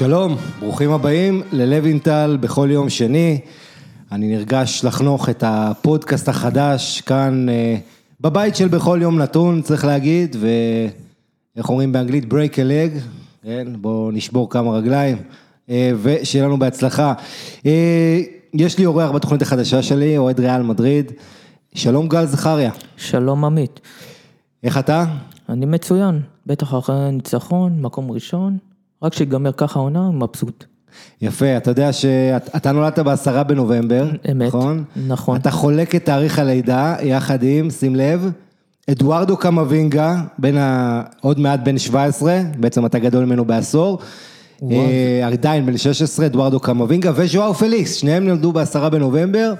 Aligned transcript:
שלום, 0.00 0.36
ברוכים 0.60 0.90
הבאים 0.90 1.42
ללוינטל 1.52 2.38
בכל 2.40 2.68
יום 2.70 2.90
שני. 2.90 3.40
אני 4.12 4.36
נרגש 4.36 4.84
לחנוך 4.84 5.28
את 5.28 5.44
הפודקאסט 5.46 6.28
החדש 6.28 7.00
כאן 7.00 7.48
אה, 7.48 7.76
בבית 8.20 8.56
של 8.56 8.68
בכל 8.68 8.98
יום 9.02 9.18
נתון, 9.18 9.62
צריך 9.62 9.84
להגיד, 9.84 10.36
ואיך 10.40 11.68
אומרים 11.68 11.92
באנגלית? 11.92 12.24
break 12.24 12.54
a 12.54 12.56
leg, 12.56 13.00
כן? 13.42 13.66
בואו 13.80 14.10
נשבור 14.10 14.50
כמה 14.50 14.70
רגליים, 14.70 15.16
אה, 15.70 15.92
ושיהיה 16.02 16.44
לנו 16.44 16.58
בהצלחה. 16.58 17.12
אה, 17.66 18.20
יש 18.54 18.78
לי 18.78 18.86
אורח 18.86 19.10
בתוכנית 19.10 19.42
החדשה 19.42 19.82
שלי, 19.82 20.18
אוהד 20.18 20.40
ריאל 20.40 20.62
מדריד. 20.62 21.12
שלום 21.74 22.08
גל 22.08 22.26
זכריה, 22.26 22.70
שלום 22.96 23.44
עמית, 23.44 23.80
איך 24.62 24.78
אתה? 24.78 25.04
אני 25.48 25.66
מצוין, 25.66 26.20
בטח 26.46 26.74
אחרי 26.74 27.12
ניצחון, 27.12 27.82
מקום 27.82 28.10
ראשון, 28.10 28.58
רק 29.02 29.14
שיגמר 29.14 29.52
ככה 29.52 29.78
העונה, 29.78 30.10
מבסוט. 30.10 30.64
יפה, 31.22 31.56
אתה 31.56 31.70
יודע 31.70 31.92
שאתה 31.92 32.72
נולדת 32.72 32.98
בעשרה 32.98 33.42
בנובמבר, 33.42 34.10
אמת, 34.30 34.48
נכון? 34.48 34.84
נכון. 35.06 35.36
אתה 35.36 35.50
חולק 35.50 35.94
את 35.94 36.04
תאריך 36.04 36.38
הלידה 36.38 36.96
יחד 37.02 37.42
עם, 37.42 37.70
שים 37.70 37.96
לב, 37.96 38.30
אדוארדו 38.90 39.36
קמבינגה, 39.36 40.20
בין 40.38 40.56
ה... 40.56 41.02
עוד 41.20 41.40
מעט 41.40 41.60
בן 41.64 41.78
17, 41.78 42.40
בעצם 42.58 42.86
אתה 42.86 42.98
גדול 42.98 43.24
ממנו 43.24 43.44
בעשור. 43.44 43.98
אה, 44.70 45.26
עדיין 45.26 45.66
בן 45.66 45.76
16, 45.76 46.26
אדוארדו 46.26 46.60
קמבינגה 46.60 47.12
וז'ואר 47.14 47.52
פליקס, 47.52 47.94
שניהם 47.94 48.28
נולדו 48.28 48.52
בעשרה 48.52 48.90
בנובמבר, 48.90 49.52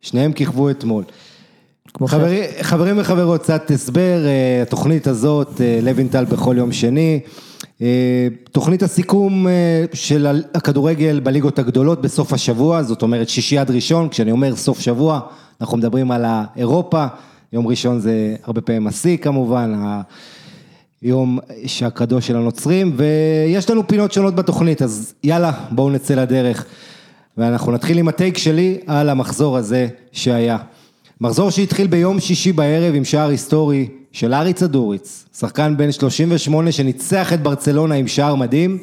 שניהם 0.00 0.32
כיכבו 0.32 0.70
אתמול. 0.70 1.04
חברי, 2.06 2.42
חברים 2.62 2.98
וחברות, 2.98 3.42
קצת 3.42 3.70
הסבר, 3.70 4.26
אה, 4.26 4.62
התוכנית 4.62 5.06
הזאת, 5.06 5.60
אה, 5.60 5.78
לוינטל 5.82 6.24
בכל 6.24 6.54
יום 6.58 6.72
שני, 6.72 7.20
תוכנית 8.52 8.82
הסיכום 8.82 9.46
אה, 9.48 9.84
של 9.92 10.26
הכדורגל 10.54 11.20
בליגות 11.20 11.58
הגדולות 11.58 12.02
בסוף 12.02 12.32
השבוע, 12.32 12.82
זאת 12.82 13.02
אומרת 13.02 13.28
שישי 13.28 13.58
עד 13.58 13.70
ראשון, 13.70 14.08
כשאני 14.08 14.30
אומר 14.30 14.56
סוף 14.56 14.80
שבוע, 14.80 15.20
אנחנו 15.60 15.78
מדברים 15.78 16.10
על 16.10 16.24
האירופה, 16.26 17.06
יום 17.52 17.66
ראשון 17.66 18.00
זה 18.00 18.36
הרבה 18.44 18.60
פעמים 18.60 18.86
השיא 18.86 19.16
כמובן, 19.16 19.74
ה- 19.74 20.00
יום 21.02 21.38
שהקדוש 21.66 22.26
של 22.26 22.36
הנוצרים, 22.36 22.92
ויש 22.96 23.70
לנו 23.70 23.88
פינות 23.88 24.12
שונות 24.12 24.34
בתוכנית, 24.34 24.82
אז 24.82 25.14
יאללה, 25.24 25.52
בואו 25.70 25.90
נצא 25.90 26.14
לדרך. 26.14 26.66
ואנחנו 27.38 27.72
נתחיל 27.72 27.98
עם 27.98 28.08
הטייק 28.08 28.38
שלי 28.38 28.78
על 28.86 29.08
המחזור 29.08 29.56
הזה 29.56 29.88
שהיה. 30.12 30.58
מחזור 31.20 31.50
שהתחיל 31.50 31.86
ביום 31.86 32.20
שישי 32.20 32.52
בערב 32.52 32.94
עם 32.94 33.04
שער 33.04 33.28
היסטורי 33.28 33.88
של 34.12 34.34
ארי 34.34 34.52
צדוריץ, 34.52 35.26
שחקן 35.38 35.76
בן 35.76 35.92
38 35.92 36.72
שניצח 36.72 37.32
את 37.32 37.42
ברצלונה 37.42 37.94
עם 37.94 38.08
שער 38.08 38.34
מדהים, 38.34 38.78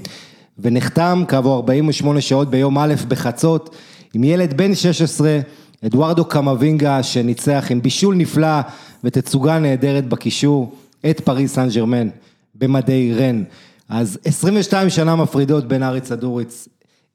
ונחתם 0.60 1.24
כעבור 1.28 1.56
48 1.56 2.22
שעות 2.22 2.50
ביום 2.50 2.78
א' 2.78 2.94
בחצות 3.08 3.76
עם 4.14 4.24
ילד 4.24 4.58
בן 4.58 4.76
16, 4.76 5.40
אדוארדו 5.86 6.26
קמבינגה, 6.26 7.04
שניצח 7.04 7.68
עם 7.70 7.82
בישול 7.82 8.16
נפלא 8.16 8.62
ותצוגה 9.04 9.60
נהדרת 9.60 10.10
בקישור 10.10 10.76
את 11.10 11.20
פריס 11.20 11.54
סן 11.54 11.70
ג'רמן 11.70 12.10
במדי 12.56 13.14
רן. 13.14 13.44
אז 13.90 14.20
22 14.26 14.90
שנה 14.90 15.16
מפרידות 15.16 15.68
בין 15.68 15.84
ארי 15.84 16.02
צדוריץ 16.02 16.68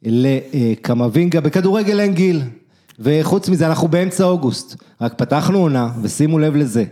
לקמבינגה, 0.02 1.40
בכדורגל 1.40 2.00
אין 2.00 2.14
גיל, 2.14 2.42
וחוץ 2.98 3.48
מזה 3.48 3.66
אנחנו 3.66 3.88
באמצע 3.88 4.24
אוגוסט, 4.24 4.76
רק 5.00 5.14
פתחנו 5.14 5.58
עונה, 5.58 5.90
ושימו 6.02 6.38
לב 6.38 6.56
לזה, 6.56 6.84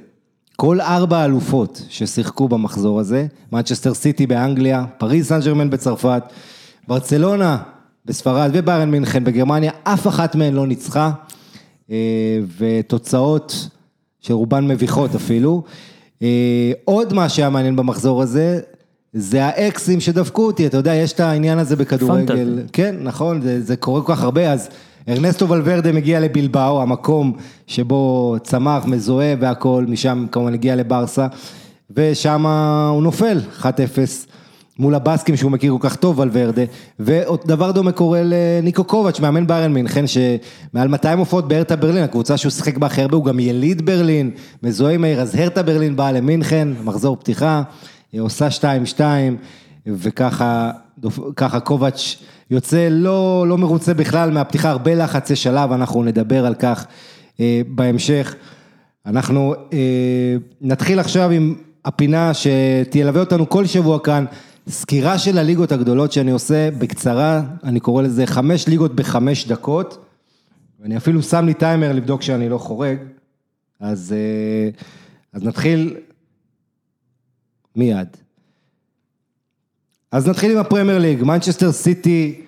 כל 0.60 0.80
ארבע 0.80 1.18
האלופות 1.18 1.82
ששיחקו 1.88 2.48
במחזור 2.48 3.00
הזה, 3.00 3.26
מנצ'סטר 3.52 3.94
סיטי 3.94 4.26
באנגליה, 4.26 4.84
פריז 4.98 5.28
סן 5.28 5.40
ג'רמן 5.40 5.70
בצרפת, 5.70 6.22
ברצלונה 6.88 7.58
בספרד 8.06 8.50
וביירן 8.52 8.90
מינכן 8.90 9.24
בגרמניה, 9.24 9.72
אף 9.84 10.06
אחת 10.06 10.34
מהן 10.34 10.54
לא 10.54 10.66
ניצחה, 10.66 11.10
אה, 11.90 11.96
ותוצאות 12.58 13.68
שרובן 14.20 14.68
מביכות 14.68 15.14
אפילו. 15.14 15.62
אה, 16.22 16.72
עוד 16.84 17.12
מה 17.12 17.28
שהיה 17.28 17.50
מעניין 17.50 17.76
במחזור 17.76 18.22
הזה, 18.22 18.60
זה 19.12 19.44
האקסים 19.44 20.00
שדפקו 20.00 20.46
אותי, 20.46 20.66
אתה 20.66 20.76
יודע, 20.76 20.94
יש 20.94 21.12
את 21.12 21.20
העניין 21.20 21.58
הזה 21.58 21.76
בכדורגל. 21.76 22.26
פנטזי. 22.26 22.68
כן, 22.72 22.96
נכון, 23.00 23.40
זה, 23.40 23.62
זה 23.62 23.76
קורה 23.76 24.02
כל 24.02 24.14
כך 24.14 24.22
הרבה, 24.22 24.52
אז 24.52 24.68
ארנסטו 25.08 25.48
ולוורדה 25.48 25.92
מגיע 25.92 26.20
לבלבאו, 26.20 26.82
המקום 26.82 27.32
שבו 27.66 28.36
צמח, 28.42 28.86
מזוהה 28.86 29.34
והכל, 29.40 29.84
משם 29.88 30.26
כמובן 30.32 30.54
הגיע 30.54 30.76
לברסה, 30.76 31.26
ושם 31.90 32.46
הוא 32.92 33.02
נופל, 33.02 33.40
1-0. 33.60 33.64
מול 34.78 34.94
הבאסקים 34.94 35.36
שהוא 35.36 35.50
מכיר 35.50 35.72
כל 35.72 35.88
כך 35.88 35.96
טוב, 35.96 36.18
ולוורדה, 36.18 36.62
ודבר 37.00 37.70
דומה 37.70 37.92
קורה 37.92 38.20
לניקו 38.24 38.84
קובץ', 38.84 39.20
מאמן 39.20 39.46
ביירן 39.46 39.72
מינכן, 39.72 40.04
שמעל 40.06 40.88
200 40.88 41.18
הופעות 41.18 41.48
בהרטה 41.48 41.76
ברלין, 41.76 42.02
הקבוצה 42.02 42.36
שהוא 42.36 42.50
שיחק 42.50 42.78
בה 42.78 42.86
הכי 42.86 43.02
הרבה, 43.02 43.16
הוא 43.16 43.24
גם 43.24 43.40
יליד 43.40 43.86
ברלין, 43.86 44.30
מזוהה 44.62 44.94
עם 44.94 45.04
העיר, 45.04 45.20
אז 45.20 45.34
הרטה 45.34 45.62
ברלין 45.62 45.96
באה 45.96 46.12
למינכן, 46.12 46.68
מחזור 46.84 47.16
פתיחה, 47.16 47.62
היא 48.12 48.20
עושה 48.20 48.48
2-2, 48.96 49.00
וככה 49.86 51.60
קובץ' 51.64 52.16
יוצא 52.50 52.88
לא, 52.90 53.44
לא 53.48 53.58
מרוצה 53.58 53.94
בכלל 53.94 54.30
מהפתיחה, 54.30 54.70
הרבה 54.70 54.94
לחצי 54.94 55.36
שלב, 55.36 55.72
אנחנו 55.72 56.04
נדבר 56.04 56.46
על 56.46 56.54
כך 56.54 56.86
אה, 57.40 57.60
בהמשך. 57.68 58.34
אנחנו 59.06 59.54
אה, 59.72 60.36
נתחיל 60.60 60.98
עכשיו 60.98 61.30
עם 61.30 61.54
הפינה 61.84 62.32
שתלווה 62.34 63.20
אותנו 63.20 63.48
כל 63.48 63.66
שבוע 63.66 63.98
כאן, 63.98 64.24
סקירה 64.68 65.18
של 65.18 65.38
הליגות 65.38 65.72
הגדולות 65.72 66.12
שאני 66.12 66.30
עושה 66.30 66.70
בקצרה, 66.70 67.42
אני 67.64 67.80
קורא 67.80 68.02
לזה 68.02 68.26
חמש 68.26 68.68
ליגות 68.68 68.94
בחמש 68.94 69.46
דקות, 69.46 70.04
ואני 70.80 70.96
אפילו 70.96 71.22
שם 71.22 71.46
לי 71.46 71.54
טיימר 71.54 71.92
לבדוק 71.92 72.22
שאני 72.22 72.48
לא 72.48 72.58
חורג, 72.58 72.98
אז, 73.80 74.14
אה, 74.16 74.70
אז 75.32 75.44
נתחיל 75.44 75.96
מיד. 77.76 78.16
אז 80.12 80.28
נתחיל 80.28 80.52
עם 80.52 80.58
הפרמייר 80.58 80.98
ליג, 80.98 81.22
מנצ'סטר 81.22 81.72
סיטי, 81.72 82.40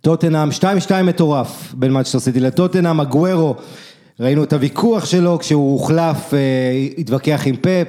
טוטנאם, 0.00 0.48
2-2 0.88 1.02
מטורף 1.04 1.74
בין 1.74 1.92
מנצ'סטר 1.92 2.18
סיטי 2.18 2.40
לטוטנאם, 2.40 3.00
אגוורו, 3.00 3.54
ראינו 4.20 4.44
את 4.44 4.52
הוויכוח 4.52 5.04
שלו 5.04 5.38
כשהוא 5.38 5.72
הוחלף, 5.72 6.34
אה, 6.34 6.38
התווכח 6.98 7.42
עם 7.46 7.56
פפ, 7.56 7.86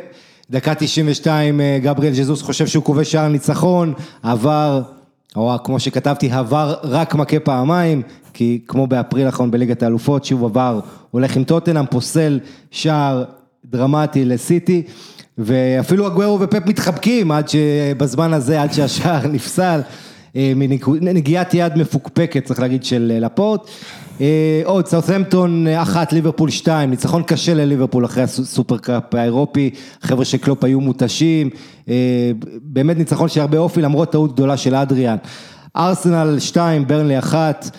דקה 0.50 0.76
92 0.76 1.62
אה, 1.62 1.80
גבריאל 1.82 2.14
ז'זוס 2.14 2.42
חושב 2.42 2.68
שהוא 2.68 2.84
כובש 2.84 3.12
שער 3.12 3.28
ניצחון, 3.28 3.94
עבר, 4.24 4.82
או 5.36 5.56
כמו 5.64 5.80
שכתבתי, 5.80 6.32
עבר 6.32 6.76
רק 6.84 7.16
מכה 7.16 7.40
פעמיים, 7.40 8.02
כי 8.34 8.62
כמו 8.68 8.88
באפריל 8.88 9.26
האחרון 9.26 9.52
בליגת 9.52 9.84
האלופות, 9.84 10.26
שוב 10.26 10.44
עבר, 10.44 10.80
הולך 11.12 11.36
עם 11.36 11.44
טוטנאם, 11.44 11.86
פוסל 11.86 12.40
שער 12.72 13.24
דרמטי 13.70 14.26
לסיטי. 14.26 14.84
ואפילו 15.38 16.08
אגוורו 16.08 16.40
ופפ 16.40 16.66
מתחבקים 16.66 17.32
עד 17.32 17.50
שבזמן 17.50 18.34
הזה, 18.34 18.62
עד 18.62 18.74
שהשער 18.74 19.28
נפסל, 19.34 19.82
אה, 20.36 20.54
מנגיעת 21.02 21.54
יד 21.54 21.78
מפוקפקת, 21.78 22.46
צריך 22.46 22.60
להגיד, 22.60 22.84
של 22.84 23.12
אה, 23.16 23.20
לפורט. 23.20 23.68
אה, 24.22 24.62
עוד, 24.66 24.88
סאות'מפטון 24.88 25.68
אחת, 25.68 26.14
ליברפול 26.14 26.50
שתיים, 26.50 26.90
ניצחון 26.90 27.24
קשה 27.24 27.54
לליברפול 27.54 28.06
אחרי 28.06 28.24
הסופרקאפ 28.24 29.16
האירופי, 29.16 29.70
חבר'ה 30.02 30.26
של 30.26 30.38
קלופ 30.38 30.64
היו 30.64 30.82
מותשים, 30.82 31.50
באמת 32.62 32.98
ניצחון 32.98 33.30
של 33.30 33.42
הרבה 33.42 33.58
אופי 33.58 33.82
למרות 33.82 34.12
טעות 34.12 34.34
גדולה 34.34 34.58
של 34.58 34.76
אדריאן. 34.76 35.18
ארסנל 35.76 36.40
שתיים, 36.40 36.88
ברנלי 36.88 37.20
אחת, 37.20 37.78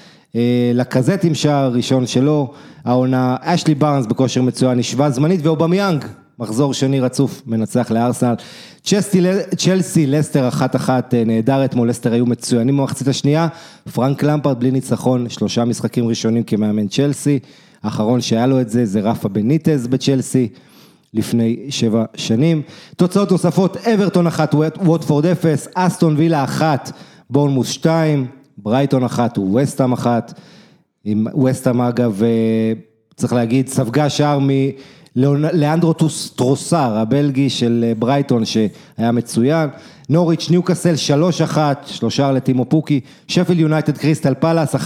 לקזט 0.74 1.24
עם 1.24 1.34
שער 1.34 1.72
ראשון 1.72 2.06
שלו, 2.06 2.52
העונה, 2.84 3.36
אשלי 3.40 3.74
בארנס 3.74 4.06
בכושר 4.06 4.42
מצוין, 4.42 4.78
נשווה 4.78 5.10
זמנית, 5.10 5.40
ואובמיאנג, 5.42 6.04
מחזור 6.38 6.74
שני 6.74 7.00
רצוף, 7.00 7.42
מנצח 7.46 7.90
לארסנל. 7.90 8.34
צ'לסי, 8.82 9.22
צ'לסי, 9.56 10.06
לסטר 10.06 10.48
אחת 10.48 10.76
אחת, 10.76 11.14
אה, 11.14 11.24
נהדר 11.24 11.64
אתמול, 11.64 11.88
לסטר 11.88 12.12
היו 12.12 12.26
מצוינים 12.26 12.76
במחצית 12.76 13.08
השנייה, 13.08 13.48
פרנק 13.92 14.22
למפרד 14.22 14.60
בלי 14.60 14.70
ניצחון, 14.70 15.28
שלושה 15.28 15.64
משחקים 15.64 16.08
ראשונים 16.08 16.42
כמאמן 16.42 16.88
צ'לסי, 16.88 17.38
האחרון 17.82 18.20
שהיה 18.20 18.46
לו 18.46 18.60
את 18.60 18.68
זה 18.68 18.86
זה 18.86 19.00
רפה 19.00 19.28
בניטז 19.28 19.86
בצ'לסי. 19.86 20.48
לפני 21.14 21.66
שבע 21.68 22.04
שנים. 22.14 22.62
תוצאות 22.96 23.32
נוספות, 23.32 23.76
אברטון 23.76 24.26
אחת, 24.26 24.54
ווטפורד 24.54 25.26
אפס, 25.26 25.68
אסטון 25.74 26.14
וילה 26.16 26.44
אחת, 26.44 26.92
בורנמוס 27.30 27.68
שתיים, 27.68 28.26
ברייטון 28.62 29.04
אחת 29.04 29.38
ווסטהאם 29.38 29.92
אחת. 29.92 30.40
עם 31.04 31.26
ווסטהאם 31.34 31.80
אגב, 31.80 32.22
אה, 32.22 32.72
צריך 33.16 33.32
להגיד, 33.32 33.68
ספגה 33.68 34.10
שער 34.10 34.38
מלאנדרו 35.16 35.94
טרוסר, 36.36 36.96
הבלגי 36.96 37.50
של 37.50 37.84
אה, 37.88 37.94
ברייטון 37.94 38.44
שהיה 38.44 39.12
מצוין. 39.12 39.68
נוריץ' 40.08 40.50
ניוקאסל 40.50 40.94
3-1, 41.54 41.56
שלושה 41.86 42.32
לטימו 42.32 42.64
פוקי. 42.64 43.00
שפילד 43.28 43.60
יונייטד 43.60 43.98
קריסטל 43.98 44.34
פאלאס 44.34 44.74
1-0. 44.74 44.78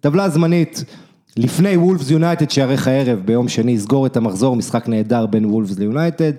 טבלה 0.00 0.28
זמנית 0.28 0.84
לפני 1.36 1.76
וולפס 1.76 2.10
יונייטד 2.10 2.50
שייערך 2.50 2.88
הערב 2.88 3.18
ביום 3.24 3.48
שני 3.48 3.72
יסגור 3.72 4.06
את 4.06 4.16
המחזור, 4.16 4.56
משחק 4.56 4.88
נהדר 4.88 5.26
בין 5.26 5.44
וולפס 5.46 5.78
ליונייטד. 5.78 6.32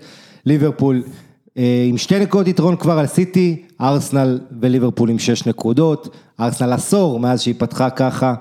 ליברפול 0.45 1.04
עם 1.89 1.98
שתי 1.98 2.19
נקודות 2.19 2.48
יתרון 2.48 2.75
כבר 2.75 3.00
על 3.00 3.07
סיטי, 3.07 3.62
ארסנל 3.81 4.39
וליברפול 4.62 5.09
עם 5.09 5.19
שש 5.19 5.45
נקודות, 5.45 6.09
ארסנל 6.39 6.74
עשור 6.74 7.19
מאז 7.19 7.42
שהיא 7.42 7.56
פתחה 7.57 7.89
ככה, 7.89 8.33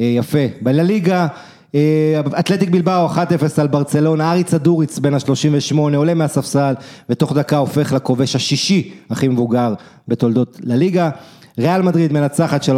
אה, 0.00 0.04
יפה. 0.04 0.38
בלליגה, 0.62 1.26
אה, 1.74 2.20
אתלטיק 2.38 2.70
בילבאו 2.70 3.06
1-0 3.06 3.58
על 3.58 3.66
ברצלונה, 3.66 4.32
אריץ 4.32 4.54
אדוריץ 4.54 4.98
בן 4.98 5.14
ה-38 5.14 5.76
עולה 5.96 6.14
מהספסל 6.14 6.74
ותוך 7.08 7.32
דקה 7.32 7.56
הופך 7.56 7.92
לכובש 7.92 8.36
השישי 8.36 8.92
הכי 9.10 9.28
מבוגר 9.28 9.74
בתולדות 10.08 10.60
לליגה. 10.62 11.10
ריאל 11.58 11.82
מדריד 11.82 12.12
מנצחת 12.12 12.62
3-1 12.62 12.68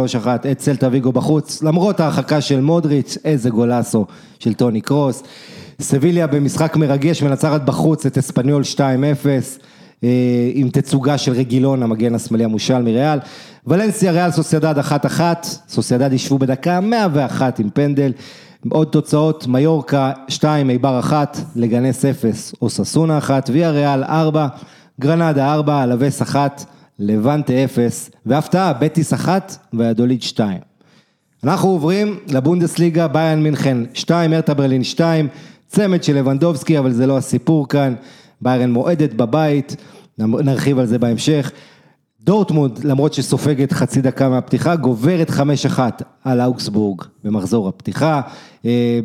את 0.51 0.59
סלטה 0.59 0.87
ויגו 0.91 1.11
בחוץ, 1.11 1.63
למרות 1.63 1.99
ההרחקה 1.99 2.41
של 2.41 2.61
מודריץ', 2.61 3.17
איזה 3.25 3.49
גולאסו 3.49 4.05
של 4.39 4.53
טוני 4.53 4.81
קרוס. 4.81 5.23
סביליה 5.81 6.27
במשחק 6.27 6.75
מרגש 6.75 7.23
מנצחת 7.23 7.61
בחוץ 7.61 8.05
את 8.05 8.17
אספניול 8.17 8.63
2-0. 8.75 8.79
אה, 10.03 10.51
עם 10.53 10.69
תצוגה 10.69 11.17
של 11.17 11.31
רגילון, 11.31 11.83
המגן 11.83 12.15
השמאלי 12.15 12.43
המושל 12.43 12.81
מריאל. 12.81 13.19
ולנסיה 13.67 14.11
ריאל 14.11 14.31
סוסיידד 14.31 14.77
1-1, 14.77 15.19
סוסיידד 15.69 16.13
ישבו 16.13 16.37
בדקה 16.37 16.79
101 16.79 17.59
עם 17.59 17.69
פנדל. 17.69 18.11
עוד 18.69 18.87
תוצאות, 18.87 19.47
מיורקה 19.47 20.11
2, 20.27 20.69
איבר 20.69 20.99
1, 20.99 21.37
לגנס 21.55 22.05
0, 22.05 22.53
אוססונה 22.61 23.17
1, 23.17 23.49
ויה 23.53 23.71
ריאל 23.71 24.03
4, 24.03 24.47
גרנדה 24.99 25.53
4, 25.53 25.83
אלווס 25.83 26.21
1, 26.21 26.65
לבנטה 26.99 27.53
0, 27.53 28.09
והפתעה, 28.25 28.73
בטיס 28.73 29.13
1 29.13 29.57
והדוליד 29.73 30.21
2. 30.21 30.57
אנחנו 31.43 31.69
עוברים 31.69 32.19
לבונדסליגה, 32.27 33.07
ביאן 33.07 33.43
מינכן 33.43 33.77
2, 33.93 34.33
ארטה 34.33 34.53
ברלין 34.53 34.83
2, 34.83 35.27
צמד 35.67 36.03
של 36.03 36.15
לבנדובסקי, 36.15 36.79
אבל 36.79 36.91
זה 36.91 37.07
לא 37.07 37.17
הסיפור 37.17 37.67
כאן. 37.67 37.93
ביירן 38.41 38.71
מועדת 38.71 39.13
בבית, 39.13 39.75
נרחיב 40.17 40.79
על 40.79 40.85
זה 40.85 40.99
בהמשך. 40.99 41.51
דורטמונד, 42.23 42.83
למרות 42.83 43.13
שסופגת 43.13 43.71
חצי 43.73 44.01
דקה 44.01 44.29
מהפתיחה, 44.29 44.75
גוברת 44.75 45.29
5-1 45.29 45.79
על 46.23 46.41
אוקסבורג 46.41 47.01
במחזור 47.23 47.67
הפתיחה. 47.67 48.21
אה, 48.65 48.99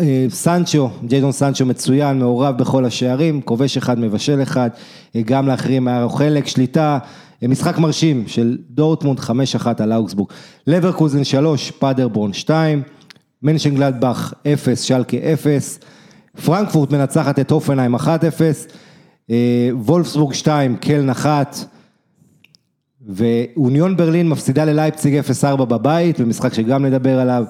אה, 0.00 0.26
סנצ'ו, 0.30 0.90
ג'יידון 1.04 1.32
סנצ'ו 1.32 1.66
מצוין, 1.66 2.18
מעורב 2.18 2.58
בכל 2.58 2.84
השערים, 2.84 3.40
כובש 3.42 3.76
אחד, 3.76 3.98
מבשל 3.98 4.42
אחד, 4.42 4.70
אה, 5.16 5.22
גם 5.24 5.48
לאחרים 5.48 5.88
היה 5.88 6.08
חלק, 6.08 6.46
שליטה, 6.46 6.98
משחק 7.42 7.78
מרשים 7.78 8.24
של 8.26 8.58
דורטמונד 8.70 9.20
5-1 9.20 9.30
על 9.78 9.92
אוקסבורג. 9.92 10.28
לברקוזן 10.66 11.24
3, 11.24 11.70
פאדרבורן 11.70 12.32
2, 12.32 12.82
מנשן 13.42 13.74
גלדבך 13.74 14.32
0, 14.46 14.82
שלקה 14.82 15.16
0. 15.16 15.78
פרנקפורט 16.42 16.92
מנצחת 16.92 17.38
את 17.38 17.52
הופנהיים 17.52 17.94
1-0, 17.94 18.06
אה, 19.30 19.68
וולפסבורג 19.72 20.32
2, 20.34 20.76
קלן 20.76 21.10
1, 21.10 21.58
ואוניון 23.08 23.96
ברלין 23.96 24.28
מפסידה 24.28 24.64
ללייפציג 24.64 25.20
0-4 25.42 25.64
בבית, 25.64 26.20
במשחק 26.20 26.54
שגם 26.54 26.84
נדבר 26.84 27.20
עליו, 27.20 27.44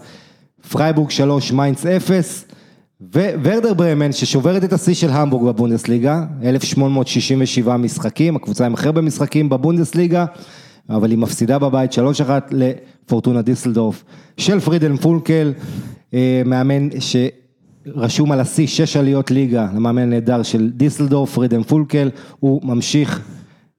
פרייבורג 0.70 1.10
3, 1.10 1.52
מיינץ 1.52 1.87
0, 1.86 2.44
וורדר 3.12 3.75
ברמן 3.75 4.12
ששוברת 4.12 4.64
את 4.64 4.72
השיא 4.72 4.94
של 4.94 5.10
המבורג 5.10 5.44
בבונדסליגה, 5.46 6.25
1867 6.42 7.76
משחקים, 7.76 8.37
הקבוצה 8.37 8.66
עם 8.66 8.75
הכי 8.75 8.87
הרבה 8.87 9.00
משחקים 9.00 9.48
בבונדסליגה, 9.48 10.25
אבל 10.90 11.10
היא 11.10 11.19
מפסידה 11.19 11.58
בבית 11.58 11.92
3-1 11.92 11.98
לפורטונה 12.50 13.42
דיסלדורף 13.42 14.04
של 14.37 14.60
פרידהלם 14.61 14.96
פונקל, 14.96 15.52
אה, 16.14 16.42
מאמן 16.44 16.88
ש... 17.00 17.16
רשום 17.86 18.32
על 18.32 18.40
השיא 18.40 18.66
שש 18.66 18.96
עליות 18.96 19.31
ליגה 19.31 19.66
למאמן 19.75 20.02
הנהדר 20.02 20.42
של 20.42 20.70
דיסלדורף, 20.70 21.34
פרידהלם 21.34 21.62
פונקל, 21.62 22.11
הוא 22.40 22.60
ממשיך 22.64 23.20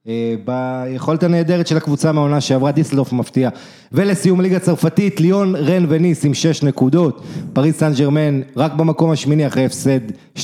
אה, 0.08 0.34
ביכולת 0.44 1.22
הנהדרת 1.22 1.66
של 1.66 1.76
הקבוצה 1.76 2.12
מהעונה 2.12 2.40
שעברה, 2.40 2.72
דיסלדורף 2.72 3.12
מפתיע. 3.12 3.48
ולסיום 3.92 4.40
ליגה 4.40 4.58
צרפתית, 4.58 5.20
ליון, 5.20 5.56
רן 5.56 5.86
וניס 5.88 6.24
עם 6.24 6.34
שש 6.34 6.62
נקודות, 6.62 7.22
פריס 7.52 7.78
סן 7.78 7.92
ג'רמן 7.98 8.40
רק 8.56 8.72
במקום 8.72 9.10
השמיני 9.10 9.46
אחרי 9.46 9.64
הפסד 9.64 10.00
2-1 10.38 10.42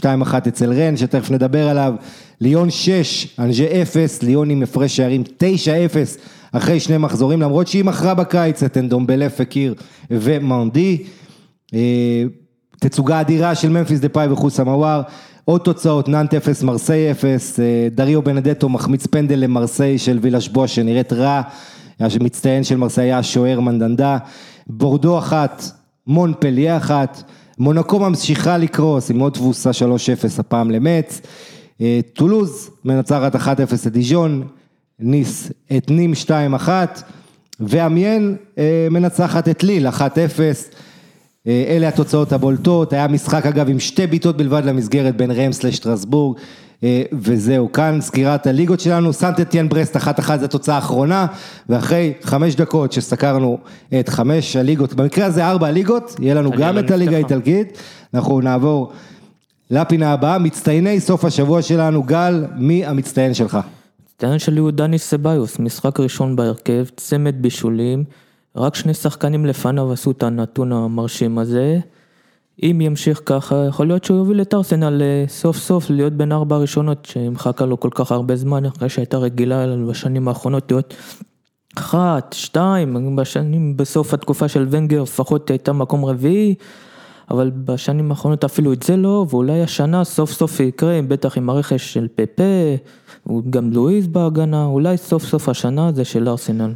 אצל 0.49 0.73
רן, 0.73 0.97
שתכף 0.97 1.31
נדבר 1.31 1.69
עליו, 1.69 1.94
ליון 2.41 2.70
6, 2.70 3.37
אנג'ה 3.38 3.82
0, 3.82 4.23
ליון 4.23 4.50
עם 4.50 4.62
הפרש 4.62 4.97
שערים 4.97 5.23
9-0 5.38 5.43
אחרי 6.53 6.81
שני 6.81 6.99
מחזורים, 6.99 7.41
למרות 7.41 7.69
שהיא 7.69 7.85
מכרה 7.85 8.15
בקיץ 8.15 8.62
את 8.62 8.76
אנדומבלה 8.76 9.31
פקיר 9.31 9.75
ומנדי. 10.11 11.05
תצוגה 12.82 13.20
אדירה 13.20 13.55
של 13.55 13.69
ממפיס 13.69 14.00
דה 14.00 14.08
פאי 14.08 14.29
וחוסם 14.29 14.65
עוואר, 14.65 15.03
עוד 15.44 15.61
תוצאות, 15.61 16.08
נאנט 16.08 16.34
0, 16.34 16.62
מרסיי 16.62 17.11
0, 17.11 17.61
אה, 17.61 17.88
דריו 17.90 18.23
בנדטו 18.23 18.69
מחמיץ 18.69 19.06
פנדל 19.06 19.38
למרסיי 19.38 19.99
של 19.99 20.19
וילאש 20.23 20.49
בואש 20.49 20.75
שנראית 20.75 21.12
רע, 21.12 21.43
מצטיין 22.20 22.64
של 22.64 22.76
מרסיי 22.76 23.05
היה 23.05 23.23
שוער 23.23 23.61
מנדנדה, 23.61 24.19
בורדו 24.67 25.19
אחת, 25.19 25.64
מונפליה 26.06 26.76
אחת, 26.76 27.23
מונקו 27.58 27.99
ממשיכה 27.99 28.58
לקרוס 28.58 29.11
עם 29.11 29.20
עוד 29.20 29.32
תבוסה 29.32 29.70
3-0 29.70 29.75
הפעם 30.38 30.70
למץ, 30.70 31.20
אה, 31.81 32.00
טולוז 32.12 32.70
מנצחת 32.84 33.37
1-0 33.37 33.87
את 33.87 33.93
דיז'ון, 33.93 34.46
ניס 34.99 35.52
את 35.76 35.90
נים 35.90 36.12
2-1, 36.25 36.69
ואמיין 37.61 38.37
אה, 38.58 38.88
מנצחת 38.90 39.49
את 39.49 39.62
ליל 39.62 39.88
1-0. 39.88 39.93
אה, 41.47 41.65
אלה 41.69 41.89
התוצאות 41.89 42.33
הבולטות, 42.33 42.93
היה 42.93 43.09
משחק 43.09 43.47
אגב 43.47 43.69
עם 43.69 43.81
שתי 43.81 44.06
בעיטות 44.06 44.37
בלבד 44.37 44.62
למסגרת 44.65 45.17
בין 45.17 45.31
ריימס 45.31 45.65
לשטרסבורג 45.65 46.39
אה, 46.85 47.03
וזהו, 47.12 47.73
כאן 47.73 47.99
סקירת 48.00 48.47
הליגות 48.47 48.81
שלנו, 48.81 49.12
סנט 49.12 49.41
אתיאן 49.41 49.69
ברסט 49.69 49.97
אחת 49.97 50.21
אחת 50.21 50.39
זו 50.39 50.44
התוצאה 50.44 50.75
האחרונה. 50.75 51.27
ואחרי 51.69 52.12
חמש 52.23 52.55
דקות 52.55 52.93
שסקרנו 52.93 53.59
את 54.00 54.09
חמש 54.09 54.56
הליגות, 54.56 54.94
במקרה 54.94 55.27
הזה 55.27 55.47
ארבע 55.47 55.67
הליגות, 55.67 56.17
יהיה 56.21 56.35
לנו 56.35 56.50
גם 56.50 56.79
את 56.79 56.91
הליגה 56.91 57.17
האיטלקית, 57.17 57.79
אנחנו 58.15 58.41
נעבור 58.41 58.93
לפינה 59.71 60.12
הבאה, 60.12 60.39
מצטייני 60.39 61.00
סוף 61.00 61.25
השבוע 61.25 61.62
שלנו, 61.62 62.03
גל, 62.03 62.44
מי 62.56 62.87
המצטיין 62.87 63.35
שלך? 63.35 63.59
המצטיין 64.03 64.39
שלי 64.39 64.61
הוא 64.61 64.71
דני 64.71 64.99
סביוס, 64.99 65.59
משחק 65.59 66.00
ראשון 66.00 66.37
בהרכב, 66.37 66.85
צמד 66.97 67.35
בישולים. 67.43 68.05
רק 68.57 68.75
שני 68.75 68.95
שחקנים 68.95 69.47
לפניו 69.47 69.93
עשו 69.93 70.11
את 70.11 70.23
הנתון 70.23 70.73
המרשים 70.73 71.39
הזה. 71.39 71.79
אם 72.63 72.81
ימשיך 72.81 73.23
ככה, 73.27 73.65
יכול 73.69 73.87
להיות 73.87 74.05
שהוא 74.05 74.17
יוביל 74.17 74.43
את 74.43 74.55
ארסנל 74.55 75.03
אה, 75.03 75.25
סוף 75.29 75.56
סוף 75.56 75.91
להיות 75.91 76.13
בין 76.13 76.32
ארבע 76.32 76.56
הראשונות 76.56 77.05
שמחכה 77.05 77.67
לו 77.67 77.81
כל 77.81 77.89
כך 77.94 78.13
הרבה 78.13 78.37
זמן, 78.37 78.65
אחרי 78.65 78.89
שהייתה 78.89 79.19
רגילה 79.19 79.77
בשנים 79.89 80.29
האחרונות 80.29 80.71
להיות 80.71 80.94
אחת, 81.79 82.32
שתיים, 82.39 83.17
בשנים, 83.17 83.77
בסוף 83.77 84.15
התקופה 84.15 84.49
של 84.49 84.67
ונגר 84.71 85.03
לפחות 85.03 85.51
הייתה 85.51 85.73
מקום 85.73 86.05
רביעי, 86.05 86.55
אבל 87.31 87.51
בשנים 87.51 88.11
האחרונות 88.11 88.44
אפילו 88.44 88.73
את 88.73 88.82
זה 88.82 88.97
לא, 88.97 89.27
ואולי 89.31 89.63
השנה 89.63 90.05
סוף 90.05 90.32
סוף 90.32 90.61
יקרה, 90.61 91.01
בטח 91.09 91.39
עם 91.39 91.51
הרכש 91.51 91.93
של 91.93 92.09
פפה, 92.15 92.77
גם 93.51 93.73
לואיז 93.73 94.06
בהגנה, 94.06 94.65
אולי 94.65 94.97
סוף 94.97 95.25
סוף 95.25 95.49
השנה 95.49 95.93
זה 95.93 96.05
של 96.05 96.29
ארסנל. 96.29 96.73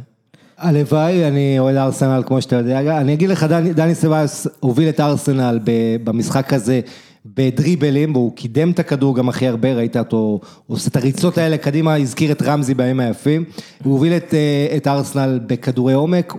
הלוואי, 0.57 1.27
אני 1.27 1.59
אוהד 1.59 1.75
ארסנל 1.75 2.23
כמו 2.25 2.41
שאתה 2.41 2.55
יודע, 2.55 2.97
אני 3.01 3.13
אגיד 3.13 3.29
לך, 3.29 3.43
דני, 3.43 3.73
דני 3.73 3.95
סביוס 3.95 4.47
הוביל 4.59 4.89
את 4.89 4.99
ארסנל 4.99 5.59
במשחק 6.03 6.53
הזה 6.53 6.81
בדריבלים, 7.25 8.15
והוא 8.15 8.35
קידם 8.35 8.71
את 8.71 8.79
הכדור 8.79 9.15
גם 9.15 9.29
הכי 9.29 9.47
הרבה, 9.47 9.73
ראית 9.73 9.97
אותו 9.97 10.39
עושה 10.67 10.89
את 10.89 10.95
הריצות 10.95 11.37
האלה 11.37 11.57
קדימה, 11.57 11.95
הזכיר 11.95 12.31
את 12.31 12.41
רמזי 12.41 12.73
בימים 12.73 12.99
היפים, 12.99 13.43
הוא 13.83 13.93
הוביל 13.93 14.13
את, 14.13 14.33
אה, 14.33 14.77
את 14.77 14.87
ארסנל 14.87 15.39
בכדורי 15.47 15.93
עומק, 15.93 16.33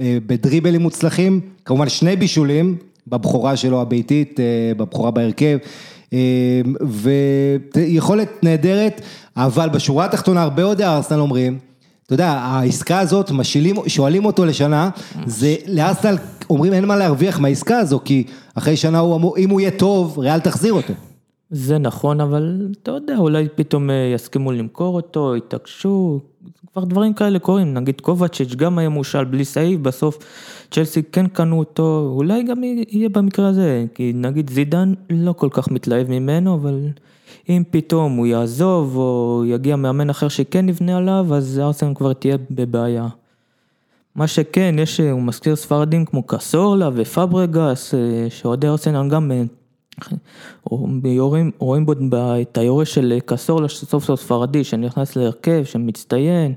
אה, 0.00 0.18
בדריבלים 0.26 0.80
מוצלחים, 0.80 1.40
כמובן 1.64 1.88
שני 1.88 2.16
בישולים, 2.16 2.76
בבכורה 3.06 3.56
שלו 3.56 3.80
הביתית, 3.80 4.40
אה, 4.40 4.72
בבכורה 4.76 5.10
בהרכב, 5.10 5.58
ויכולת 7.74 8.28
נהדרת, 8.42 9.00
אבל 9.36 9.68
בשורה 9.68 10.04
התחתונה 10.04 10.42
הרבה 10.42 10.62
אוהדי 10.62 10.84
ארסנל 10.84 11.20
אומרים, 11.20 11.58
אתה 12.10 12.14
יודע, 12.14 12.30
העסקה 12.30 13.00
הזאת, 13.00 13.30
משילים, 13.30 13.76
שואלים 13.86 14.24
אותו 14.24 14.44
לשנה, 14.44 14.90
זה 15.26 15.56
לארסנל 15.66 16.16
אומרים 16.50 16.72
אין 16.72 16.84
מה 16.84 16.96
להרוויח 16.96 17.40
מהעסקה 17.40 17.78
הזו, 17.78 18.00
כי 18.04 18.24
אחרי 18.54 18.76
שנה 18.76 18.98
הוא 18.98 19.16
אמור, 19.16 19.36
אם 19.36 19.50
הוא 19.50 19.60
יהיה 19.60 19.70
טוב, 19.70 20.18
ריאל 20.18 20.40
תחזיר 20.40 20.72
אותו. 20.72 20.92
זה 21.50 21.78
נכון, 21.78 22.20
אבל 22.20 22.68
אתה 22.82 22.90
יודע, 22.90 23.16
אולי 23.18 23.48
פתאום 23.54 23.90
אה, 23.90 24.12
יסכימו 24.14 24.52
למכור 24.52 24.96
אותו, 24.96 25.36
יתעקשו, 25.36 26.20
כבר 26.72 26.84
דברים 26.84 27.12
כאלה 27.14 27.38
קורים, 27.38 27.74
נגיד 27.74 28.00
קובצ'יץ' 28.00 28.54
גם 28.54 28.78
היה 28.78 28.88
מושל 28.88 29.24
בלי 29.24 29.44
סעיף, 29.44 29.80
בסוף 29.80 30.18
צ'לסי 30.70 31.02
כן 31.02 31.26
קנו 31.26 31.58
אותו, 31.58 32.12
אולי 32.16 32.42
גם 32.42 32.64
יהיה 32.64 33.08
במקרה 33.08 33.48
הזה, 33.48 33.84
כי 33.94 34.12
נגיד 34.14 34.50
זידן 34.50 34.94
לא 35.10 35.32
כל 35.32 35.48
כך 35.52 35.70
מתלהב 35.70 36.08
ממנו, 36.08 36.54
אבל 36.54 36.88
אם 37.50 37.62
פתאום 37.70 38.16
הוא 38.16 38.26
יעזוב 38.26 38.96
או 38.96 39.42
יגיע 39.46 39.76
מאמן 39.76 40.10
אחר 40.10 40.28
שכן 40.28 40.66
נבנה 40.66 40.96
עליו, 40.96 41.26
אז 41.34 41.60
ארסנל 41.62 41.94
כבר 41.94 42.12
תהיה 42.12 42.36
בבעיה. 42.50 43.08
מה 44.14 44.26
שכן, 44.26 44.74
יש, 44.78 45.00
הוא 45.00 45.22
מזכיר 45.22 45.56
ספרדים 45.56 46.04
כמו 46.04 46.22
קסורלה 46.22 46.90
ופברגס, 46.94 47.94
שאוהדי 48.28 48.68
ארסנל 48.68 49.08
גם 49.08 49.30
יורים, 51.04 51.50
רואים 51.58 51.86
בו 51.86 51.92
את 52.42 52.58
היורש 52.58 52.94
של 52.94 53.18
קאסורלה 53.26 53.68
סוף 53.68 54.04
סוף 54.04 54.20
ספרדי 54.20 54.64
שנכנס 54.64 55.16
להרכב, 55.16 55.64
שמצטיין. 55.64 56.54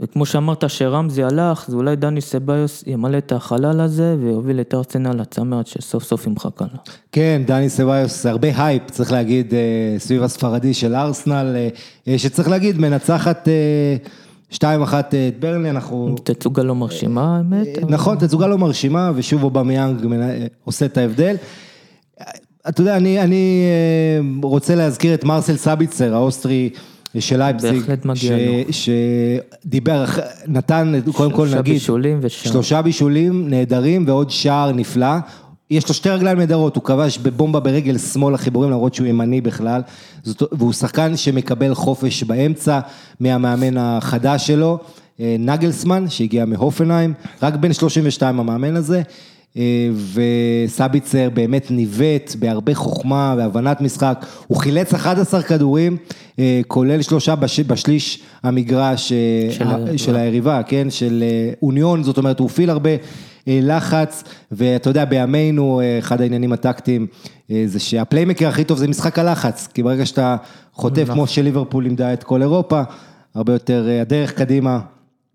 וכמו 0.00 0.26
שאמרת 0.26 0.64
שרמזי 0.70 1.22
הלך, 1.22 1.64
אז 1.68 1.74
אולי 1.74 1.96
דני 1.96 2.20
סבאיוס 2.20 2.84
ימלא 2.86 3.18
את 3.18 3.32
החלל 3.32 3.80
הזה 3.80 4.16
ויוביל 4.20 4.60
את 4.60 4.74
ארסנל 4.74 5.20
לצמרת 5.20 5.66
שסוף 5.66 6.04
סוף 6.04 6.26
מחכה 6.26 6.64
לה. 6.72 6.78
כן, 7.12 7.42
דני 7.46 7.68
סבאיוס, 7.68 8.26
הרבה 8.26 8.48
הייפ, 8.64 8.90
צריך 8.90 9.12
להגיד, 9.12 9.54
אה, 9.54 9.98
סביב 9.98 10.22
הספרדי 10.22 10.74
של 10.74 10.94
ארסנל, 10.94 11.52
אה, 11.56 11.68
אה, 12.08 12.18
שצריך 12.18 12.48
להגיד, 12.48 12.78
מנצחת 12.78 13.48
2-1 14.52 14.54
את 14.98 15.14
ברנלי, 15.38 15.70
אנחנו... 15.70 16.14
תצוגה 16.24 16.62
לא 16.62 16.74
מרשימה, 16.74 17.36
האמת. 17.36 17.68
נכון, 17.88 18.18
תצוגה 18.18 18.46
לא 18.46 18.58
מרשימה, 18.58 19.12
ושוב 19.14 19.44
אובמיאנג 19.44 20.06
עושה 20.64 20.86
את 20.86 20.98
ההבדל. 20.98 21.36
אתה 22.68 22.80
יודע, 22.80 22.96
אני, 22.96 23.20
אני 23.20 23.64
רוצה 24.42 24.74
להזכיר 24.74 25.14
את 25.14 25.24
מרסל 25.24 25.56
סביצר, 25.56 26.14
האוסטרי. 26.14 26.70
של 27.20 27.38
לייפציג, 27.38 27.78
בהחלט 27.78 28.04
מגיע 28.04 28.36
לו. 28.36 28.72
שדיבר, 28.72 30.04
נתן, 30.46 30.92
קודם 31.12 31.32
כל 31.32 31.48
נגיד, 31.48 31.74
בישולים. 31.74 32.20
שלושה 32.28 32.82
בישולים 32.82 33.48
נהדרים 33.48 34.04
ועוד 34.06 34.30
שער 34.30 34.72
נפלא. 34.72 35.16
יש 35.70 35.88
לו 35.88 35.94
שתי 35.94 36.10
רגליים 36.10 36.38
נהדרות, 36.38 36.76
הוא 36.76 36.84
כבש 36.84 37.18
בבומבה 37.18 37.60
ברגל 37.60 37.98
שמאל 37.98 38.34
החיבורים 38.34 38.70
למרות 38.70 38.94
שהוא 38.94 39.06
ימני 39.06 39.40
בכלל, 39.40 39.82
זאת, 40.22 40.42
והוא 40.52 40.72
שחקן 40.72 41.16
שמקבל 41.16 41.74
חופש 41.74 42.22
באמצע 42.22 42.80
מהמאמן 43.20 43.76
החדש 43.76 44.46
שלו, 44.46 44.78
אה, 45.20 45.36
נגלסמן 45.38 46.08
שהגיע 46.08 46.44
מהופנהיים, 46.44 47.14
רק 47.42 47.54
בן 47.54 47.72
32 47.72 48.40
המאמן 48.40 48.76
הזה. 48.76 49.02
אה, 49.56 49.88
וסביצר 50.14 51.30
באמת 51.34 51.70
ניווט 51.70 52.34
בהרבה 52.38 52.74
חוכמה 52.74 53.34
והבנת 53.38 53.80
משחק, 53.80 54.26
הוא 54.46 54.58
חילץ 54.58 54.94
11 54.94 55.42
כדורים, 55.42 55.96
אה, 56.38 56.60
כולל 56.66 57.02
שלושה 57.02 57.34
בשליש 57.66 58.22
המגרש 58.42 59.12
אה, 59.12 59.52
של, 59.52 59.96
של 59.96 60.16
היריבה, 60.16 60.62
כן, 60.62 60.90
של 60.90 61.24
אוניון, 61.62 62.02
זאת 62.02 62.18
אומרת 62.18 62.38
הוא 62.38 62.46
הפעיל 62.46 62.70
הרבה 62.70 62.90
לחץ, 63.46 64.24
ואתה 64.52 64.90
יודע 64.90 65.04
בימינו 65.04 65.80
אחד 65.98 66.20
העניינים 66.20 66.52
הטקטיים 66.52 67.06
זה 67.66 67.80
שהפליימקר 67.80 68.48
הכי 68.48 68.64
טוב 68.64 68.78
זה 68.78 68.88
משחק 68.88 69.18
הלחץ, 69.18 69.68
כי 69.74 69.82
ברגע 69.82 70.06
שאתה 70.06 70.36
חוטף 70.72 71.02
נכון. 71.02 71.14
כמו 71.14 71.26
שליברפול 71.26 71.84
לימדה 71.84 72.12
את 72.12 72.22
כל 72.22 72.42
אירופה, 72.42 72.82
הרבה 73.34 73.52
יותר 73.52 73.88
הדרך 74.00 74.32
קדימה 74.32 74.80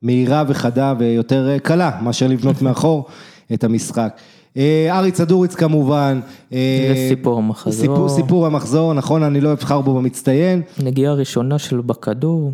מהירה 0.01 0.43
וחדה 0.47 0.93
ויותר 0.97 1.57
קלה 1.63 1.91
מאשר 2.01 2.27
לבנות 2.27 2.61
מאחור. 2.65 3.05
את 3.53 3.63
המשחק. 3.63 4.19
אה, 4.57 4.99
ארי 4.99 5.11
צדוריץ 5.11 5.55
כמובן. 5.55 6.19
זה 6.49 6.57
אה, 6.57 7.05
סיפור 7.09 7.37
המחזור. 7.37 7.73
סיפור, 7.73 8.09
סיפור 8.09 8.45
המחזור, 8.45 8.93
נכון, 8.93 9.23
אני 9.23 9.41
לא 9.41 9.51
אבחר 9.51 9.81
בו 9.81 9.93
במצטיין. 9.93 10.61
נגיעה 10.83 11.13
ראשונה 11.13 11.59
שלו 11.59 11.83
בכדור. 11.83 12.51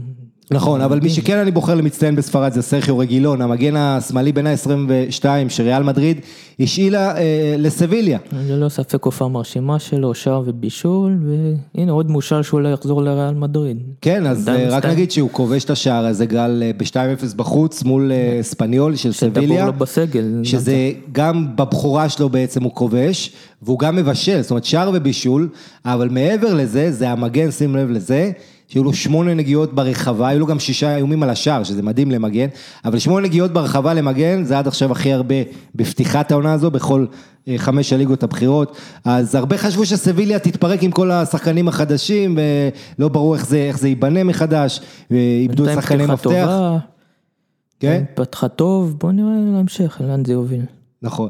נכון, 0.51 0.81
אבל 0.81 0.99
מי 0.99 1.09
שכן 1.09 1.37
אני 1.37 1.51
בוחר 1.51 1.75
למצטיין 1.75 2.15
בספרד 2.15 2.53
זה 2.53 2.61
סרחיו 2.61 2.97
רגילון, 2.97 3.41
המגן 3.41 3.75
השמאלי 3.75 4.31
בין 4.31 4.47
ה-22 4.47 5.25
שריאל 5.49 5.83
מדריד 5.83 6.19
השאילה 6.59 7.17
אה, 7.17 7.55
לסביליה. 7.57 8.19
ללא 8.31 8.69
ספק 8.69 9.03
הופעה 9.03 9.27
מרשימה 9.27 9.79
שלו, 9.79 10.13
שער 10.13 10.43
ובישול, 10.45 11.17
והנה 11.75 11.91
עוד 11.91 12.11
מושל 12.11 12.41
שאולי 12.41 12.71
יחזור 12.71 13.01
לריאל 13.01 13.33
מדריד. 13.33 13.77
כן, 14.01 14.25
אז 14.25 14.49
אה, 14.49 14.67
רק 14.69 14.85
נגיד 14.85 15.11
שהוא 15.11 15.29
כובש 15.31 15.63
את 15.63 15.69
השער 15.69 16.05
הזה 16.05 16.25
גל 16.25 16.63
אה, 16.65 16.71
ב-2-0 16.77 17.35
בחוץ 17.35 17.83
מול 17.83 18.11
אה, 18.11 18.39
ספניול 18.41 18.95
של 18.95 19.11
סביליה. 19.11 19.49
שדבור 19.49 19.65
לו 19.65 19.73
בסגל. 19.73 20.41
שזה 20.43 20.91
גם 21.11 21.55
בבחורה 21.55 22.09
שלו 22.09 22.29
בעצם 22.29 22.63
הוא 22.63 22.71
כובש, 22.73 23.31
והוא 23.61 23.79
גם 23.79 23.95
מבשל, 23.95 24.41
זאת 24.41 24.51
אומרת 24.51 24.65
שער 24.65 24.91
ובישול, 24.93 25.49
אבל 25.85 26.09
מעבר 26.09 26.53
לזה, 26.53 26.91
זה 26.91 27.09
המגן, 27.09 27.51
שים 27.51 27.75
לב 27.75 27.89
לזה. 27.89 28.31
שהיו 28.67 28.83
לו 28.83 28.93
שמונה 28.93 29.33
נגיעות 29.33 29.73
ברחבה, 29.73 30.27
היו 30.27 30.39
לו 30.39 30.45
גם 30.45 30.59
שישה 30.59 30.95
איומים 30.95 31.23
על 31.23 31.29
השער, 31.29 31.63
שזה 31.63 31.81
מדהים 31.81 32.11
למגן, 32.11 32.47
אבל 32.85 32.99
שמונה 32.99 33.27
נגיעות 33.27 33.51
ברחבה 33.51 33.93
למגן, 33.93 34.43
זה 34.43 34.57
עד 34.57 34.67
עכשיו 34.67 34.91
הכי 34.91 35.13
הרבה 35.13 35.35
בפתיחת 35.75 36.31
העונה 36.31 36.53
הזו, 36.53 36.71
בכל 36.71 37.05
אה, 37.47 37.55
חמש 37.57 37.93
הליגות 37.93 38.23
הבכירות, 38.23 38.77
אז 39.05 39.35
הרבה 39.35 39.57
חשבו 39.57 39.85
שסביליה 39.85 40.39
תתפרק 40.39 40.83
עם 40.83 40.91
כל 40.91 41.11
השחקנים 41.11 41.67
החדשים, 41.67 42.37
ולא 42.97 43.07
ברור 43.07 43.35
איך 43.35 43.45
זה, 43.45 43.57
איך 43.57 43.79
זה 43.79 43.87
ייבנה 43.87 44.23
מחדש, 44.23 44.81
איבדו 45.11 45.65
שחקני 45.65 46.05
מפתח. 46.05 46.49
כן? 47.79 48.03
פתחה 48.13 48.47
טוב, 48.47 48.95
בוא 48.99 49.11
נראה 49.11 49.33
להמשך, 49.53 50.01
לאן 50.07 50.25
זה 50.25 50.33
יוביל. 50.33 50.61
נכון. 51.01 51.29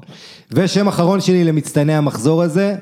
ושם 0.52 0.88
אחרון 0.88 1.22
שלי 1.22 1.44
למצטייני 1.44 1.94
המחזור 1.94 2.44
הזה, 2.44 2.76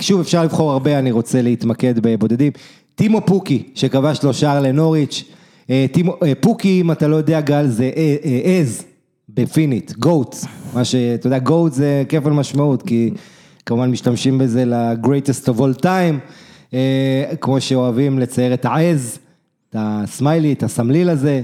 שוב 0.00 0.20
אפשר 0.20 0.44
לבחור 0.44 0.72
הרבה, 0.72 0.98
אני 0.98 1.10
רוצה 1.10 1.42
להתמקד 1.42 1.94
בבודדים. 2.02 2.52
טימו 2.98 3.20
פוקי, 3.26 3.62
שכבש 3.74 4.22
לו 4.22 4.34
שער 4.34 4.60
לנוריץ', 4.60 5.24
אה, 5.70 5.86
טימו, 5.92 6.16
אה, 6.22 6.32
פוקי, 6.40 6.80
אם 6.80 6.92
אתה 6.92 7.08
לא 7.08 7.16
יודע 7.16 7.40
גל, 7.40 7.66
זה 7.66 7.90
עז 8.44 8.84
בפינית, 9.28 9.98
גוט, 9.98 10.36
מה 10.74 10.84
שאתה 10.84 11.26
יודע, 11.26 11.38
גוט 11.38 11.72
זה 11.72 12.02
כפל 12.08 12.30
משמעות, 12.30 12.82
כי 12.82 13.10
כמובן 13.66 13.90
משתמשים 13.90 14.38
בזה 14.38 14.64
ל-greatest 14.64 15.48
of 15.48 15.58
all 15.58 15.82
time, 15.82 16.14
אה, 16.74 17.24
כמו 17.40 17.60
שאוהבים 17.60 18.18
לצייר 18.18 18.54
את 18.54 18.64
העז, 18.64 19.18
את 19.70 19.76
הסמיילי, 19.78 20.52
את 20.52 20.62
הסמליל 20.62 21.10
הזה, 21.10 21.42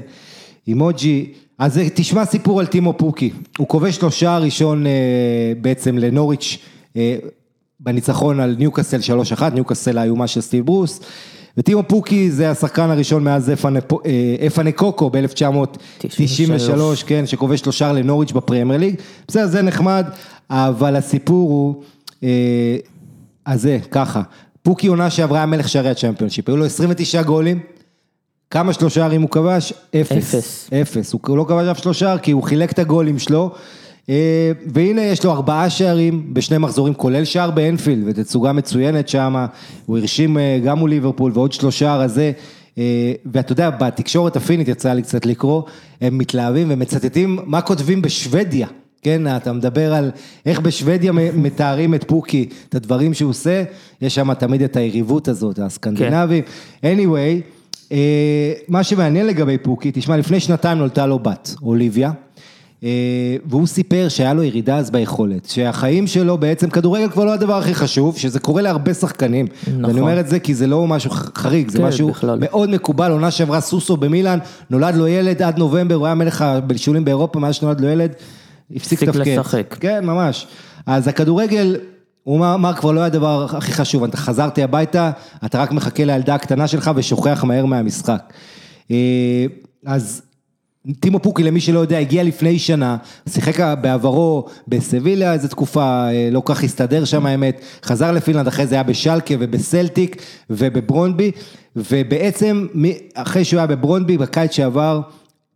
אימוג'י. 0.68 1.32
אז 1.58 1.80
תשמע 1.94 2.24
סיפור 2.24 2.60
על 2.60 2.66
טימו 2.66 2.92
פוקי, 2.92 3.30
הוא 3.58 3.68
כובש 3.68 4.02
לו 4.02 4.10
שער 4.10 4.42
ראשון 4.42 4.84
בעצם 5.60 5.98
לנוריץ' 5.98 6.58
בניצחון 7.80 8.40
על 8.40 8.54
ניוקאסל 8.58 8.98
3-1, 9.38 9.42
ניוקאסל 9.54 9.98
האיומה 9.98 10.26
של 10.26 10.40
סטיב 10.40 10.66
ברוס. 10.66 11.00
וטימו 11.56 11.82
פוקי 11.82 12.30
זה 12.30 12.50
השחקן 12.50 12.90
הראשון 12.90 13.24
מאז 13.24 13.52
אפנה 14.46 14.72
קוקו 14.72 15.10
ב-1993, 15.10 17.04
כן, 17.06 17.26
שכובש 17.26 17.66
לו 17.66 17.72
שער 17.72 17.92
לנוריץ' 17.92 18.32
בפרמייר 18.32 18.80
ליג. 18.80 18.94
בסדר, 19.28 19.46
זה 19.46 19.62
נחמד, 19.62 20.06
אבל 20.50 20.96
הסיפור 20.96 21.50
הוא, 21.50 21.82
אה, 22.22 22.76
אז 23.44 23.62
זה, 23.62 23.78
ככה, 23.90 24.22
פוקי 24.62 24.86
עונה 24.86 25.10
שעברה 25.10 25.38
היה 25.38 25.46
מלך 25.46 25.68
שערי 25.68 25.90
הצ'מפיונשיפ, 25.90 26.48
היו 26.48 26.56
לו 26.56 26.64
29 26.64 27.22
גולים. 27.22 27.60
כמה 28.50 28.72
שלושה 28.72 29.04
ערים 29.04 29.22
הוא 29.22 29.30
כבש? 29.30 29.72
אפס. 30.00 30.34
אפס. 30.34 30.70
אפס. 30.72 31.12
הוא 31.12 31.36
לא 31.36 31.44
כבש 31.48 31.68
אף 31.68 31.78
שלושה 31.78 32.18
כי 32.18 32.30
הוא 32.30 32.42
חילק 32.42 32.72
את 32.72 32.78
הגולים 32.78 33.18
שלו. 33.18 33.50
אה, 34.10 34.52
והנה 34.66 35.02
יש 35.02 35.24
לו 35.24 35.32
ארבעה 35.32 35.70
שערים 35.70 36.34
בשני 36.34 36.58
מחזורים, 36.58 36.94
כולל 36.94 37.24
שער 37.24 37.50
באנפילד, 37.50 38.02
ותצוגה 38.06 38.52
מצוינת 38.52 39.08
שם, 39.08 39.46
הוא 39.86 39.98
הרשים 39.98 40.38
אה, 40.38 40.60
גם 40.64 40.78
מול 40.78 40.90
ליברפול 40.90 41.32
ועוד 41.34 41.52
שלושה 41.52 41.94
הזה. 41.94 42.32
אה, 42.78 43.12
ואתה 43.32 43.52
יודע, 43.52 43.70
בתקשורת 43.70 44.36
הפינית 44.36 44.68
יצא 44.68 44.92
לי 44.92 45.02
קצת 45.02 45.26
לקרוא, 45.26 45.62
הם 46.00 46.18
מתלהבים 46.18 46.66
ומצטטים 46.70 47.38
מה 47.44 47.60
כותבים 47.60 48.02
בשוודיה. 48.02 48.66
כן, 49.02 49.36
אתה 49.36 49.52
מדבר 49.52 49.94
על 49.94 50.10
איך 50.46 50.60
בשוודיה 50.60 51.12
מתארים 51.12 51.94
את 51.94 52.04
פוקי, 52.04 52.48
את 52.68 52.74
הדברים 52.74 53.14
שהוא 53.14 53.30
עושה, 53.30 53.64
יש 54.00 54.14
שם 54.14 54.34
תמיד 54.34 54.62
את 54.62 54.76
היריבות 54.76 55.28
הזאת, 55.28 55.58
הסקנדינבים. 55.58 56.42
כן. 56.80 56.96
anyway, 56.98 57.94
מה 58.68 58.82
שמעניין 58.82 59.26
לגבי 59.26 59.58
פוקי, 59.58 59.90
תשמע, 59.94 60.16
לפני 60.16 60.40
שנתיים 60.40 60.78
נולדה 60.78 61.06
לו 61.06 61.18
בת, 61.18 61.54
אוליביה. 61.62 62.12
אה, 62.84 63.36
והוא 63.46 63.66
סיפר 63.66 64.06
שהיה 64.08 64.34
לו 64.34 64.42
ירידה 64.42 64.76
אז 64.76 64.90
ביכולת, 64.90 65.44
שהחיים 65.44 66.06
שלו 66.06 66.38
בעצם, 66.38 66.70
כדורגל 66.70 67.10
כבר 67.10 67.24
לא 67.24 67.32
הדבר 67.32 67.54
הכי 67.54 67.74
חשוב, 67.74 68.16
שזה 68.18 68.40
קורה 68.40 68.62
להרבה 68.62 68.94
שחקנים, 68.94 69.46
נכון. 69.62 69.84
ואני 69.84 70.00
אומר 70.00 70.20
את 70.20 70.28
זה 70.28 70.40
כי 70.40 70.54
זה 70.54 70.66
לא 70.66 70.86
משהו 70.86 71.10
חריג, 71.10 71.70
זה 71.70 71.78
כן, 71.78 71.84
משהו 71.84 72.08
בכלל. 72.08 72.38
מאוד 72.40 72.70
מקובל, 72.70 73.10
עונה 73.10 73.30
שעברה 73.30 73.60
סוסו 73.60 73.96
במילאן, 73.96 74.38
נולד 74.70 74.94
לו 74.94 75.08
ילד 75.08 75.42
עד 75.42 75.58
נובמבר, 75.58 75.94
הוא 75.94 76.06
היה 76.06 76.14
מלך 76.14 76.42
הבלשולים 76.42 77.04
באירופה, 77.04 77.38
מאז 77.38 77.54
שנולד 77.54 77.80
לו 77.80 77.88
ילד, 77.88 78.12
הפסיק 78.76 79.02
לתפקד. 79.02 79.38
לשחק. 79.38 79.76
כן, 79.80 80.04
ממש. 80.06 80.46
אז 80.86 81.08
הכדורגל, 81.08 81.76
הוא 82.22 82.36
אמר, 82.36 82.72
כבר 82.72 82.92
לא 82.92 83.00
היה 83.00 83.06
הדבר 83.06 83.46
הכי 83.56 83.72
חשוב, 83.72 84.04
אתה 84.04 84.16
חזרתי 84.16 84.62
הביתה, 84.62 85.10
אתה 85.44 85.62
רק 85.62 85.72
מחכה 85.72 86.04
לילדה 86.04 86.34
הקטנה 86.34 86.66
שלך 86.66 86.90
ושוכח 86.96 87.44
מהר 87.44 87.66
מהמשחק. 87.66 88.32
אה, 88.90 88.96
אז 89.86 90.22
טימו 91.00 91.18
פוקי, 91.18 91.42
למי 91.42 91.60
שלא 91.60 91.78
יודע, 91.78 91.98
הגיע 91.98 92.22
לפני 92.22 92.58
שנה, 92.58 92.96
שיחק 93.28 93.76
בעברו 93.80 94.46
בסביליה 94.68 95.32
איזה 95.32 95.48
תקופה, 95.48 96.08
אה, 96.08 96.28
לא 96.32 96.40
כל 96.40 96.54
כך 96.54 96.64
הסתדר 96.64 97.04
שם 97.04 97.26
האמת, 97.26 97.60
חזר 97.84 98.12
לפינלנד, 98.12 98.46
אחרי 98.46 98.66
זה 98.66 98.74
היה 98.74 98.82
בשלקה 98.82 99.34
ובסלטיק 99.38 100.22
ובברונבי, 100.50 101.30
ובעצם 101.76 102.66
אחרי 103.14 103.44
שהוא 103.44 103.58
היה 103.58 103.66
בברונבי 103.66 104.18
בקיץ 104.18 104.52
שעבר, 104.52 105.00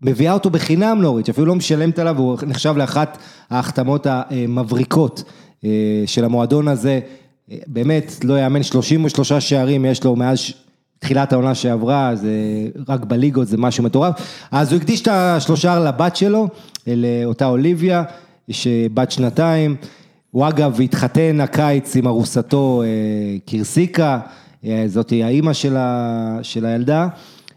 מביאה 0.03 0.33
אותו 0.33 0.51
בחינם 0.51 0.99
נוריץ', 1.01 1.29
אפילו 1.29 1.47
לא 1.47 1.55
משלמת 1.55 1.99
עליו, 1.99 2.19
הוא 2.19 2.39
נחשב 2.47 2.75
לאחת 2.77 3.19
ההחתמות 3.51 4.07
המבריקות 4.11 5.23
אה, 5.65 5.71
של 6.07 6.25
המועדון 6.25 6.69
הזה, 6.69 7.01
אה, 7.51 7.57
באמת, 7.67 8.25
לא 8.25 8.39
יאמן, 8.39 8.63
33 8.63 9.33
שערים 9.33 9.85
יש 9.85 10.05
לו 10.05 10.17
מאז 10.17 10.39
תחילת 10.99 11.33
העונה 11.33 11.55
שעברה, 11.55 12.11
זה 12.15 12.31
רק 12.89 13.05
בליגות, 13.05 13.49
זה 13.49 13.57
משהו 13.57 13.85
מטורף. 13.85 14.15
אז 14.51 14.73
הוא 14.73 14.81
הקדיש 14.81 15.03
את 15.03 15.09
השלושה 15.09 15.79
לבת 15.79 16.17
שלו, 16.17 16.49
לאותה 16.87 17.47
אוליביה, 17.47 18.03
שבת 18.51 19.11
שנתיים, 19.11 19.77
הוא 20.31 20.49
אגב 20.49 20.81
התחתן 20.81 21.41
הקיץ 21.41 21.97
עם 21.97 22.07
ארוסתו 22.07 22.83
אה, 22.83 22.89
קירסיקה, 23.45 24.21
אה, 24.65 24.85
זאת 24.87 25.13
האימא 25.13 25.53
של, 25.53 25.77
ה, 25.77 26.39
של 26.43 26.67
הילדה, 26.67 27.09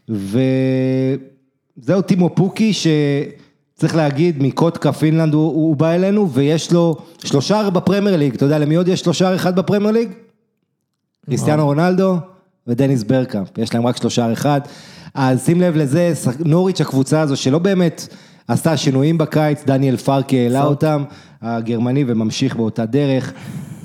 וזהו 0.09 2.01
טימו 2.05 2.35
פוקי 2.35 2.73
שצריך 2.73 3.95
להגיד 3.95 4.43
מקוטקה 4.43 4.91
פינלנד 4.91 5.33
הוא, 5.33 5.43
הוא 5.43 5.75
בא 5.75 5.91
אלינו 5.91 6.31
ויש 6.31 6.71
לו 6.71 6.95
שלושער 7.23 7.69
בפרמייר 7.69 8.17
ליג, 8.17 8.35
אתה 8.35 8.45
יודע 8.45 8.59
למי 8.59 8.75
עוד 8.75 8.87
יש 8.87 8.99
שלושער 8.99 9.35
אחד 9.35 9.55
בפרמייר 9.55 9.91
ליג? 9.91 10.09
קריסטיאנו 11.25 11.65
רונלדו 11.65 12.15
ודניס 12.67 13.03
ברקאמפ, 13.03 13.57
יש 13.57 13.73
להם 13.73 13.87
רק 13.87 13.97
שלושער 13.97 14.33
אחד, 14.33 14.61
אז 15.13 15.45
שים 15.45 15.61
לב 15.61 15.75
לזה, 15.75 16.13
נוריץ' 16.45 16.81
הקבוצה 16.81 17.21
הזו 17.21 17.35
שלא 17.35 17.59
באמת 17.59 18.07
עשתה 18.47 18.77
שינויים 18.77 19.17
בקיץ, 19.17 19.63
דניאל 19.65 19.97
פרקי 19.97 20.39
העלה 20.39 20.63
אותם, 20.63 21.03
הגרמני 21.41 22.03
וממשיך 22.07 22.55
באותה 22.55 22.85
דרך, 22.85 23.33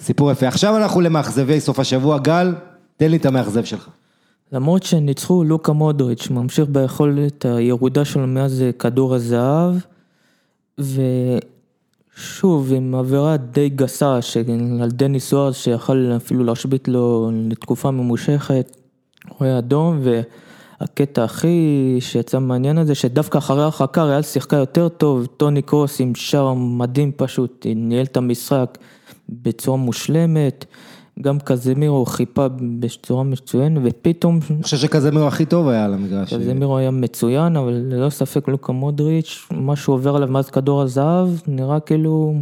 סיפור 0.01 0.31
יפה. 0.31 0.49
עכשיו 0.49 0.77
אנחנו 0.77 1.01
למאכזבי 1.01 1.61
סוף 1.61 1.79
השבוע, 1.79 2.19
גל, 2.19 2.55
תן 2.97 3.11
לי 3.11 3.17
את 3.17 3.27
המאכזב 3.27 3.65
שלך. 3.65 3.89
למרות 4.53 4.83
שניצחו 4.83 5.45
לוקה 5.45 5.73
מודריץ', 5.73 6.31
ממשיך 6.31 6.69
ביכולת 6.69 7.45
הירודה 7.45 8.05
שלו 8.05 8.27
מאז 8.27 8.65
כדור 8.79 9.15
הזהב, 9.15 9.75
ושוב 12.19 12.73
עם 12.73 12.95
עבירה 12.95 13.37
די 13.37 13.69
גסה 13.69 14.19
על 14.83 14.91
דניס 14.91 15.29
סוארס 15.29 15.57
שיכל 15.57 16.13
אפילו 16.17 16.45
להשבית 16.45 16.89
לו 16.89 17.31
לתקופה 17.49 17.91
ממושכת, 17.91 18.77
רואה 19.39 19.59
אדום, 19.59 20.01
והקטע 20.81 21.25
הכי 21.25 21.97
שיצא 22.01 22.39
מעניין 22.39 22.79
הזה, 22.79 22.95
שדווקא 22.95 23.39
אחרי 23.39 23.63
הרחקה 23.63 24.05
ריאל 24.05 24.23
שיחקה 24.23 24.57
יותר 24.57 24.89
טוב, 24.89 25.27
טוני 25.27 25.63
קרוס 25.63 26.01
עם 26.01 26.15
שער 26.15 26.55
מדהים 26.55 27.13
פשוט, 27.17 27.67
ניהל 27.77 28.05
את 28.05 28.17
המשחק 28.17 28.79
בצורה 29.29 29.77
מושלמת. 29.77 30.65
גם 31.23 31.39
קזמירו 31.39 32.07
חיפה 32.07 32.47
בצורה 32.81 33.23
מצוינת 33.23 33.83
ופתאום... 33.85 34.39
אני 34.51 34.63
חושב 34.63 34.77
שקזמירו 34.77 35.27
הכי 35.27 35.45
טוב 35.45 35.69
היה 35.69 35.85
על 35.85 35.95
המגרש. 35.95 36.35
קזמירו 36.35 36.77
היה 36.77 36.91
מצוין 36.91 37.57
אבל 37.57 37.73
ללא 37.73 38.11
ספק 38.11 38.49
לוקה 38.49 38.73
מודריץ', 38.73 39.47
מה 39.51 39.77
שהוא 39.77 39.95
עובר 39.95 40.17
עליו 40.17 40.29
מאז 40.29 40.51
כדור 40.51 40.83
הזהב, 40.83 41.29
נראה 41.47 41.81
כאילו 41.81 42.35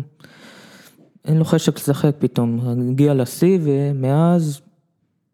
אין 1.24 1.36
לו 1.36 1.44
חשק 1.44 1.76
לשחק 1.76 2.10
פתאום, 2.18 2.60
הגיע 2.90 3.14
לשיא 3.14 3.58
ומאז 3.62 4.60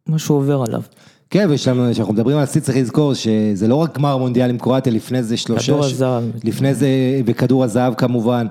משהו 0.09 0.35
עובר 0.35 0.64
עליו. 0.66 0.82
כן, 1.30 1.47
ויש 1.50 1.68
לנו, 1.68 1.92
כשאנחנו 1.92 2.14
מדברים 2.14 2.37
על 2.37 2.42
השיא 2.42 2.61
צריך 2.61 2.78
לזכור 2.78 3.14
שזה 3.14 3.68
לא 3.68 3.75
רק 3.75 3.99
גמר 3.99 4.16
מונדיאל 4.16 4.50
עם 4.50 4.59
קרואטיה, 4.59 4.92
לפני 4.92 5.23
זה 5.23 5.37
שלושה, 5.37 5.73
כדור 5.73 5.85
הזהב, 5.85 6.25
לפני 6.44 6.75
זה, 6.75 6.88
וכדור 7.26 7.64
הזהב 7.64 7.94
כמובן, 7.94 8.47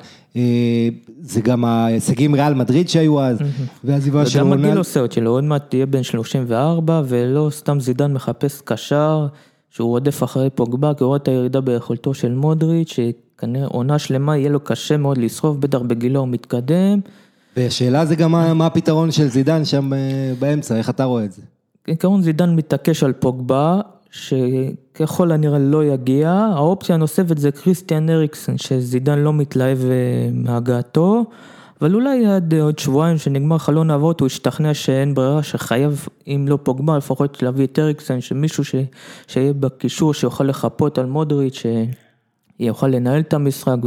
זה 1.22 1.42
גם 1.42 1.66
ההישגים 1.66 2.36
ריאל 2.36 2.54
מדריד 2.54 2.90
שהיו 2.90 3.22
אז, 3.22 3.38
והעזיבה 3.84 4.26
של 4.26 4.40
רונלד. 4.40 4.60
וגם 4.60 4.66
הגיל 4.66 4.78
עושה 4.78 5.00
עוד 5.00 5.12
שלו, 5.12 5.32
עוד 5.32 5.44
מעט 5.44 5.70
תהיה 5.70 5.86
בן 5.86 6.04
34, 6.04 7.02
ולא 7.06 7.50
סתם 7.52 7.80
זידן 7.80 8.14
מחפש 8.14 8.62
קשר, 8.62 9.28
שהוא 9.70 9.90
רודף 9.90 10.24
אחרי 10.24 10.50
פוגבה, 10.50 10.94
כי 10.94 11.04
הוא 11.04 11.08
רואה 11.08 11.18
את 11.18 11.28
הירידה 11.28 11.62
ביכולתו 11.62 12.14
של 12.14 12.34
מודריץ', 12.34 12.94
שכנראה 12.94 13.68
עונה 13.68 14.00
שלמה 14.00 14.38
יהיה 14.38 14.50
לו 14.50 14.60
קשה 14.60 14.98
מאוד 14.98 15.18
לשרוף, 15.18 15.58
בטח 15.58 15.80
בגילו 15.80 16.20
הוא 16.20 16.28
מתקדם. 16.28 17.00
והשאלה 17.58 18.06
זה 18.06 18.16
גם 18.16 18.32
מה, 18.32 18.54
מה 18.54 18.66
הפתרון 18.66 19.12
של 19.12 19.28
זידן 19.28 19.66
שם 19.66 19.94
אה, 19.94 19.98
באמצע, 20.40 20.76
איך 20.76 20.90
אתה 20.90 21.04
רואה 21.04 21.26
את 21.26 21.32
זה? 21.32 21.42
כעיקרון 21.84 22.22
זידן 22.22 22.56
מתעקש 22.56 23.04
על 23.04 23.14
פוגבה, 23.14 23.82
שככל 24.12 25.32
הנראה 25.32 25.60
לא 25.60 25.86
יגיע, 25.86 26.32
האופציה 26.32 26.96
הנוספת 26.96 27.38
זה 27.38 27.52
כריסטיאן 27.52 28.10
אריקסון, 28.10 28.58
שזידן 28.58 29.20
לא 29.20 29.34
מתלהב 29.34 29.80
אה, 29.86 30.30
מהגעתו, 30.34 31.26
אבל 31.82 31.96
אולי 31.96 32.26
עד 32.26 32.54
עוד 32.54 32.80
שבועיים 32.80 33.18
שנגמר 33.18 33.58
חלון 33.58 33.92
האבות 33.92 34.20
הוא 34.20 34.28
ישתכנע 34.28 34.74
שאין 34.74 35.14
ברירה, 35.14 35.44
שחייב, 35.44 36.08
אם 36.28 36.46
לא 36.50 36.60
פוגבה, 36.64 36.98
לפחות 36.98 37.44
להביא 37.44 37.66
את 37.66 37.80
אריקסון, 37.80 38.22
שמישהו 38.22 38.66
ש... 38.66 38.76
שיהיה 39.28 39.54
בקישור, 39.54 40.14
שיוכל 40.14 40.44
לחפות 40.44 40.98
על 40.98 41.06
מודריץ', 41.06 41.64
שיוכל 42.60 42.88
לנהל 42.88 43.20
את 43.20 43.34
המשחק. 43.34 43.78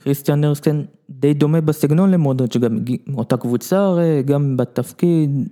כריסטיאן 0.00 0.44
אריקסון 0.44 0.84
די 1.10 1.34
דומה 1.34 1.60
בסגנון 1.60 2.10
למודריץ', 2.10 2.56
גם 2.56 2.78
אותה 3.14 3.36
קבוצה 3.36 3.78
הרי, 3.78 4.22
גם 4.22 4.56
בתפקיד, 4.56 5.48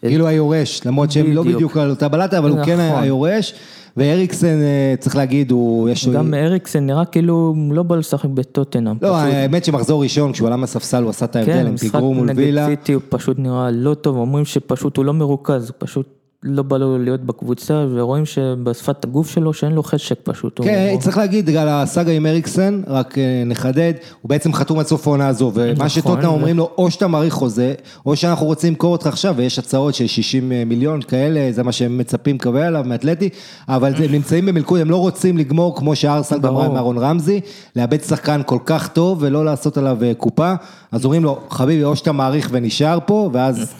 כאילו 0.00 0.26
היורש, 0.26 0.80
למרות 0.86 1.10
שהם 1.10 1.32
לא 1.32 1.42
בדיוק 1.42 1.76
על 1.76 1.90
אותה 1.90 2.08
בלטה, 2.08 2.38
אבל 2.38 2.50
הוא 2.50 2.64
כן 2.64 2.80
נכון. 2.80 3.02
היורש. 3.02 3.54
ואריקסן, 3.96 4.62
אה, 4.62 4.94
צריך 4.98 5.16
להגיד, 5.16 5.50
הוא... 5.50 5.88
יש... 5.88 6.08
גם 6.08 6.34
אריקסן 6.34 6.86
נראה 6.86 7.04
כאילו 7.04 7.34
הוא 7.34 7.74
לא 7.74 7.82
בא 7.82 7.96
לשחק 7.96 8.28
בטוטנאם. 8.28 8.96
לא, 9.02 9.16
האמת 9.16 9.64
שמחזור 9.64 10.02
ראשון, 10.02 10.32
כשהוא 10.32 10.46
עלה 10.46 10.56
מהספסל, 10.56 11.02
הוא 11.02 11.10
עשה 11.10 11.24
את 11.24 11.36
ההבדל, 11.36 11.52
כן, 11.52 11.66
עם 11.66 11.76
פיגור 11.76 12.14
מול 12.14 12.30
וילה. 12.36 12.66
כן, 12.66 12.66
משחק 12.66 12.70
נגד 12.70 12.80
סיטי 12.80 12.92
הוא 12.92 13.02
פשוט 13.08 13.38
נראה 13.38 13.70
לא 13.70 13.94
טוב, 13.94 14.16
אומרים 14.16 14.44
שפשוט 14.44 14.96
הוא 14.96 15.04
לא 15.04 15.14
מרוכז, 15.14 15.72
פשוט 15.78 16.23
לא 16.46 16.62
בא 16.62 16.76
לו 16.76 16.98
להיות 16.98 17.20
בקבוצה, 17.20 17.86
ורואים 17.90 18.26
שבשפת 18.26 19.04
הגוף 19.04 19.30
שלו 19.30 19.52
שאין 19.52 19.72
לו 19.72 19.82
חשק 19.82 20.18
פשוט. 20.22 20.60
כן, 20.64 20.88
הוא... 20.92 21.00
צריך 21.00 21.18
להגיד, 21.18 21.46
בגלל 21.46 21.68
הסאגה 21.68 22.12
עם 22.12 22.26
אריקסן, 22.26 22.82
רק 22.86 23.18
אה, 23.18 23.42
נחדד, 23.46 23.92
הוא 24.22 24.28
בעצם 24.28 24.52
חתום 24.52 24.78
עד 24.78 24.86
סוף 24.86 25.06
העונה 25.06 25.28
הזו, 25.28 25.52
ומה 25.54 25.72
נכון, 25.72 25.88
שטוטנה 25.88 26.30
ו... 26.30 26.32
אומרים 26.32 26.56
לו, 26.56 26.70
או 26.78 26.90
שאתה 26.90 27.06
מעריך 27.06 27.34
חוזה, 27.34 27.74
או 28.06 28.16
שאנחנו 28.16 28.46
רוצים 28.46 28.72
למכור 28.72 28.92
אותך 28.92 29.06
עכשיו, 29.06 29.34
ויש 29.36 29.58
הצעות 29.58 29.94
של 29.94 30.06
60 30.06 30.52
אה, 30.52 30.64
מיליון 30.66 31.02
כאלה, 31.02 31.52
זה 31.52 31.62
מה 31.62 31.72
שהם 31.72 31.98
מצפים 31.98 32.36
לקבל 32.36 32.62
עליו 32.62 32.84
מאתלטי, 32.86 33.28
אבל 33.68 33.94
הם 33.94 34.12
נמצאים 34.12 34.46
במלכוד, 34.46 34.80
הם 34.80 34.90
לא 34.90 34.96
רוצים 34.96 35.38
לגמור 35.38 35.76
כמו 35.76 35.96
שארסל 35.96 36.38
גמרה 36.38 36.66
עם 36.66 36.76
אהרון 36.76 36.98
רמזי, 36.98 37.40
לאבד 37.76 38.02
שחקן 38.02 38.40
כל 38.46 38.58
כך 38.66 38.88
טוב 38.88 39.18
ולא 39.20 39.44
לעשות 39.44 39.76
עליו 39.76 39.98
אה, 40.02 40.14
קופה, 40.14 40.54
אז 40.92 41.04
אומרים 41.04 41.24
לו, 41.24 41.40
חביבי, 41.50 41.84
או 41.84 41.96
שאתה 41.96 42.12
מעריך 42.12 42.48
ונשאר 42.52 42.98
פה, 43.06 43.30
ואז 43.32 43.74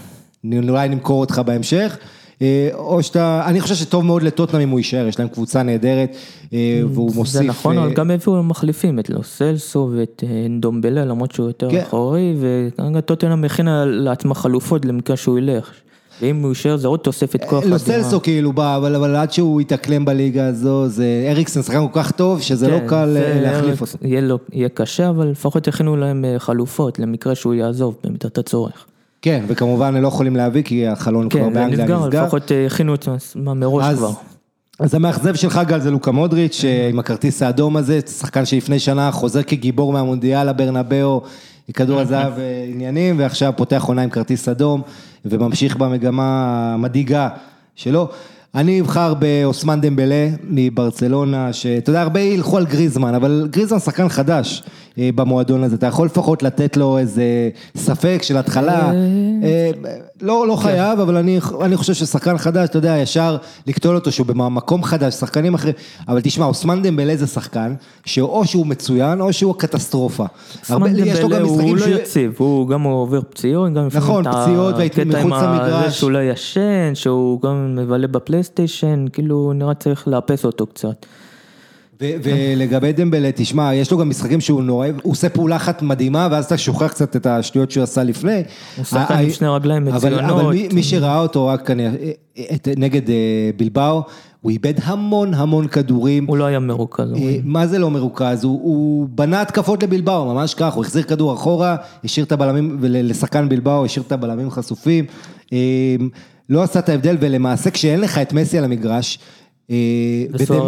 אולי 0.68 0.88
נמכור 0.88 1.20
אותך 1.20 1.42
בהמשך. 1.46 1.98
אה, 2.42 2.68
או 2.74 3.02
שאתה, 3.02 3.42
אני 3.46 3.60
חושב 3.60 3.74
שטוב 3.74 4.04
מאוד 4.04 4.22
לטוטנאם 4.22 4.62
אם 4.62 4.68
הוא 4.68 4.78
יישאר, 4.78 5.06
יש 5.06 5.18
להם 5.18 5.28
קבוצה 5.28 5.62
נהדרת, 5.62 6.16
אה, 6.52 6.80
והוא 6.92 7.14
מוסיף... 7.14 7.32
זה 7.32 7.42
נכון, 7.42 7.78
אבל 7.78 7.88
אה, 7.88 7.94
גם 7.94 8.10
הביאו 8.10 8.42
מחליפים, 8.42 8.98
את 8.98 9.10
לוסלסו 9.10 9.90
ואת 9.92 10.24
דומבלה, 10.60 11.04
למרות 11.04 11.32
שהוא 11.32 11.46
יותר 11.46 11.70
כן. 11.70 11.80
אחורי, 11.80 12.34
וכרגע 12.40 13.00
טוטנאם 13.00 13.44
הכינה 13.44 13.84
לעצמה 13.84 14.34
חלופות 14.34 14.84
למקרה 14.84 15.16
שהוא 15.16 15.38
ילך. 15.38 15.70
ואם 16.22 16.42
הוא 16.42 16.48
יישאר 16.48 16.76
זה 16.76 16.88
עוד 16.88 17.00
תוספת 17.00 17.44
כוח. 17.44 17.64
לוסלסו 17.64 18.20
כאילו 18.22 18.52
בא, 18.52 18.76
אבל, 18.76 18.94
אבל 18.94 19.16
עד 19.16 19.32
שהוא 19.32 19.60
יתאקלם 19.60 20.04
בליגה 20.04 20.46
הזו, 20.46 20.88
זה 20.88 21.26
אריקסן 21.30 21.62
שחקן 21.62 21.86
כל 21.92 22.02
כך 22.02 22.10
טוב, 22.10 22.40
שזה 22.40 22.68
לא 22.68 22.78
כן, 22.78 22.84
לא 22.84 22.88
קל 22.88 23.16
להחליף 23.42 23.80
אותו. 23.80 23.98
יהיה, 24.02 24.20
לו, 24.20 24.38
יהיה 24.52 24.68
קשה, 24.68 25.08
אבל 25.08 25.26
לפחות 25.26 25.68
הכינו 25.68 25.96
להם 25.96 26.24
חלופות 26.38 26.98
למקרה 26.98 27.34
שהוא 27.34 27.54
יעזוב 27.54 27.96
במידת 28.04 28.38
הצורך. 28.38 28.86
כן, 29.24 29.44
וכמובן 29.48 29.94
לא 29.94 30.08
יכולים 30.08 30.36
להביא 30.36 30.62
כי 30.62 30.86
החלון 30.86 31.28
כן, 31.30 31.38
כבר 31.38 31.48
באנגליה 31.48 31.84
נסגר. 31.84 32.10
כן, 32.10 32.24
לפחות 32.24 32.52
אה, 32.52 32.66
הכינו 32.66 32.94
את 32.94 33.08
עצמם 33.08 33.60
מראש 33.60 33.84
אז, 33.84 33.98
כבר. 33.98 34.12
אז 34.78 34.94
המאכזב 34.94 35.34
שלך 35.34 35.60
גל 35.66 35.80
זה 35.80 35.90
לוקה 35.90 36.10
מודריץ', 36.10 36.64
עם 36.90 36.98
הכרטיס 36.98 37.42
האדום 37.42 37.76
הזה, 37.76 38.00
שחקן 38.18 38.44
שלפני 38.44 38.78
שנה 38.78 39.10
חוזר 39.12 39.42
כגיבור 39.42 39.92
מהמונדיאל 39.92 40.48
הברנבאו, 40.48 41.22
כדור 41.74 42.00
הזהב 42.00 42.38
אה, 42.38 42.66
עניינים, 42.68 43.18
ועכשיו 43.18 43.52
פותח 43.56 43.84
עונה 43.86 44.02
עם 44.02 44.10
כרטיס 44.10 44.48
אדום, 44.48 44.82
וממשיך 45.24 45.76
במגמה 45.76 46.24
המדאיגה 46.74 47.28
שלו. 47.76 48.08
אני 48.54 48.80
אבחר 48.80 49.14
באוסמן 49.14 49.80
דמבלה 49.80 50.28
מברצלונה, 50.48 51.52
שאתה 51.52 51.90
יודע, 51.90 52.02
הרבה 52.02 52.20
ילכו 52.20 52.56
על 52.56 52.66
גריזמן, 52.66 53.14
אבל 53.14 53.48
גריזמן 53.50 53.78
שחקן 53.78 54.08
חדש. 54.08 54.62
אה, 54.98 55.10
במועדון 55.14 55.64
הזה, 55.64 55.76
אתה 55.76 55.86
יכול 55.86 56.06
לפחות 56.06 56.42
לתת 56.42 56.76
לו 56.76 56.98
איזה 56.98 57.24
ספק 57.76 58.18
של 58.22 58.36
התחלה, 58.36 58.90
אה, 58.90 58.92
אה, 59.42 59.70
לא, 60.22 60.46
לא 60.48 60.56
כן. 60.56 60.62
חייב, 60.62 61.00
אבל 61.00 61.16
אני, 61.16 61.40
אני 61.60 61.76
חושב 61.76 61.94
ששחקן 61.94 62.38
חדש, 62.38 62.68
אתה 62.68 62.78
יודע, 62.78 62.96
ישר 62.98 63.36
לקטול 63.66 63.94
אותו 63.94 64.12
שהוא 64.12 64.26
במקום 64.26 64.84
חדש, 64.84 65.14
שחקנים 65.14 65.54
אחרים, 65.54 65.74
אבל 66.08 66.20
תשמע, 66.20 66.46
אוסמן 66.46 66.82
דמבלה 66.82 67.16
זה 67.16 67.26
שחקן, 67.26 67.74
שאו 68.04 68.44
שהוא 68.44 68.66
מצוין, 68.66 69.20
או 69.20 69.32
שהוא 69.32 69.54
קטסטרופה. 69.54 70.24
אוסמן 70.60 70.92
דמבלה 70.92 71.40
הוא 71.40 71.76
לא 71.76 71.84
יציב, 71.84 72.34
הוא 72.38 72.68
גם 72.68 72.82
עובר 72.82 73.20
פציעות, 73.30 73.72
גם 73.72 73.88
נכון, 73.94 74.24
פציעות, 74.24 74.74
מחוץ 75.06 75.32
למגרש. 75.42 75.98
שהוא 75.98 76.10
לא 76.10 76.18
ישן, 76.22 76.94
שהוא 76.94 77.42
גם 77.42 77.76
מבלה 77.76 78.06
בפלייסטיישן, 78.06 79.04
כאילו 79.12 79.52
נראה 79.54 79.74
צריך 79.74 80.08
לאפס 80.08 80.44
אותו 80.44 80.66
קצת. 80.66 81.06
ולגבי 82.00 82.92
דמבלה, 82.92 83.30
תשמע, 83.34 83.74
יש 83.74 83.90
לו 83.90 83.98
גם 83.98 84.08
משחקים 84.08 84.40
שהוא 84.40 84.62
נורא, 84.62 84.88
הוא 85.02 85.12
עושה 85.12 85.28
פעולה 85.28 85.56
אחת 85.56 85.82
מדהימה, 85.82 86.28
ואז 86.30 86.44
אתה 86.44 86.58
שוכח 86.58 86.88
קצת 86.88 87.16
את 87.16 87.26
השטויות 87.26 87.70
שהוא 87.70 87.82
עשה 87.82 88.04
לפני. 88.04 88.42
הוא 88.76 88.84
שחקן 88.84 89.14
עם 89.14 89.30
שני 89.30 89.48
רגליים 89.48 89.84
מצוינות. 89.84 90.20
אבל 90.20 90.56
מי 90.72 90.82
שראה 90.82 91.20
אותו 91.20 91.46
רק 91.46 91.70
נגד 92.76 93.10
אה, 93.10 93.50
בלבאו, 93.56 94.02
הוא 94.40 94.50
איבד 94.50 94.74
המון 94.82 95.34
המון 95.34 95.68
כדורים. 95.68 96.26
הוא 96.26 96.36
לא 96.36 96.44
היה 96.44 96.58
מרוכז. 96.58 97.12
אה, 97.16 97.36
מה 97.44 97.66
זה 97.66 97.78
לא 97.78 97.90
מרוכז? 97.90 98.44
הוא, 98.44 98.60
הוא 98.62 99.08
בנה 99.10 99.42
התקפות 99.42 99.82
לבלבאו, 99.82 100.34
ממש 100.34 100.54
כך, 100.54 100.74
הוא 100.74 100.84
החזיר 100.84 101.02
כדור 101.02 101.34
אחורה, 101.34 101.76
השאיר 102.04 102.26
את 102.26 102.32
הבלמים, 102.32 102.78
לשחקן 102.82 103.48
בלבאו, 103.48 103.84
השאיר 103.84 104.04
את 104.06 104.12
הבלמים 104.12 104.50
חשופים. 104.50 105.04
אה, 105.52 105.58
לא 106.48 106.62
עשה 106.62 106.78
את 106.78 106.88
ההבדל, 106.88 107.16
ולמעשה 107.20 107.70
כשאין 107.70 108.00
לך 108.00 108.18
את 108.18 108.32
מסי 108.32 108.58
על 108.58 108.64
המגרש, 108.64 109.18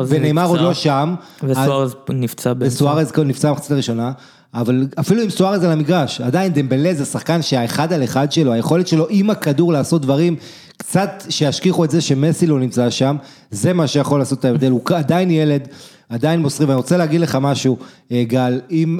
ונאמר 0.08 0.46
עוד 0.46 0.60
לא 0.60 0.74
שם. 0.74 1.14
וסוארז 1.42 1.94
נפצע. 2.08 2.52
וסוארז 2.60 3.12
נפצע 3.18 3.50
במחצית 3.50 3.70
הראשונה. 3.70 4.12
אבל 4.54 4.86
אפילו 5.00 5.22
עם 5.22 5.30
סוארז 5.30 5.64
על 5.64 5.72
המגרש, 5.72 6.20
עדיין 6.20 6.52
דמבלה 6.52 6.94
זה 6.94 7.04
שחקן 7.04 7.42
שהאחד 7.42 7.92
על 7.92 8.04
אחד 8.04 8.32
שלו, 8.32 8.52
היכולת 8.52 8.88
שלו 8.88 9.06
עם 9.10 9.30
הכדור 9.30 9.72
לעשות 9.72 10.02
דברים, 10.02 10.36
קצת 10.76 11.24
שישכיחו 11.28 11.84
את 11.84 11.90
זה 11.90 12.00
שמסי 12.00 12.46
לא 12.46 12.60
נמצא 12.60 12.90
שם, 12.90 13.16
זה 13.50 13.72
מה 13.72 13.86
שיכול 13.86 14.18
לעשות 14.18 14.38
את 14.38 14.44
ההבדל, 14.44 14.70
הוא 14.70 14.80
עדיין 14.94 15.30
ילד, 15.30 15.68
עדיין 16.08 16.40
מוסרי, 16.40 16.66
ואני 16.66 16.76
רוצה 16.76 16.96
להגיד 16.96 17.20
לך 17.20 17.38
משהו, 17.40 17.76
אה, 18.12 18.24
גל, 18.26 18.60
אם, 18.70 18.98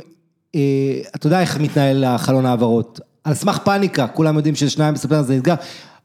אה, 0.54 0.60
אתה 1.16 1.26
יודע 1.26 1.40
איך 1.40 1.60
מתנהל 1.60 2.04
החלון 2.04 2.46
העברות, 2.46 3.00
על 3.24 3.34
סמך 3.34 3.58
פאניקה, 3.58 4.06
כולם 4.06 4.36
יודעים 4.36 4.54
ששניים 4.54 4.94
בספטמבר 4.94 5.22
זה 5.22 5.36
נסגר. 5.36 5.54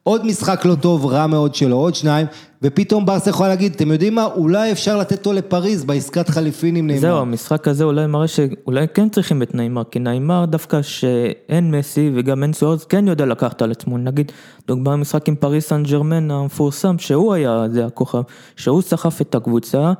עוד 0.04 0.26
משחק 0.26 0.66
לא 0.66 0.76
טוב, 0.76 1.06
רע 1.06 1.28
מאוד 1.28 1.56
שלו, 1.56 1.76
עוד 1.78 1.96
שניים, 1.96 2.28
ופתאום 2.62 3.06
ברסה 3.06 3.30
יכולה 3.30 3.50
להגיד, 3.50 3.74
אתם 3.76 3.92
יודעים 3.92 4.16
מה, 4.16 4.26
אולי 4.26 4.72
אפשר 4.72 4.98
לתת 4.98 5.18
אותו 5.18 5.34
לפריז 5.34 5.84
בעסקת 5.84 6.30
חליפין 6.30 6.76
עם 6.76 6.88
נעימר. 6.88 7.02
זהו, 7.02 7.18
המשחק 7.18 7.68
הזה 7.68 7.84
אולי 7.84 8.08
מראה 8.08 8.28
שאולי 8.28 8.88
כן 8.94 9.10
צריכים 9.10 9.42
את 9.42 9.56
נעימר, 9.56 9.84
כי 9.84 10.00
נעימר 10.00 10.46
דווקא 10.46 10.82
שאין 10.82 11.72
מסי 11.72 12.12
וגם 12.16 12.44
אין 12.44 12.54
סוארז, 12.54 12.84
כן 12.84 13.08
יודע 13.08 13.26
לקחת 13.26 13.62
על 13.62 13.72
עצמו, 13.72 13.98
נגיד, 13.98 14.32
דוגמא 14.68 14.96
משחק 14.96 15.28
עם 15.28 15.36
פריז 15.36 15.64
סן 15.64 15.84
ג'רמן 15.84 16.32
המפורסם, 16.32 16.98
שהוא 16.98 17.34
היה, 17.34 17.66
זה 17.72 17.86
הכוכב, 17.86 18.22
שהוא 18.56 18.82
סחף 18.82 19.22
את 19.22 19.36
הקבוצה, 19.36 19.94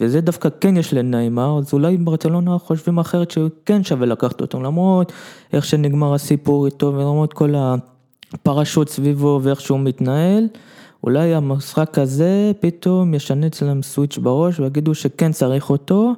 וזה 0.00 0.20
דווקא 0.20 0.48
כן 0.60 0.76
יש 0.76 0.94
לנעימר, 0.94 1.58
אז 1.58 1.72
אולי 1.72 1.96
ברצלונה 1.96 2.58
חושבים 2.58 2.98
אחרת 2.98 3.30
שכן 3.30 3.84
שווה 3.84 4.06
לקחת 4.06 4.40
אותו, 4.40 4.62
למרות 4.62 5.12
איך 5.52 5.64
שנגמר 5.64 6.14
הסיפור 6.14 6.66
איתו 6.66 6.86
ולמרות 6.86 7.32
כל 7.32 7.54
הפרשות 8.34 8.88
סביבו 8.88 9.40
ואיך 9.42 9.60
שהוא 9.60 9.80
מתנהל. 9.80 10.48
אולי 11.04 11.34
המשחק 11.34 11.98
הזה 11.98 12.52
פתאום 12.60 13.14
ישנה 13.14 13.46
אצלם 13.46 13.82
סוויץ' 13.82 14.18
בראש 14.18 14.60
ויגידו 14.60 14.94
שכן 14.94 15.32
צריך 15.32 15.70
אותו. 15.70 16.12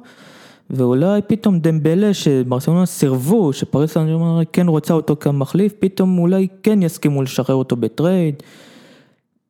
ואולי 0.69 1.21
פתאום 1.27 1.59
דמבלה 1.59 2.13
שברצלונה 2.13 2.85
סירבו, 2.85 3.53
שפריס 3.53 3.91
סן 3.91 4.07
כן 4.53 4.67
רוצה 4.67 4.93
אותו 4.93 5.15
כמחליף, 5.19 5.73
פתאום 5.79 6.17
אולי 6.17 6.47
כן 6.63 6.83
יסכימו 6.83 7.23
לשחרר 7.23 7.55
אותו 7.55 7.75
בטרייד. 7.75 8.35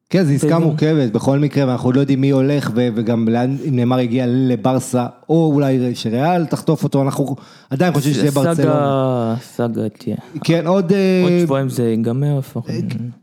כן, 0.09 0.23
זו 0.23 0.33
עסקה 0.33 0.59
מורכבת 0.59 1.11
בכל 1.11 1.39
מקרה, 1.39 1.67
ואנחנו 1.67 1.91
לא 1.91 1.99
יודעים 1.99 2.21
מי 2.21 2.29
הולך 2.29 2.71
וגם 2.75 3.27
לאן, 3.29 3.57
אם 3.69 3.75
נאמר 3.75 3.97
הגיע 3.97 4.25
לברסה, 4.27 5.05
או 5.29 5.51
אולי 5.53 5.95
שריאל 5.95 6.45
תחטוף 6.45 6.83
אותו, 6.83 7.01
אנחנו 7.01 7.35
עדיין 7.69 7.93
חושבים 7.93 8.13
שזה 8.13 8.31
ברצלונה. 8.31 9.35
סאגה, 9.41 9.73
סאגה 9.73 9.89
תהיה. 9.89 10.15
כן, 10.43 10.67
עוד... 10.67 10.93
עוד 11.23 11.31
שבועיים 11.41 11.69
זה 11.69 11.83
ייגמר 11.83 12.37
לפחות. 12.37 12.71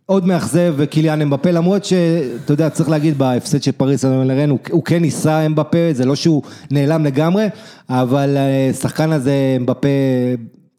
עוד 0.07 0.27
מאכזב 0.27 0.85
קיליאן 0.85 1.23
אמבפה, 1.23 1.51
למרות 1.51 1.85
שאתה 1.85 2.53
יודע, 2.53 2.71
צריך 2.71 2.89
להגיד, 2.89 3.19
בהפסד 3.19 3.63
של 3.63 3.73
פריס 3.73 4.01
סן 4.01 4.51
הוא 4.71 4.85
כן 4.85 5.03
ניסה 5.03 5.47
אמבפה, 5.47 5.79
זה 5.93 6.05
לא 6.05 6.17
שהוא 6.17 6.43
נעלם 6.71 7.05
לגמרי, 7.05 7.47
אבל 7.89 8.37
שחקן 8.81 9.13
הזה 9.13 9.57
אמבפה... 9.61 9.89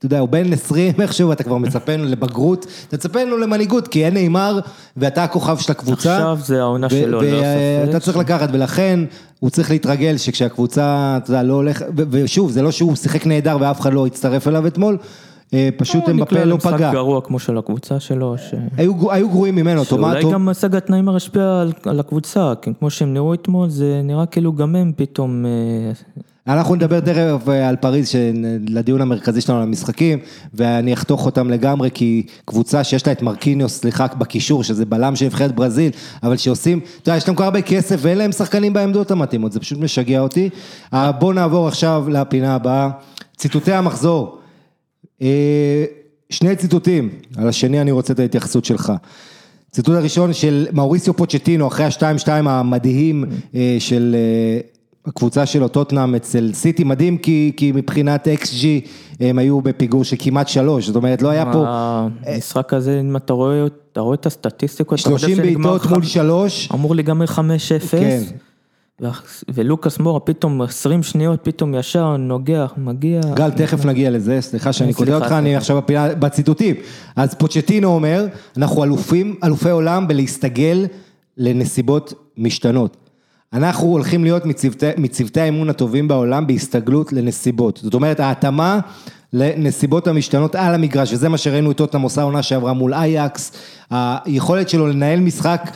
אתה 0.06 0.14
יודע, 0.14 0.20
הוא 0.20 0.30
בן 0.30 0.54
20 0.54 0.94
איכשהו, 1.02 1.32
אתה 1.32 1.44
כבר 1.44 1.58
מצפה 1.58 1.94
לנו 1.94 2.06
לבגרות, 2.06 2.66
אתה 2.88 2.96
מצפה 2.96 3.24
לנו 3.24 3.38
למנהיגות, 3.38 3.88
כי 3.88 4.06
אין 4.06 4.14
נאמר, 4.14 4.60
ואתה 4.98 5.24
הכוכב 5.24 5.58
של 5.58 5.72
הקבוצה. 5.72 6.16
עכשיו 6.16 6.38
זה 6.46 6.62
העונה 6.62 6.90
שלו, 6.90 7.22
לא 7.22 7.28
ספק. 7.28 7.88
ואתה 7.88 8.00
צריך 8.00 8.18
לקחת, 8.18 8.50
ולכן 8.54 9.00
הוא 9.40 9.50
צריך 9.50 9.72
להתרגל 9.72 10.18
שכשהקבוצה, 10.18 11.18
אתה 11.24 11.32
יודע, 11.32 11.44
לא 11.44 11.54
הולך, 11.54 11.84
ושוב, 11.96 12.52
זה 12.52 12.62
לא 12.62 12.72
שהוא 12.72 12.96
שיחק 12.96 13.28
נהדר 13.28 13.58
ואף 13.60 13.82
אחד 13.82 13.94
לא 13.94 14.06
הצטרף 14.06 14.48
אליו 14.48 14.68
אתמול. 14.68 14.98
פשוט 15.78 16.10
אמבפה 16.10 16.44
לא 16.44 16.58
פגע. 16.58 16.76
משחק 16.76 16.94
גרוע 16.94 17.22
כמו 17.22 17.40
של 17.40 17.58
הקבוצה 17.58 18.00
שלו. 18.00 18.36
היו 18.78 19.30
גרועים 19.30 19.56
ממנו, 19.56 19.86
טומטו. 19.86 20.20
שאולי 20.20 20.34
גם 20.34 20.50
הסאגת 20.50 20.90
ניימאר 20.90 21.16
השפיע 21.16 21.64
על 21.86 22.00
הקבוצה, 22.00 22.54
כי 22.62 22.72
כמו 22.80 22.90
שהם 22.90 23.14
נראו 23.14 23.34
אתמול, 23.34 23.70
זה 23.70 24.02
נראה 24.04 24.26
כאילו 24.26 24.54
גם 24.54 24.76
הם 24.76 24.92
פתאום... 24.96 25.46
אנחנו 26.48 26.76
נדבר 26.76 27.00
תכף 27.00 27.48
על 27.48 27.76
פריז, 27.76 28.12
לדיון 28.70 29.02
המרכזי 29.02 29.42
שלנו 29.42 29.58
על 29.58 29.64
המשחקים, 29.64 30.20
ואני 30.54 30.94
אחתוך 30.94 31.26
אותם 31.26 31.50
לגמרי, 31.50 31.90
כי 31.94 32.26
קבוצה 32.46 32.84
שיש 32.84 33.08
לה 33.08 33.14
את 33.14 33.22
מרקיניוס, 33.22 33.80
סליחה, 33.80 34.08
בקישור, 34.08 34.64
שזה 34.64 34.86
בלם 34.86 35.16
של 35.16 35.26
נבחרת 35.26 35.56
ברזיל, 35.56 35.92
אבל 36.24 36.38
שעושים, 36.38 36.80
אתה 36.80 37.10
יודע, 37.10 37.18
יש 37.18 37.28
להם 37.28 37.36
כל 37.36 37.44
הרבה 37.44 37.62
כסף 37.62 38.00
ואין 38.00 38.18
להם 38.18 38.32
שחקנים 38.32 38.74
בעמדות 38.74 39.12
המתאימות, 39.12 39.52
זה 39.52 39.60
פשוט 39.60 39.80
משגע 39.80 40.20
אותי. 40.20 40.50
בואו 41.20 41.34
נעבור 41.34 41.68
עכשיו 41.68 42.06
לפינה 42.10 42.56
הבאה, 42.56 42.90
ציטוטי 43.38 43.74
המחזור. 43.74 44.40
שני 46.30 46.56
ציטוטים, 46.56 47.10
על 47.38 47.48
השני 47.48 47.82
אני 47.82 47.92
רוצה 47.92 48.14
את 48.14 48.20
ההתייחסות 48.20 48.66
שלך. 48.66 48.94
ציטוט 49.72 49.96
הראשון 49.96 50.34
של 50.34 50.68
מאוריסיו 50.72 51.14
פוצ'טינו, 51.14 51.68
אחרי 51.68 51.86
השתיים 51.86 52.18
שתיים 52.18 52.48
המדהים 52.48 53.26
של 53.80 54.16
הקבוצה 55.06 55.46
שלו, 55.46 55.68
טוטנאם, 55.68 56.16
אצל 56.16 56.50
סיטי, 56.54 56.84
מדהים 56.84 57.18
כי, 57.18 57.52
כי 57.58 57.72
מבחינת 57.72 58.28
XG 58.28 58.66
הם 59.20 59.40
היו 59.40 59.62
בפיגור 59.62 60.04
של 60.04 60.16
כמעט 60.20 60.48
שלוש, 60.48 60.88
זאת 60.88 60.96
אומרת 60.96 61.22
לא 61.22 61.30
היה 61.30 61.54
פה... 61.54 61.66
המשחק 61.68 62.74
הזה, 62.74 63.00
אם 63.00 63.16
אתה 63.16 63.34
רואה, 63.34 63.66
אתה 63.92 64.02
רואה 64.02 64.16
את 64.16 64.26
הסטטיסטיקות, 64.26 65.00
30 65.00 65.38
בעיטות 65.38 65.86
מול 65.86 66.04
שלוש. 66.04 66.70
אמור 66.74 66.96
להיגמר 66.96 67.26
5-0. 67.26 67.38
כן. 67.92 68.22
ולוקאס 69.54 70.00
מורה 70.00 70.20
פתאום 70.20 70.62
20 70.62 71.04
שניות, 71.04 71.40
פתאום 71.44 71.76
ישר 71.76 72.18
נוגח, 72.18 72.74
מגיע. 72.78 73.22
גל, 73.34 73.52
תכף 73.52 73.86
נגיע 73.86 74.10
לזה, 74.12 74.42
סליחה 74.42 74.74
שאני 74.74 74.94
קודם 74.94 75.14
אותך, 75.14 75.32
אני 75.32 75.56
עכשיו 75.56 75.78
בפינה, 75.78 76.16
בציטוטים. 76.16 76.76
אז 77.16 77.34
פוצ'טינו 77.34 77.88
אומר, 77.88 78.26
אנחנו 78.58 78.84
אלופים, 78.84 79.36
אלופי 79.44 79.70
עולם 79.70 80.08
בלהסתגל 80.08 80.86
לנסיבות 81.38 82.14
משתנות. 82.38 83.03
אנחנו 83.54 83.88
הולכים 83.88 84.24
להיות 84.24 84.46
מצוותי, 84.46 84.86
מצוותי 84.98 85.42
האמון 85.42 85.70
הטובים 85.70 86.08
בעולם 86.08 86.48
בהסתגלות 86.48 87.14
לנסיבות. 87.14 87.80
זאת 87.84 87.94
אומרת, 87.94 88.20
ההתאמה 88.20 88.80
לנסיבות 89.34 90.08
המשתנות 90.08 90.56
על 90.56 90.74
המגרש, 90.74 91.14
וזה 91.14 91.30
מה 91.30 91.38
שראינו 91.38 91.72
את 91.72 91.80
אותם 91.80 92.02
עושה 92.02 92.22
עונה 92.22 92.44
שעברה 92.44 92.74
מול 92.74 92.94
אייקס, 92.94 93.52
היכולת 93.92 94.70
שלו 94.70 94.88
לנהל 94.88 95.20
משחק, 95.20 95.72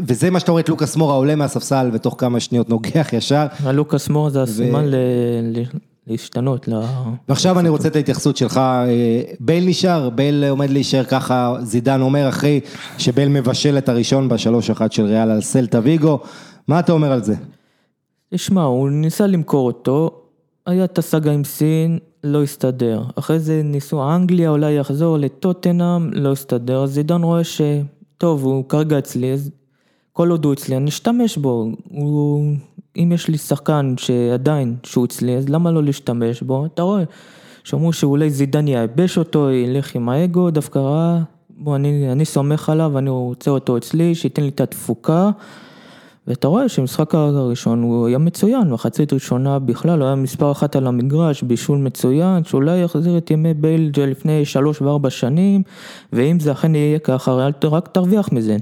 וזה 0.00 0.30
מה 0.30 0.40
שאתה 0.40 0.52
רואה 0.52 0.62
את 0.62 0.68
לוקאס 0.68 0.96
מורה 0.96 1.14
עולה 1.14 1.36
מהספסל 1.36 1.90
ותוך 1.92 2.14
כמה 2.18 2.40
שניות 2.40 2.68
נוגח 2.68 3.08
ישר. 3.12 3.46
לוקאס 3.72 4.08
מורה 4.08 4.30
זה 4.30 4.42
הסימן 4.42 4.84
ו... 4.84 4.90
ל... 4.90 4.96
להשתנות. 6.06 6.68
ל... 6.68 6.72
ועכשיו 7.28 7.58
אני 7.58 7.68
רוצה 7.68 7.88
את 7.88 7.96
ההתייחסות 7.96 8.36
שלך, 8.36 8.60
בייל 9.40 9.68
נשאר, 9.68 10.10
בייל 10.10 10.44
עומד 10.44 10.70
להישאר 10.70 11.04
ככה, 11.04 11.54
זידן 11.62 12.00
אומר 12.00 12.28
אחרי 12.28 12.60
שבייל 12.98 13.28
מבשל 13.28 13.78
את 13.78 13.88
הראשון 13.88 14.28
בשלוש 14.28 14.70
אחת 14.70 14.92
של 14.92 15.04
ריאל 15.04 15.30
על 15.30 15.40
סלטה 15.40 15.80
ויגו. 15.82 16.20
מה 16.68 16.80
אתה 16.80 16.92
אומר 16.92 17.12
על 17.12 17.22
זה? 17.22 17.34
תשמע, 18.34 18.62
הוא 18.62 18.90
ניסה 18.90 19.26
למכור 19.26 19.66
אותו, 19.66 20.10
היה 20.66 20.84
את 20.84 20.98
הסאגה 20.98 21.32
עם 21.32 21.44
סין, 21.44 21.98
לא 22.24 22.42
הסתדר. 22.42 23.02
אחרי 23.14 23.38
זה 23.38 23.62
ניסו 23.64 24.14
אנגליה, 24.14 24.50
אולי 24.50 24.72
יחזור 24.72 25.18
לטוטנאם, 25.18 26.10
לא 26.12 26.32
הסתדר. 26.32 26.82
אז 26.82 26.98
עידן 26.98 27.22
רואה. 27.22 27.42
טוב, 28.18 28.44
הוא 28.44 28.68
כרגע 28.68 28.98
אצלי, 28.98 29.32
אז 29.32 29.50
כל 30.12 30.30
עוד 30.30 30.44
הוא 30.44 30.52
אצלי, 30.52 30.76
אני 30.76 30.88
אשתמש 30.88 31.36
בו. 31.36 31.70
הוא... 31.90 32.54
אם 32.96 33.12
יש 33.14 33.28
לי 33.28 33.38
שחקן 33.38 33.94
שעדיין, 33.98 34.76
שהוא 34.82 35.04
אצלי, 35.04 35.36
אז 35.36 35.48
למה 35.48 35.70
לא 35.70 35.82
להשתמש 35.82 36.42
בו? 36.42 36.66
אתה 36.66 36.82
רואה, 36.82 37.02
שאמרו 37.64 37.92
שאולי 37.92 38.30
זידן 38.30 38.68
ייבש 38.68 39.18
אותו, 39.18 39.50
ילך 39.50 39.94
עם 39.94 40.08
האגו, 40.08 40.50
דווקא 40.50 40.78
ראה, 40.78 41.20
בוא, 41.50 41.76
אני, 41.76 42.12
אני 42.12 42.24
סומך 42.24 42.68
עליו, 42.68 42.98
אני 42.98 43.10
רוצה 43.10 43.50
אותו 43.50 43.76
אצלי, 43.76 44.14
שייתן 44.14 44.42
לי 44.42 44.48
את 44.48 44.60
התפוקה. 44.60 45.30
ואתה 46.28 46.48
רואה 46.48 46.68
שמשחק 46.68 47.14
הראשון 47.14 47.82
הוא 47.82 48.06
היה 48.06 48.18
מצוין, 48.18 48.70
מחצית 48.70 49.12
ראשונה 49.12 49.58
בכלל, 49.58 49.98
הוא 49.98 50.06
היה 50.06 50.14
מספר 50.14 50.52
אחת 50.52 50.76
על 50.76 50.86
המגרש, 50.86 51.42
בישול 51.42 51.78
מצוין, 51.78 52.44
שאולי 52.44 52.78
יחזיר 52.78 53.18
את 53.18 53.30
ימי 53.30 53.54
ביילג'ה 53.54 54.06
לפני 54.06 54.44
שלוש 54.44 54.82
וארבע 54.82 55.10
שנים, 55.10 55.62
ואם 56.12 56.40
זה 56.40 56.52
אכן 56.52 56.74
יהיה 56.74 56.98
ככה, 56.98 57.32
רק 57.64 57.88
תרוויח 57.88 58.32
מזה. 58.32 58.56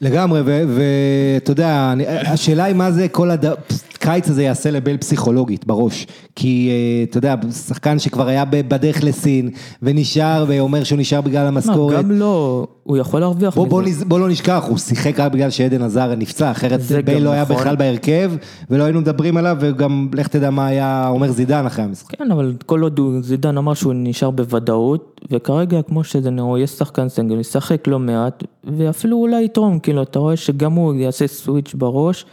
לגמרי, 0.00 0.40
ואתה 0.44 1.50
יודע, 1.50 1.94
השאלה 2.26 2.64
היא 2.64 2.74
מה 2.74 2.90
זה 2.90 3.08
כל 3.08 3.30
הקיץ 3.30 4.30
הזה 4.30 4.42
יעשה 4.42 4.70
לבייל 4.70 4.96
פסיכולוגית 4.96 5.66
בראש, 5.66 6.06
כי 6.36 6.70
אתה 7.10 7.18
יודע, 7.18 7.34
שחקן 7.66 7.98
שכבר 7.98 8.28
היה 8.28 8.44
בדרך 8.44 9.04
לסין, 9.04 9.50
ונשאר, 9.82 10.44
ואומר 10.48 10.84
שהוא 10.84 10.98
נשאר 10.98 11.20
בגלל 11.20 11.46
המשכורת. 11.46 12.04
גם 12.04 12.10
לא, 12.10 12.66
הוא 12.82 12.96
יכול 12.96 13.20
להרוויח 13.20 13.58
מזה. 13.58 13.68
בוא, 13.68 13.82
בוא 14.06 14.20
לא 14.20 14.28
נשכח, 14.28 14.64
הוא 14.68 14.78
שיחק 14.78 15.20
רק 15.20 15.32
בגלל 15.32 15.50
שעדן 15.50 15.82
עזר 15.82 16.14
נפצע, 16.14 16.50
אחרת 16.50 16.80
בייל 17.04 17.22
לא 17.22 17.30
היה 17.30 17.42
נכון. 17.42 17.56
בכלל 17.56 17.76
בהרכב, 17.76 18.32
ולא 18.70 18.84
היינו 18.84 19.00
מדברים 19.00 19.36
עליו, 19.36 19.56
וגם 19.60 20.08
לך 20.14 20.28
תדע 20.28 20.50
מה 20.50 20.66
היה 20.66 21.08
אומר 21.08 21.32
זידן 21.32 21.66
אחרי 21.66 21.84
המשחק. 21.84 22.16
כן, 22.18 22.30
אבל 22.32 22.54
כל 22.66 22.82
עוד 22.82 23.00
זידן 23.20 23.58
אמר 23.58 23.74
שהוא 23.74 23.92
נשאר 23.96 24.30
בוודאות, 24.30 25.20
וכרגע 25.30 25.82
כמו 25.82 26.04
שזה 26.04 26.30
נראה, 26.30 26.58
יש 26.58 26.70
שחקן 26.70 27.08
סנגל, 27.08 27.40
ישחק 27.40 27.86
לא 27.86 27.98
מעט, 27.98 28.44
ואפילו 28.64 29.16
אולי 29.16 29.44
יתרום, 29.44 29.78
כאילו, 29.88 30.02
אתה 30.02 30.18
רואה 30.18 30.36
שגם 30.36 30.72
הוא 30.72 30.94
יעשה 30.94 31.26
סוויץ' 31.26 31.74
בראש. 31.74 32.26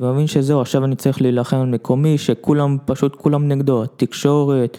ומבין 0.00 0.26
שזהו, 0.26 0.60
עכשיו 0.60 0.84
אני 0.84 0.96
צריך 0.96 1.22
להילחם 1.22 1.56
על 1.56 1.66
מקומי, 1.66 2.18
שכולם, 2.18 2.76
פשוט 2.84 3.16
כולם 3.16 3.48
נגדו, 3.48 3.82
התקשורת, 3.82 4.78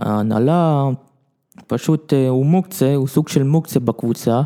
ההנהלה, 0.00 0.88
פשוט 1.66 2.12
אה, 2.12 2.28
הוא 2.28 2.46
מוקצה, 2.46 2.94
הוא 2.94 3.08
סוג 3.08 3.28
של 3.28 3.42
מוקצה 3.42 3.80
בקבוצה, 3.80 4.42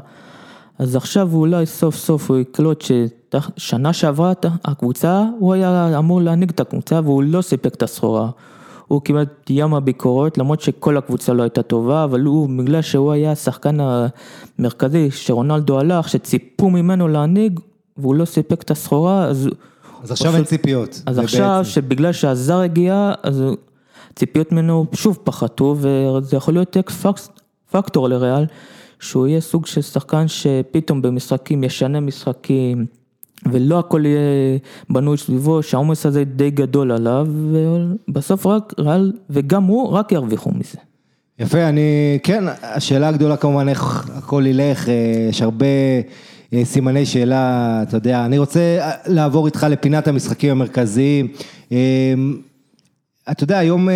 אז 0.78 0.96
עכשיו 0.96 1.30
אולי 1.34 1.66
סוף 1.66 1.96
סוף 1.96 2.30
הוא 2.30 2.38
יקלוט 2.38 2.84
ששנה 2.84 3.92
שעברה 3.92 4.32
הקבוצה, 4.64 5.24
הוא 5.38 5.54
היה 5.54 5.98
אמור 5.98 6.20
להנהיג 6.20 6.50
את 6.50 6.60
הקבוצה 6.60 7.00
והוא 7.04 7.22
לא 7.22 7.42
סיפק 7.42 7.74
את 7.74 7.82
הסחורה. 7.82 8.30
הוא 8.88 9.00
כמעט 9.04 9.50
ים 9.50 9.74
הביקורות, 9.74 10.38
למרות 10.38 10.60
שכל 10.60 10.96
הקבוצה 10.96 11.32
לא 11.32 11.42
הייתה 11.42 11.62
טובה, 11.62 12.04
אבל 12.04 12.20
הוא, 12.20 12.48
בגלל 12.58 12.82
שהוא 12.82 13.12
היה 13.12 13.32
השחקן 13.32 13.78
המרכזי, 13.80 15.10
שרונלדו 15.10 15.80
הלך, 15.80 16.08
שציפו 16.08 16.70
ממנו 16.70 17.08
להנהיג, 17.08 17.60
והוא 17.96 18.14
לא 18.14 18.24
סיפק 18.24 18.62
את 18.62 18.70
הסחורה, 18.70 19.24
אז... 19.24 19.48
אז 20.02 20.10
עכשיו 20.10 20.36
אין 20.36 20.44
ציפיות. 20.44 21.02
אז 21.06 21.18
עכשיו, 21.18 21.54
בעצם. 21.58 21.70
שבגלל 21.70 22.12
שהזר 22.12 22.58
הגיע, 22.58 23.12
אז 23.22 23.42
ציפיות 24.14 24.52
ממנו 24.52 24.86
שוב 24.92 25.18
פחתו, 25.24 25.76
וזה 25.78 26.36
יכול 26.36 26.54
להיות 26.54 26.76
אקס 26.76 27.06
פקטור 27.70 28.08
לריאל, 28.08 28.44
שהוא 29.00 29.26
יהיה 29.26 29.40
סוג 29.40 29.66
של 29.66 29.82
שחקן 29.82 30.28
שפתאום 30.28 31.02
במשחקים 31.02 31.64
ישנה 31.64 32.00
משחקים, 32.00 32.86
ולא 33.44 33.78
הכל 33.78 34.02
יהיה 34.06 34.58
בנוי 34.90 35.16
סביבו, 35.16 35.62
שהעומס 35.62 36.06
הזה 36.06 36.24
די 36.24 36.50
גדול 36.50 36.92
עליו, 36.92 37.26
ובסוף 38.08 38.46
רק 38.46 38.72
ריאל, 38.78 39.12
וגם 39.30 39.64
הוא, 39.64 39.92
רק 39.92 40.12
ירוויחו 40.12 40.50
מזה. 40.50 40.78
יפה, 41.38 41.68
אני, 41.68 42.18
כן, 42.22 42.44
השאלה 42.62 43.08
הגדולה 43.08 43.36
כמובן 43.36 43.68
איך 43.68 44.10
הכל 44.14 44.44
ילך, 44.46 44.88
אה, 44.88 45.26
יש 45.28 45.42
הרבה 45.42 45.66
אה, 46.52 46.64
סימני 46.64 47.06
שאלה, 47.06 47.82
אתה 47.82 47.96
יודע, 47.96 48.24
אני 48.24 48.38
רוצה 48.38 48.60
אה, 48.60 48.92
לעבור 49.06 49.46
איתך 49.46 49.66
לפינת 49.70 50.08
המשחקים 50.08 50.50
המרכזיים. 50.50 51.28
אתה 53.30 53.44
יודע, 53.44 53.58
היום, 53.58 53.88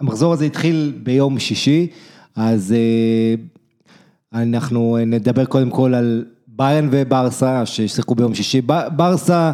המחזור 0.00 0.32
הזה 0.32 0.44
התחיל 0.44 0.92
ביום 1.02 1.38
שישי, 1.38 1.86
אז 2.36 2.74
אנחנו 4.32 4.98
נדבר 5.06 5.44
קודם 5.44 5.70
כל 5.70 5.94
על 5.94 6.24
ביירן 6.56 6.88
וברסה, 6.92 7.66
ששיחקו 7.66 8.14
ביום 8.14 8.34
שישי. 8.34 8.60
ברסה 8.96 9.52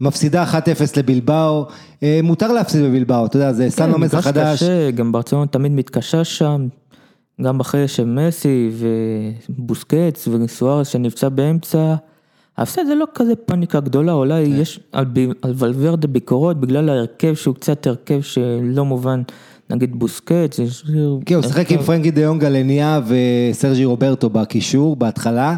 מפסידה 0.00 0.44
1-0 0.44 0.54
לבלבאו, 0.96 1.66
אה, 2.02 2.20
מותר 2.22 2.52
להפסיד 2.52 2.82
בבלבאו, 2.84 3.26
אתה 3.26 3.36
יודע, 3.36 3.52
זה 3.52 3.70
סן 3.70 3.90
ממס 3.90 4.10
כן, 4.10 4.16
מגרש 4.16 4.26
החדש. 4.26 4.62
קשה, 4.62 4.90
גם 4.90 5.12
ברצלונה 5.12 5.46
תמיד 5.46 5.72
מתקשה 5.72 6.24
שם, 6.24 6.68
גם 7.42 7.60
אחרי 7.60 7.88
שמסי 7.88 8.70
ובוסקץ 9.48 10.28
וסוארס 10.28 10.88
שנפצע 10.88 11.28
באמצע. 11.28 11.94
ההפסד 12.56 12.86
זה 12.86 12.94
לא 12.94 13.04
כזה 13.14 13.36
פאניקה 13.36 13.80
גדולה, 13.80 14.12
אולי 14.12 14.46
כן. 14.46 14.60
יש 14.60 14.80
על, 14.92 15.04
על 15.42 15.52
ולוורדה 15.56 16.08
ביקורות 16.08 16.60
בגלל 16.60 16.88
ההרכב 16.88 17.34
שהוא 17.34 17.54
קצת 17.54 17.86
הרכב 17.86 18.20
שלא 18.22 18.84
מובן, 18.84 19.22
נגיד 19.70 19.98
בוסקץ. 19.98 20.58
יש- 20.58 20.84
כן, 21.26 21.34
הוא 21.34 21.42
שיחק 21.42 21.72
עם 21.72 21.82
פרנקי 21.82 22.10
דיונג 22.10 22.40
גלניה 22.40 23.00
וסרג'י 23.06 23.84
רוברטו 23.84 24.30
בקישור 24.30 24.96
בהתחלה, 24.96 25.56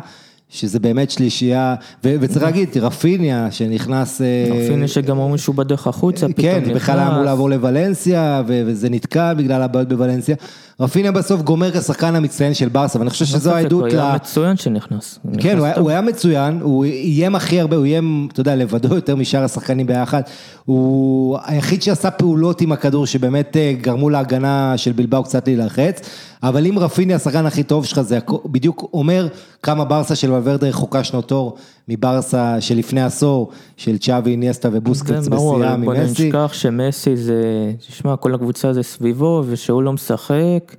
שזה 0.51 0.79
באמת 0.79 1.11
שלישייה, 1.11 1.75
ו- 2.05 2.15
וצריך 2.21 2.43
להגיד, 2.43 2.79
רפיניה 2.79 3.51
שנכנס... 3.51 4.21
אה, 4.21 4.27
רפיניה 4.65 4.89
שגם 4.89 5.19
אומרים 5.19 5.39
שהוא 5.39 5.55
בדרך 5.55 5.87
החוצה, 5.87 6.29
פתאום 6.29 6.47
כן, 6.47 6.61
נכנס. 6.63 6.77
בכלל 6.77 6.99
היה 6.99 7.09
אמור 7.09 7.23
לעבור 7.25 7.51
לוולנסיה, 7.51 8.43
ו- 8.47 8.63
וזה 8.67 8.89
נתקע 8.91 9.35
בגלל 9.35 9.63
הבעיות 9.63 9.89
בוולנסיה. 9.89 10.37
רפיניה 10.81 11.13
בסוף 11.13 11.43
גומר 11.43 11.71
כשחקן 11.71 12.17
המצטיין 12.17 12.55
של 12.55 12.69
ברסה, 12.69 12.99
ואני 12.99 13.11
חושב 13.11 13.25
שזו 13.25 13.55
העדות 13.55 13.81
הוא 13.81 13.89
ל... 13.89 14.01
היה 14.01 14.15
מצוין 14.15 14.57
שנכנס. 14.57 15.19
כן, 15.39 15.59
הוא 15.59 15.67
היה. 15.67 15.77
הוא 15.77 15.91
היה 15.91 16.01
מצוין, 16.01 16.59
הוא 16.63 16.85
איים 16.85 17.35
הכי 17.35 17.61
הרבה, 17.61 17.77
הוא 17.77 17.85
איים, 17.85 18.29
אתה 18.33 18.41
יודע, 18.41 18.57
לבדו 18.57 18.95
יותר 18.95 19.17
משאר 19.17 19.45
השחקנים 19.45 19.87
ביחד. 19.87 20.23
הוא 20.65 21.39
היחיד 21.45 21.83
שעשה 21.83 22.11
פעולות 22.11 22.61
עם 22.61 22.73
הכדור 22.73 23.07
שבאמת 23.07 23.57
אה, 23.57 23.73
גרמו 23.81 24.11
להגנה 24.11 24.75
של 24.77 24.93
בלבאו 24.93 25.25
קצת 25.25 25.49
להילחץ, 25.49 26.01
אבל 26.43 26.67
אם 26.67 26.79
רפיני 26.79 27.15
השחקן 27.15 27.47
הכי 27.47 27.63
טוב 27.63 27.85
שלך, 27.85 28.01
זה 28.01 28.19
בדיוק 28.47 28.91
אומר 28.93 29.29
כמה 29.63 29.85
ברסה 29.85 30.15
של 30.15 30.33
ולוורדה 30.33 30.69
רחוקה 30.69 31.05
שנות 31.05 31.33
אור 31.33 31.57
מברסה 31.89 32.61
שלפני 32.61 33.03
עשור, 33.03 33.51
של 33.77 33.99
צ'אבי, 33.99 34.37
ניאסטה 34.37 34.69
ובוסקץ 34.73 35.29
בשיאה 35.29 35.75
אבל 35.75 35.85
בוא 35.85 35.95
ממסי. 35.95 36.29
נשכח 36.29 36.53
שמסי 36.53 37.17
זה, 37.17 37.73
תשמע, 37.89 38.17
כל 38.17 38.35
הקבוצה 38.35 38.73
זה 38.73 38.83
סביבו, 38.83 39.43
ושהוא 39.47 39.83
לא 39.83 39.93
משחק, 39.93 40.77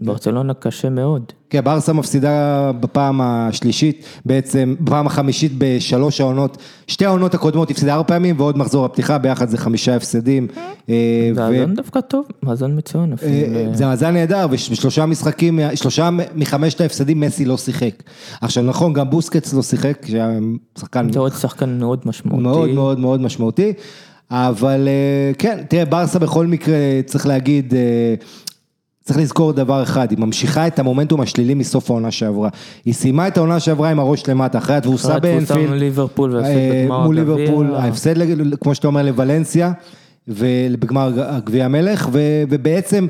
ברצלונה 0.00 0.54
קשה 0.54 0.90
מאוד. 0.90 1.32
כן, 1.50 1.64
ברסה 1.64 1.92
מפסידה 1.92 2.70
בפעם 2.80 3.20
השלישית, 3.20 4.04
בעצם 4.26 4.74
בפעם 4.80 5.06
החמישית 5.06 5.52
בשלוש 5.58 6.20
העונות, 6.20 6.56
שתי 6.86 7.06
העונות 7.06 7.34
הקודמות 7.34 7.70
הפסידה 7.70 7.94
ארבע 7.94 8.08
פעמים 8.08 8.34
ועוד 8.38 8.58
מחזור 8.58 8.84
הפתיחה, 8.84 9.18
ביחד 9.18 9.48
זה 9.48 9.58
חמישה 9.58 9.96
הפסדים. 9.96 10.46
אה, 10.88 11.30
זה 11.34 11.40
מאזן 11.40 11.74
דווקא 11.74 12.00
טוב, 12.00 12.26
מאזן 12.42 12.76
מצוין 12.76 13.12
אפילו. 13.12 13.32
אה, 13.32 13.66
זה 13.74 13.86
מאזן 13.86 14.12
נהדר, 14.14 14.46
ושלושה 14.50 15.06
משחקים, 15.06 15.60
שלושה 15.74 16.10
מחמשת 16.34 16.80
ההפסדים 16.80 17.20
מסי 17.20 17.44
לא 17.44 17.56
שיחק. 17.56 18.02
עכשיו 18.40 18.64
נכון, 18.64 18.92
גם 18.92 19.10
בוסקץ 19.10 19.54
לא 19.54 19.62
שיחק, 19.62 20.06
שהיה 20.06 20.28
שחקן 20.78 21.12
זה 21.12 21.18
עוד 21.18 21.32
שחקן 21.32 21.78
מאוד 21.78 22.00
משמעותי. 22.04 22.42
מאוד 22.42 22.68
מאוד 22.70 22.98
מאוד 22.98 23.20
משמעותי, 23.20 23.72
אבל 24.30 24.88
אה, 24.88 25.32
כן, 25.38 25.58
תראה, 25.68 25.84
ברסה 25.84 26.18
בכל 26.18 26.46
מקרה, 26.46 26.76
צריך 27.06 27.26
להגיד, 27.26 27.74
אה, 27.74 28.14
צריך 29.10 29.20
לזכור 29.20 29.52
דבר 29.52 29.82
אחד, 29.82 30.10
היא 30.10 30.18
ממשיכה 30.18 30.66
את 30.66 30.78
המומנטום 30.78 31.20
השלילי 31.20 31.54
מסוף 31.54 31.90
העונה 31.90 32.10
שעברה. 32.10 32.48
היא 32.84 32.94
סיימה 32.94 33.28
את 33.28 33.36
העונה 33.36 33.60
שעברה 33.60 33.90
עם 33.90 33.98
הראש 33.98 34.28
למטה, 34.28 34.58
אחרי 34.58 34.76
התבוסה 34.76 35.16
אחרי 35.16 35.32
התבוסה 35.34 35.54
באנפילד, 35.54 35.70
מול 35.70 35.78
ליברפול 35.78 36.36
והפסד 36.36 36.48
אה, 36.56 36.82
בגמר 36.84 37.04
מול. 37.04 37.14
ליברפול, 37.14 37.74
ההפסד, 37.74 38.14
כמו 38.60 38.74
שאתה 38.74 38.86
אומר, 38.86 39.02
לוולנסיה, 39.02 39.72
ובגמר 40.28 41.12
הגביע 41.16 41.64
המלך, 41.64 42.08
ובעצם, 42.48 43.06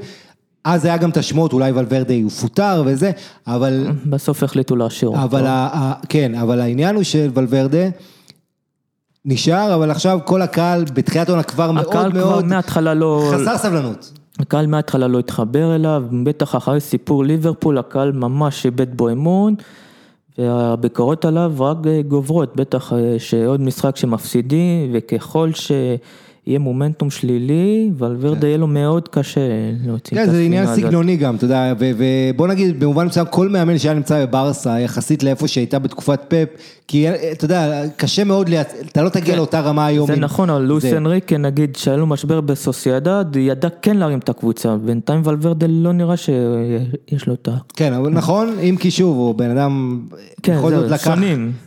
אז 0.65 0.85
היה 0.85 0.97
גם 0.97 1.11
את 1.11 1.17
השמות, 1.17 1.53
אולי 1.53 1.73
ולוורדה 1.73 2.15
יפוטר 2.15 2.83
וזה, 2.87 3.11
אבל... 3.47 3.87
בסוף 4.07 4.43
החליטו 4.43 4.77
להשאיר 4.77 5.11
אותו. 5.11 5.23
אבל 5.23 5.47
ה, 5.47 5.69
ה, 5.73 5.93
כן, 6.09 6.35
אבל 6.35 6.61
העניין 6.61 6.95
הוא 6.95 7.03
שוולברדה 7.03 7.89
נשאר, 9.25 9.75
אבל 9.75 9.91
עכשיו 9.91 10.19
כל 10.25 10.43
הקהל 10.43 10.85
בתחילת 10.95 11.29
העונה 11.29 11.43
כבר 11.43 11.71
מאוד 11.73 11.87
הקהל 11.87 12.11
כבר 12.13 12.21
מאוד 12.21 12.45
מההתחלה 12.45 12.95
לא... 12.95 13.33
חסר 13.35 13.59
סבלנות. 13.59 14.20
הקהל 14.41 14.67
מההתחלה 14.67 15.09
לא 15.09 15.19
התחבר 15.19 15.75
אליו, 15.75 16.05
בטח 16.25 16.57
אחרי 16.57 16.81
סיפור 16.81 17.25
ליברפול, 17.25 17.79
הקהל 17.79 18.13
ממש 18.13 18.67
איבד 18.67 18.97
בו 18.97 19.11
אמון, 19.11 19.55
והביקורות 20.39 21.25
עליו 21.25 21.53
רק 21.59 21.77
אה, 21.87 22.03
גוברות, 22.03 22.57
בטח 22.57 22.93
אה, 22.93 23.15
שעוד 23.19 23.61
משחק 23.61 23.97
שמפסידים, 23.97 24.91
וככל 24.95 25.51
שיהיה 26.45 26.59
מומנטום 26.59 27.11
שלילי, 27.11 27.91
ולוורדה 27.99 28.47
יהיה 28.47 28.59
לו 28.59 28.67
מאוד 28.67 29.09
קשה 29.09 29.41
להוציא 29.87 30.17
את 30.17 30.25
כן, 30.27 30.31
זה 30.31 30.41
עניין 30.41 30.65
הספינה 30.65 30.73
הזאת. 30.73 30.91
סגנוני 30.91 31.17
גם, 31.17 31.37
אתה 31.37 31.45
יודע, 31.45 31.73
ו- 31.79 31.91
ובוא 31.97 32.47
נגיד, 32.49 32.81
במובן 32.81 33.07
מסוים, 33.07 33.27
כל 33.31 33.49
מאמן 33.49 33.79
שהיה 33.79 33.95
נמצא 33.95 34.27
בברסה, 34.27 34.81
יחסית 34.81 35.23
לאיפה 35.23 35.49
שהייתה 35.49 35.79
בתקופת 35.79 36.21
פפ, 36.29 36.49
כי 36.89 37.07
אתה 37.33 37.45
יודע, 37.45 37.83
קשה 37.97 38.25
מאוד, 38.25 38.51
אתה 38.93 39.03
לא 39.03 39.09
תגיע 39.09 39.37
לאותה 39.37 39.61
רמה 39.61 39.87
היום. 39.87 40.09
כן. 40.09 40.15
זה 40.15 40.21
נכון, 40.21 40.51
אבל 40.51 40.63
לואיס. 40.63 40.85
אנריקה 40.85 41.37
נגיד 41.37 41.77
שהיה 41.77 41.97
לו 41.97 42.07
משבר 42.07 42.41
בסוסיידד, 42.41 43.25
ידע 43.37 43.69
כן 43.83 43.97
להרים 43.97 44.19
את 44.19 44.29
הקבוצה, 44.29 44.77
בינתיים 44.77 45.23
ולוורדה 45.25 45.67
לא 45.71 45.93
נראה 45.93 46.17
שיש 46.17 47.27
לו 47.27 47.35
את 47.35 47.49
ה... 47.49 47.57
כן, 47.77 47.93
אבל 47.93 48.11
נכון, 48.11 48.55
אם 48.63 48.77
כי 48.81 48.91
שוב, 48.91 49.17
הוא 49.17 49.35
בן 49.35 49.51
אדם, 49.51 50.01
כן, 50.43 50.59
בכל 50.59 50.71
זאת 50.71 50.91
לקח. 50.91 51.15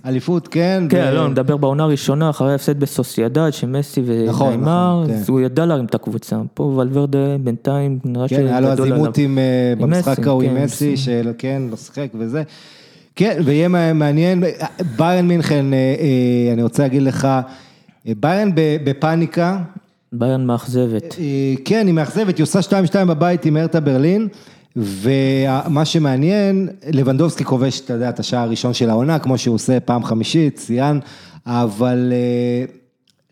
אליפות, 0.06 0.48
כן. 0.48 0.84
כן, 0.90 1.06
ו- 1.12 1.16
לא, 1.16 1.22
אני 1.22 1.32
מדבר 1.32 1.58
בעונה 1.58 1.84
הראשונה, 1.84 2.30
אחרי 2.30 2.52
ההפסד 2.52 2.80
בסוסיידד, 2.80 3.50
שמסי 3.52 4.02
ונעימר, 4.06 4.30
נכון, 4.30 4.63
כן. 5.08 5.14
אז 5.14 5.30
הוא 5.30 5.42
ידע 5.42 5.66
להרים 5.66 5.86
את 5.86 5.96
הקבוצה. 5.96 6.38
פה 6.54 6.64
ולוורדה 6.64 7.38
בינתיים 7.44 8.00
נראה 8.06 8.28
כן, 8.28 8.48
היה 8.48 8.60
לו 8.60 8.68
אז 8.68 8.74
שגדול 8.78 8.86
עליו. 8.94 8.98
עימות 9.04 9.20
אה, 9.20 9.74
במשחק 9.78 10.28
ההוא 10.28 10.44
עם 10.44 10.50
כן, 10.56 10.64
מסי, 10.64 10.98
של 10.98 11.32
כן, 11.38 11.62
לא 11.72 11.78
שיחק 11.78 12.08
וזה. 12.20 12.44
כן, 13.16 13.40
ויהיה 13.46 13.68
מע- 13.68 13.94
מעניין, 13.94 14.44
ביירן 14.98 15.28
מינכן, 15.28 15.74
אה, 15.74 15.78
אה, 15.78 16.54
אני 16.54 16.64
רוצה 16.64 16.84
להגיד 16.84 17.02
לך, 17.02 17.28
ביירן 18.06 18.50
בפאניקה, 18.56 19.60
ביירן 20.14 20.46
מאכזבת. 20.46 21.16
כן, 21.66 21.88
היא 21.88 21.94
מאכזבת, 21.94 22.38
היא 22.38 22.44
עושה 22.44 22.60
2-2 22.62 22.72
בבית 23.08 23.46
עם 23.46 23.58
הרטה 23.58 23.80
ברלין, 23.80 24.28
ומה 24.76 25.86
שמעניין, 25.86 26.68
לבנדובסקי 26.92 27.44
כובש, 27.44 27.80
אתה 27.80 27.94
יודע, 27.94 28.10
את 28.10 28.20
השער 28.20 28.40
הראשון 28.44 28.74
של 28.74 28.90
העונה, 28.90 29.20
כמו 29.20 29.38
שהוא 29.38 29.56
עושה 29.56 29.80
פעם 29.80 30.04
חמישית, 30.04 30.56
ציין, 30.56 31.00
אבל 31.46 32.14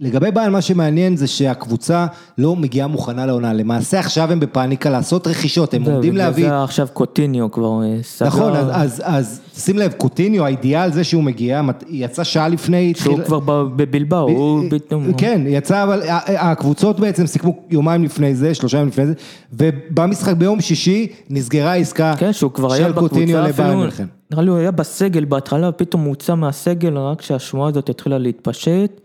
לגבי 0.02 0.32
ביירן, 0.32 0.52
מה 0.52 0.62
שמעניין 0.62 1.18
זה 1.18 1.28
שהקבוצה 1.28 2.06
לא 2.38 2.56
מגיעה 2.56 2.88
מוכנה 2.88 3.26
לעונה, 3.26 3.54
למעשה 3.54 4.00
עכשיו 4.00 4.32
הם 4.32 4.40
בפאניקה 4.40 4.90
לעשות 4.90 5.28
רכישות, 5.28 5.74
הם 5.74 5.84
עומדים 5.84 6.18
להביא... 6.18 6.50
זה 6.50 6.64
עכשיו 6.64 6.88
קוטיניו 6.94 7.52
כבר 7.52 7.84
אה, 7.84 7.98
סגר. 8.04 8.28
נכון, 8.28 8.56
אז, 8.56 8.68
אז, 8.72 9.02
אז 9.06 9.42
שים 9.58 9.78
לב, 9.78 9.92
קוטיניו, 9.92 10.46
האידיאל 10.46 10.92
זה 10.92 11.04
שהוא 11.04 11.24
מגיע, 11.24 11.62
יצא 11.90 12.24
שעה 12.24 12.48
לפני... 12.48 12.94
שהוא 12.98 13.14
התחיל- 13.14 13.26
כבר 13.26 13.40
ב- 13.40 13.82
בבלבאו, 13.82 14.30
הוא 14.30 14.64
פתאום... 14.70 15.14
כן, 15.14 15.42
יצא, 15.48 15.84
אבל 15.84 16.02
הקבוצות 16.28 17.00
בעצם 17.00 17.28
סיכמו 17.28 17.56
יומיים 17.70 18.04
לפני 18.04 18.36
זה, 18.36 18.54
שלושה 18.54 18.78
ימים 18.78 18.88
לפני 18.88 19.08
זה, 19.08 19.14
ובמשחק 19.54 20.34
ביום 20.34 20.62
שישי 20.62 21.08
נסגרה 21.30 21.76
עסקה 21.76 22.14
כן, 22.18 22.34
שהוא 22.34 22.52
כבר 22.52 22.74
היה 22.74 22.88
של 22.88 22.94
קוטיניו 22.94 23.50
אפילו, 23.50 23.78
מינכן. 23.78 24.06
נראה 24.32 24.44
לי 24.44 24.50
הוא 24.50 24.58
היה 24.58 24.72
בסגל 24.72 25.26
בהתחלה, 25.26 25.72
פתאום 25.72 26.02
הוא 26.02 26.10
הוצא 26.10 26.36
מהסגל 26.36 26.98
רק 26.98 27.20
כשהשמועה 27.20 27.70
הזאת 27.70 27.90
התחילה 27.90 28.18
להתפשט, 28.18 29.02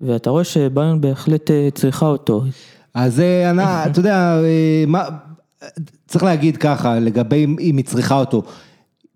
ואתה 0.00 0.30
רואה 0.30 0.44
שביירן 0.44 1.00
בהחלט 1.00 1.50
אה, 1.50 1.68
צריכה 1.74 2.06
אותו. 2.06 2.42
אז 2.94 3.22
ענה, 3.50 3.84
אתה 3.86 4.00
יודע, 4.00 4.40
אה, 4.44 4.84
מה, 4.86 5.04
צריך 6.06 6.24
להגיד 6.24 6.56
ככה, 6.56 6.98
לגבי 6.98 7.46
אם 7.60 7.76
היא 7.76 7.84
צריכה 7.84 8.14
אותו. 8.14 8.42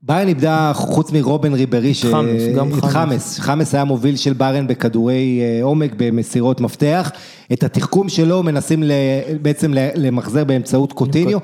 ביירן 0.02 0.28
איבדה, 0.28 0.72
חוץ 0.74 1.12
מרובן 1.12 1.52
ריברי, 1.54 1.94
ש... 1.94 2.04
חמאס, 2.04 2.42
גם 2.56 2.68
את 2.68 2.74
חמאס. 2.74 2.90
חמאס, 2.92 3.38
חמאס 3.38 3.74
היה 3.74 3.84
מוביל 3.84 4.16
של 4.16 4.32
ביירן 4.32 4.66
בכדורי 4.66 5.40
אה, 5.40 5.62
עומק, 5.62 5.92
במסירות 5.96 6.60
מפתח. 6.60 7.10
את 7.52 7.62
התחכום 7.62 8.08
שלו 8.08 8.42
מנסים 8.42 8.82
ל... 8.82 8.92
בעצם 9.42 9.72
למחזר 9.94 10.44
באמצעות 10.44 10.92
קוטיניו. 10.92 11.38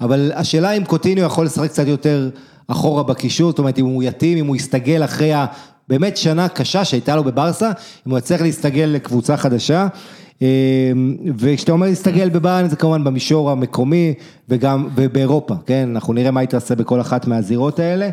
אבל 0.00 0.32
השאלה 0.34 0.72
אם 0.72 0.84
קוטיניו 0.84 1.24
יכול 1.24 1.44
לשחק 1.44 1.70
קצת 1.70 1.86
יותר 1.86 2.30
אחורה 2.68 3.02
בקישור, 3.02 3.50
זאת 3.50 3.58
אומרת 3.58 3.78
אם 3.78 3.84
הוא 3.84 4.02
יתאים, 4.02 4.38
אם 4.38 4.46
הוא 4.46 4.56
יסתגל 4.56 5.04
אחרי. 5.04 5.32
באמת 5.92 6.16
שנה 6.16 6.48
קשה 6.48 6.84
שהייתה 6.84 7.16
לו 7.16 7.24
בברסה, 7.24 7.70
אם 8.06 8.10
הוא 8.10 8.18
יצליח 8.18 8.40
להסתגל 8.40 8.84
לקבוצה 8.84 9.36
חדשה. 9.36 9.86
אה, 10.42 10.92
וכשאתה 11.36 11.72
אומר 11.72 11.86
להסתגל 11.86 12.28
בביירן 12.28 12.68
זה 12.68 12.76
כמובן 12.76 13.04
במישור 13.04 13.50
המקומי 13.50 14.14
וגם 14.48 14.88
ובאירופה, 14.94 15.54
כן, 15.66 15.88
אנחנו 15.92 16.12
נראה 16.12 16.30
מה 16.30 16.42
יתעשה 16.42 16.74
בכל 16.74 17.00
אחת 17.00 17.26
מהזירות 17.26 17.78
האלה, 17.78 18.08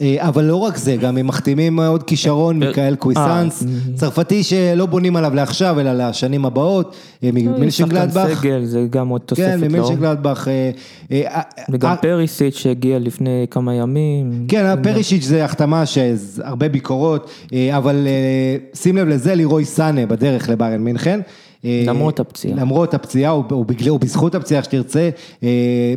אה, 0.00 0.16
אבל 0.20 0.44
לא 0.44 0.56
רק 0.56 0.76
זה, 0.76 0.96
גם 0.96 1.16
הם 1.16 1.26
מחתימים 1.26 1.80
עוד 1.80 2.02
כישרון, 2.02 2.62
אה, 2.62 2.68
מיכאל 2.68 2.94
קוויסנס, 2.94 3.62
אה, 3.62 3.68
צרפתי 3.94 4.42
שלא 4.42 4.86
בונים 4.86 5.16
עליו 5.16 5.34
לעכשיו 5.34 5.80
אלא 5.80 5.92
לשנים 5.92 6.44
הבאות, 6.44 6.96
אה, 7.24 7.30
ממילשן 7.32 7.88
גלדבך, 7.88 8.38
סגל, 8.40 8.64
זה 8.64 8.86
גם 8.90 9.08
עוד 9.08 9.20
תוספת 9.20 9.44
כן. 9.46 9.60
ממילשן 9.60 9.96
גלדבך, 10.00 10.48
אה, 10.48 10.70
אה, 11.12 11.40
וגם 11.70 11.90
אה, 11.90 11.96
פריסיץ' 11.96 12.56
שהגיע 12.56 12.98
לפני 12.98 13.46
כמה 13.50 13.74
ימים. 13.74 14.44
כן, 14.48 14.82
פרישיץ' 14.82 15.24
זה 15.24 15.44
החתמה 15.44 15.86
שהרבה 15.86 16.68
ביקורות, 16.68 17.30
אה, 17.52 17.76
אבל 17.76 18.06
אה, 18.06 18.56
שים 18.74 18.96
לב 18.96 19.08
לזה, 19.08 19.34
לירוי 19.34 19.64
סאנה 19.64 20.06
בדרך 20.06 20.48
לביירן 20.48 20.80
מינכן. 20.80 21.20
אה, 21.66 21.82
למרות 21.86 22.20
הפציעה. 22.20 22.56
למרות 22.56 22.94
הפציעה, 22.94 23.32
או 23.32 23.42
או 23.50 23.64
בגלל- 23.64 23.90
או 23.90 23.98
בזכות 23.98 24.34
הפציעה 24.34 24.62
שתרצה, 24.62 25.10
אה, 25.42 25.48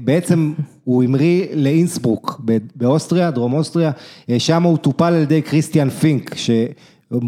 בעצם 0.03 0.53
הוא 0.84 1.03
המריא 1.03 1.45
לאינסברוק 1.53 2.41
באוסטריה, 2.75 3.32
דרום 3.32 3.53
אוסטריה, 3.53 3.91
אה, 4.29 4.39
שם 4.39 4.63
הוא 4.63 4.77
טופל 4.77 5.05
על 5.13 5.21
ידי 5.21 5.41
כריסטיאן 5.41 5.89
פינק, 5.89 6.36
ש... 6.36 6.49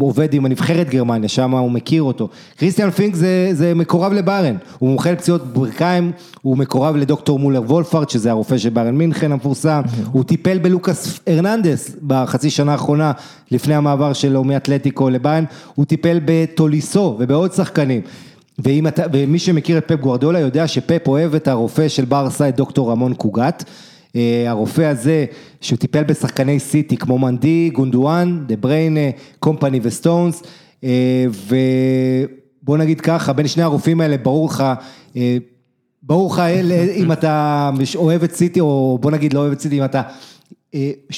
עובד 0.00 0.34
עם 0.34 0.44
הנבחרת 0.46 0.88
גרמניה, 0.90 1.28
שם 1.28 1.54
הוא 1.54 1.70
מכיר 1.70 2.02
אותו. 2.02 2.28
כריסטיאן 2.58 2.90
פינק 2.90 3.14
זה, 3.14 3.48
זה 3.52 3.74
מקורב 3.74 4.12
לביירן, 4.12 4.56
הוא 4.78 4.88
מומחה 4.90 5.12
לפציעות 5.12 5.46
ברכיים, 5.52 6.12
הוא 6.42 6.56
מקורב 6.56 6.96
לדוקטור 6.96 7.38
מולר 7.38 7.62
וולפארט, 7.62 8.10
שזה 8.10 8.30
הרופא 8.30 8.58
של 8.58 8.68
ביירן 8.68 8.96
מינכן 8.96 9.32
המפורסם, 9.32 9.82
הוא 10.12 10.24
טיפל 10.24 10.58
בלוקאס 10.58 11.20
הרננדס 11.26 11.96
בחצי 12.06 12.50
שנה 12.50 12.72
האחרונה, 12.72 13.12
לפני 13.50 13.74
המעבר 13.74 14.12
שלו 14.12 14.44
מאתלטיקו 14.44 15.10
לביירן, 15.10 15.44
הוא 15.74 15.84
טיפל 15.84 16.20
בטוליסו 16.24 17.16
ובעוד 17.18 17.52
שחקנים. 17.52 18.00
ואם 18.58 18.86
אתה, 18.86 19.02
ומי 19.12 19.38
שמכיר 19.38 19.78
את 19.78 19.88
פפ 19.88 20.00
גוארדולה 20.00 20.38
יודע 20.38 20.68
שפפ 20.68 21.08
אוהב 21.08 21.34
את 21.34 21.48
הרופא 21.48 21.88
של 21.88 22.04
ברסה, 22.04 22.48
את 22.48 22.56
דוקטור 22.56 22.90
רמון 22.90 23.14
קוגאט. 23.14 23.64
אה, 24.16 24.44
הרופא 24.46 24.82
הזה, 24.82 25.24
שהוא 25.60 25.78
טיפל 25.78 26.02
בשחקני 26.02 26.60
סיטי 26.60 26.96
כמו 26.96 27.18
מנדי, 27.18 27.70
גונדואן, 27.70 28.44
דה 28.46 28.56
בריינה, 28.56 29.00
קומפני 29.38 29.80
וסטונס, 29.82 30.42
אה, 30.84 31.26
ובוא 32.62 32.76
נגיד 32.76 33.00
ככה, 33.00 33.32
בין 33.32 33.48
שני 33.48 33.62
הרופאים 33.62 34.00
האלה 34.00 34.16
ברור 34.18 34.46
לך, 34.46 34.64
אה, 35.16 35.36
ברור 36.02 36.32
לך 36.32 36.38
אם 36.96 37.12
אתה 37.12 37.70
אוהב 37.94 38.22
את 38.22 38.34
סיטי, 38.34 38.60
או 38.60 38.98
בוא 39.00 39.10
נגיד 39.10 39.32
לא 39.32 39.40
אוהב 39.40 39.52
את 39.52 39.60
סיטי, 39.60 39.78
אם 39.78 39.84
אתה 39.84 40.02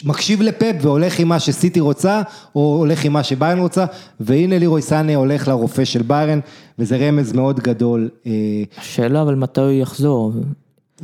מקשיב 0.05 0.43
לפפ 0.43 0.75
והולך 0.81 1.19
עם 1.19 1.29
מה 1.29 1.41
שסיטי 1.41 1.81
רוצה, 1.81 2.23
או 2.55 2.77
הולך 2.79 3.05
עם 3.05 3.13
מה 3.13 3.23
שביירן 3.23 3.59
רוצה, 3.59 3.85
והנה 4.21 4.59
לירוי 4.59 4.83
סאנה 4.83 5.15
הולך 5.15 5.49
לרופא 5.49 5.85
של 5.85 6.03
ביירן, 6.03 6.41
וזה 6.79 6.97
רמז 6.97 7.33
מאוד 7.33 7.61
גדול. 7.61 8.09
אה, 8.27 8.33
השאלה 8.79 9.23
אבל 9.23 9.35
מתי 9.35 9.61
הוא 9.61 9.71
יחזור. 9.71 10.33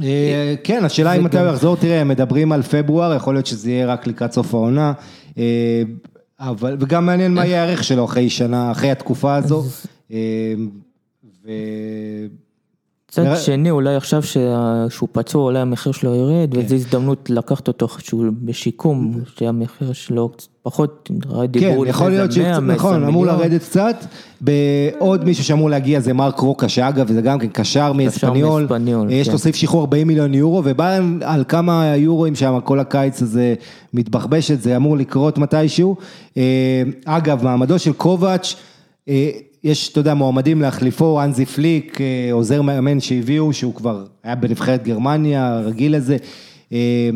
אה, 0.03 0.55
כן, 0.65 0.85
השאלה 0.85 1.13
אם 1.13 1.25
מתי 1.25 1.39
הוא 1.39 1.49
יחזור, 1.49 1.77
תראה, 1.77 2.01
הם 2.01 2.09
מדברים 2.09 2.53
על 2.53 2.63
פברואר, 2.63 3.15
יכול 3.15 3.35
להיות 3.35 3.47
שזה 3.47 3.71
יהיה 3.71 3.87
רק 3.87 4.07
לקראת 4.07 4.33
סוף 4.33 4.55
העונה, 4.55 4.93
אה, 5.39 5.83
אבל, 6.41 6.77
וגם 6.81 7.07
מעניין 7.07 7.35
מה 7.35 7.47
יהיה 7.47 7.63
הערך 7.65 7.85
שלו 7.85 8.05
אחרי 8.05 8.31
שנה, 8.31 8.71
אחרי 8.71 8.91
התקופה 8.91 9.35
הזו. 9.35 9.65
מצד 13.11 13.23
נראה- 13.23 13.37
שני, 13.37 13.71
אולי 13.71 13.95
עכשיו 13.97 14.23
שה- 14.23 14.41
שהוא 14.89 15.09
פצוע, 15.13 15.43
אולי 15.45 15.59
המחיר 15.59 15.93
שלו 15.93 16.15
ירד, 16.15 16.55
כן. 16.55 16.61
וזו 16.61 16.75
הזדמנות 16.75 17.31
לקחת 17.31 17.69
אותו 17.69 17.89
שהוא 17.99 18.25
בשיקום, 18.43 19.13
שהמחיר 19.39 19.93
שלו 19.93 20.31
פחות, 20.63 21.09
כן, 21.33 21.47
דיברו 21.47 21.87
יכול 21.87 22.11
להיות 22.11 22.31
איזה 22.31 22.43
100, 22.43 22.55
שקצת, 22.55 22.63
נכון, 22.67 22.91
120 22.91 23.09
אמור 23.09 23.25
מיליון. 23.25 23.41
לרדת 23.41 23.63
קצת. 23.63 24.05
בעוד 24.41 25.25
מישהו 25.25 25.45
שאמור 25.45 25.71
להגיע 25.71 26.01
זה 26.01 26.13
מרק 26.13 26.39
רוקה, 26.39 26.69
שאגב, 26.69 27.13
זה 27.13 27.21
גם 27.21 27.39
כן 27.39 27.47
קשר 27.53 27.93
מאספניול. 27.93 28.63
מאספניול, 28.63 29.11
יש 29.11 29.27
כן. 29.27 29.33
לו 29.33 29.39
סעיף 29.39 29.57
שחרור 29.57 29.81
40 29.81 30.07
מיליון 30.07 30.35
יורו, 30.35 30.63
וביירן 30.65 31.19
על 31.25 31.45
כמה 31.49 31.93
יורואים 31.97 32.35
שם, 32.35 32.59
כל 32.65 32.81
הקיץ 32.81 33.23
הזה 33.23 33.55
מתבחבשת, 33.95 34.61
זה 34.63 34.77
אמור 34.77 34.97
לקרות 34.97 35.39
מתישהו. 35.39 35.97
אה, 36.37 36.43
אגב, 37.05 37.45
מעמדו 37.45 37.79
של 37.79 37.93
קובץ', 37.93 38.55
אה, 39.09 39.31
יש, 39.65 39.89
אתה 39.89 40.01
יודע, 40.01 40.15
מועמדים 40.15 40.63
להחליפו, 40.63 41.23
אנזי 41.23 41.47
פליק, 41.47 42.01
אה, 42.01 42.33
עוזר 42.33 42.63
מאמן 42.63 43.01
שהביאו, 43.01 43.53
שהוא 43.53 43.75
כבר 43.75 44.05
היה 44.25 44.35
בנבחרת 44.35 44.85
גרמניה, 44.85 45.61
רגיל 45.65 45.97
לזה. 45.97 46.17
אה, 46.73 47.11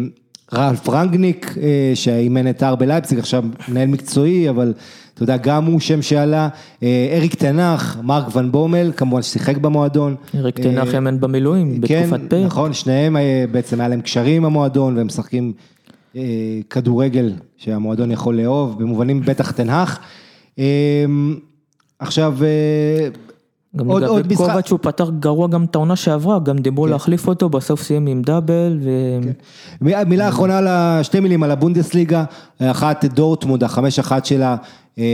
רלף 0.53 0.89
רנגניק, 0.89 1.55
אה, 1.63 1.93
שאימן 1.95 2.51
את 2.51 2.63
האר 2.63 2.75
בלייפציג, 2.75 3.19
עכשיו 3.19 3.45
מנהל 3.69 3.89
מקצועי, 3.89 4.51
אבל 4.51 4.75
אתה 5.15 5.23
יודע, 5.23 5.37
גם 5.37 5.65
הוא 5.65 5.81
שם 5.81 6.03
שעלה. 6.03 6.49
אריק 7.17 7.35
תנח, 7.35 7.99
מרק 8.03 8.37
ון 8.37 8.53
בומל, 8.53 8.93
כמובן 8.97 9.23
ששיחק 9.23 9.57
במועדון. 9.57 10.15
אריק 10.35 10.61
תנח 10.61 10.95
אמן 10.95 11.21
במילואים, 11.21 11.81
כן, 11.87 12.03
בתקופת 12.03 12.31
פרק. 12.31 12.47
נכון, 12.47 12.73
שניהם 12.73 13.17
בעצם 13.53 13.81
היה 13.81 13.89
להם 13.89 14.01
קשרים 14.01 14.37
עם 14.37 14.45
המועדון, 14.45 14.97
והם 14.97 15.07
משחקים 15.07 15.53
כדורגל 16.71 17.33
שהמועדון 17.57 18.11
יכול 18.11 18.41
לאהוב, 18.41 18.79
במובנים 18.79 19.21
בטח 19.21 19.51
תנח. 19.51 20.01
עכשיו, 22.07 22.35
אה, 22.45 23.09
גם 23.77 23.87
עוד- 23.89 24.03
עוד 24.03 24.19
לגבי 24.21 24.35
משחק- 24.35 24.47
קובץ' 24.53 24.71
הוא 24.71 24.79
פתח 24.83 25.05
גרוע 25.21 25.49
גם 25.49 25.65
את 25.65 25.75
העונה 25.75 25.97
שעברה, 25.97 26.39
גם 26.39 26.59
דיברו 26.59 26.87
להחליף 26.87 27.29
אותו, 27.29 27.49
בסוף 27.49 27.83
סיים 27.83 28.07
עם 28.07 28.23
דאבל, 28.23 28.79
ו... 28.85 28.91
מ- 29.85 30.09
מילה 30.09 30.29
אחרונה, 30.29 30.59
על 30.59 30.67
ה- 30.67 31.01
שתי 31.03 31.21
מילים 31.21 31.43
על 31.43 31.51
הבונדסליגה, 31.51 32.25
אחת 32.63 33.05
דורטמונד, 33.05 33.65
החמש 33.65 33.99
אחת 33.99 34.25
שלה, 34.27 34.57
אה, 34.99 35.05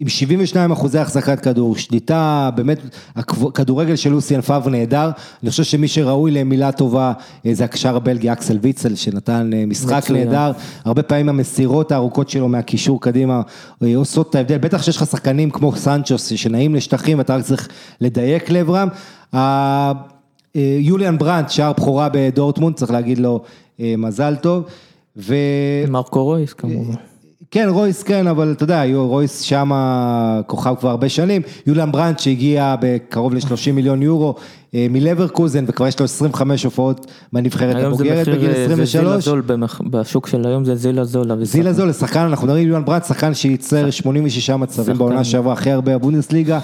עם 0.00 0.08
72 0.08 0.72
אחוזי 0.72 0.98
החזקת 0.98 1.40
כדור, 1.40 1.76
שליטה, 1.76 2.50
באמת, 2.54 2.78
הכב- 3.16 3.50
כדורגל 3.50 3.96
של 3.96 4.10
לוסיאן 4.10 4.40
פאב 4.40 4.68
נהדר, 4.68 5.10
אני 5.42 5.50
חושב 5.50 5.62
שמי 5.62 5.88
שראוי 5.88 6.30
למילה 6.30 6.72
טובה 6.72 7.12
אה, 7.46 7.54
זה 7.54 7.64
הקשר 7.64 7.96
הבלגי 7.96 8.32
אקסל 8.32 8.58
ויצל, 8.62 8.94
שנתן 8.94 9.50
אה, 9.52 9.66
משחק 9.66 10.02
מצוין. 10.04 10.28
נהדר, 10.28 10.52
הרבה 10.84 11.02
פעמים 11.02 11.28
המסירות 11.28 11.92
הארוכות 11.92 12.28
שלו 12.28 12.48
מהקישור 12.48 13.00
קדימה 13.00 13.42
אה, 13.82 13.96
עושות 13.96 14.30
את 14.30 14.34
ההבדל, 14.34 14.58
בטח 14.58 14.82
שיש 14.82 14.96
לך 14.96 15.06
שחקנים 15.06 15.50
כמו 15.50 15.76
סנצ'וס 15.76 16.26
שנעים 16.36 16.74
לשטחים 16.74 17.18
ואתה 17.18 17.36
רק 17.36 17.44
צריך 17.44 17.68
לדייק 18.00 18.50
לעברם. 18.50 18.88
יוליאן 20.80 21.18
ברנט, 21.18 21.50
שער 21.50 21.72
בכורה 21.72 22.08
בדורטמונד, 22.12 22.76
צריך 22.76 22.90
להגיד 22.90 23.18
לו 23.18 23.42
מזל 23.78 24.36
טוב. 24.36 24.64
ו... 25.16 25.34
מרקו 25.88 26.24
רויס 26.24 26.52
כמובן. 26.52 26.94
כן, 27.50 27.68
רויס 27.70 28.02
כן, 28.02 28.26
אבל 28.26 28.52
אתה 28.52 28.64
יודע, 28.64 28.84
יו- 28.84 29.06
רויס 29.08 29.40
שם 29.40 29.70
כוכב 30.46 30.74
כבר 30.80 30.90
הרבה 30.90 31.08
שנים. 31.08 31.42
יוליאן 31.66 31.92
ברנט 31.92 32.18
שהגיע 32.18 32.74
בקרוב 32.80 33.34
ל-30 33.34 33.72
מיליון 33.72 34.02
יורו 34.02 34.34
אה, 34.74 34.86
מלברקוזן, 34.90 35.64
וכבר 35.68 35.86
יש 35.86 35.98
לו 35.98 36.04
25 36.04 36.64
הופעות 36.64 37.06
בנבחרת 37.32 37.76
היום 37.76 37.92
הבוגרת 37.92 38.28
בגיל 38.28 38.50
אה, 38.50 38.54
זה 38.54 38.66
זילה 38.68 38.82
23. 38.82 39.24
זול, 39.24 39.42
במח- 39.46 39.80
בשוק 39.90 40.26
של 40.26 40.46
היום 40.46 40.64
זה 40.64 40.74
זילה 40.74 41.04
זול. 41.04 41.44
זילה 41.44 41.72
זול, 41.72 41.88
לשחקן, 41.88 42.20
אנחנו 42.20 42.46
מדברים 42.46 42.62
על 42.64 42.68
יוליאן 42.68 42.84
ברנט, 42.84 43.04
שחקן 43.04 43.34
שייצר 43.34 43.90
86 43.90 44.50
מצבים 44.50 44.84
שחקן. 44.84 44.98
בעונה 44.98 45.24
שעברה, 45.24 45.52
הכי 45.52 45.70
הרבה 45.70 45.98
בבונדסליגה. 45.98 46.58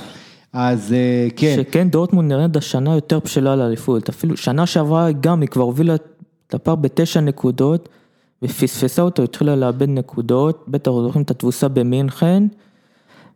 אז 0.52 0.92
אה, 0.92 1.28
כן, 1.36 1.54
שכן 1.56 1.88
דורטמונד 1.90 2.32
נראית 2.32 2.56
השנה 2.56 2.94
יותר 2.94 3.18
בשלה 3.24 3.56
לאליפות, 3.56 4.08
אפילו 4.08 4.36
שנה 4.36 4.66
שעברה 4.66 5.12
גם 5.12 5.40
היא 5.40 5.48
כבר 5.48 5.62
הובילה 5.64 5.94
את 5.94 6.54
הפער 6.54 6.74
בתשע 6.74 7.20
נקודות 7.20 7.88
ופספסה 8.44 9.02
אותו, 9.02 9.22
התחילה 9.22 9.56
לאבד 9.56 9.88
נקודות, 9.88 10.64
בטח 10.68 10.90
זוכרים 10.90 11.22
את 11.24 11.30
התבוסה 11.30 11.68
במינכן 11.68 12.42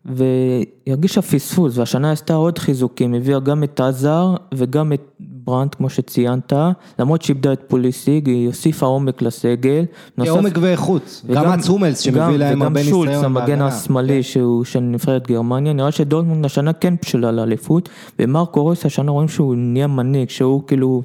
והיא 0.05 0.65
הרגישה 0.87 1.23
פספוס 1.23 1.79
והשנה 1.79 2.13
עשתה 2.13 2.35
עוד 2.35 2.59
חיזוקים, 2.59 3.15
הביאה 3.15 3.41
גם 3.41 3.65
את 3.65 3.81
עזר 3.81 4.35
וגם 4.55 4.93
את 4.93 5.01
ברנט 5.21 5.75
כמו 5.75 5.91
שציינת, 5.91 6.53
למרות 6.99 7.23
שאיבדה 7.23 7.53
את 7.53 7.61
פוליסיג, 7.69 8.29
היא 8.29 8.47
הוסיפה 8.47 8.87
עומק 8.87 9.23
לסגל. 9.23 9.85
נוסף- 10.19 10.31
עומק 10.31 10.59
ואיכות, 10.61 11.23
גם 11.27 11.31
וגם- 11.33 11.47
מאץ 11.51 11.69
הומלס 11.69 11.99
שמביא 12.01 12.37
להם 12.37 12.63
הרבה 12.63 12.81
וגם 12.81 12.91
שולץ, 12.91 13.11
ניסיון 13.11 13.25
המגן. 13.37 13.63
השמאלי 13.63 14.23
שהוא 14.23 14.65
של 14.65 14.81
נבחרת 14.81 15.27
גרמניה, 15.29 15.73
נראה 15.73 15.93
שדורטמונד 15.93 16.45
השנה 16.45 16.73
כן 16.73 16.95
בשלה 17.03 17.33
לאליפות, 17.33 17.89
ומרקו 18.19 18.63
רויס 18.63 18.87
השנה 18.87 19.11
רואים 19.11 19.29
שהוא 19.29 19.55
נהיה 19.57 19.87
מנהיג, 19.87 20.31
שהוא 20.31 20.63
כאילו 20.67 21.03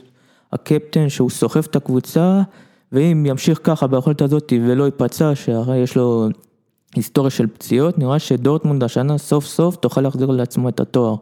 הקפטן, 0.53 1.09
שהוא 1.09 1.29
סוחב 1.29 1.61
את 1.69 1.75
הקבוצה, 1.75 2.41
ואם 2.91 3.25
ימשיך 3.25 3.59
ככה 3.63 3.87
ביכולת 3.87 4.21
הזאת 4.21 4.53
ולא 4.61 4.83
ייפצע, 4.83 5.35
שהרי 5.35 5.77
יש 5.77 5.95
לו 5.95 6.27
היסטוריה 6.95 7.29
של 7.29 7.47
פציעות, 7.47 7.97
נראה 7.97 8.19
שדורטמונד 8.19 8.83
השנה 8.83 9.17
סוף 9.17 9.45
סוף 9.45 9.75
תוכל 9.75 10.01
להחזיר 10.01 10.27
לעצמו 10.27 10.69
את 10.69 10.79
התואר. 10.79 11.15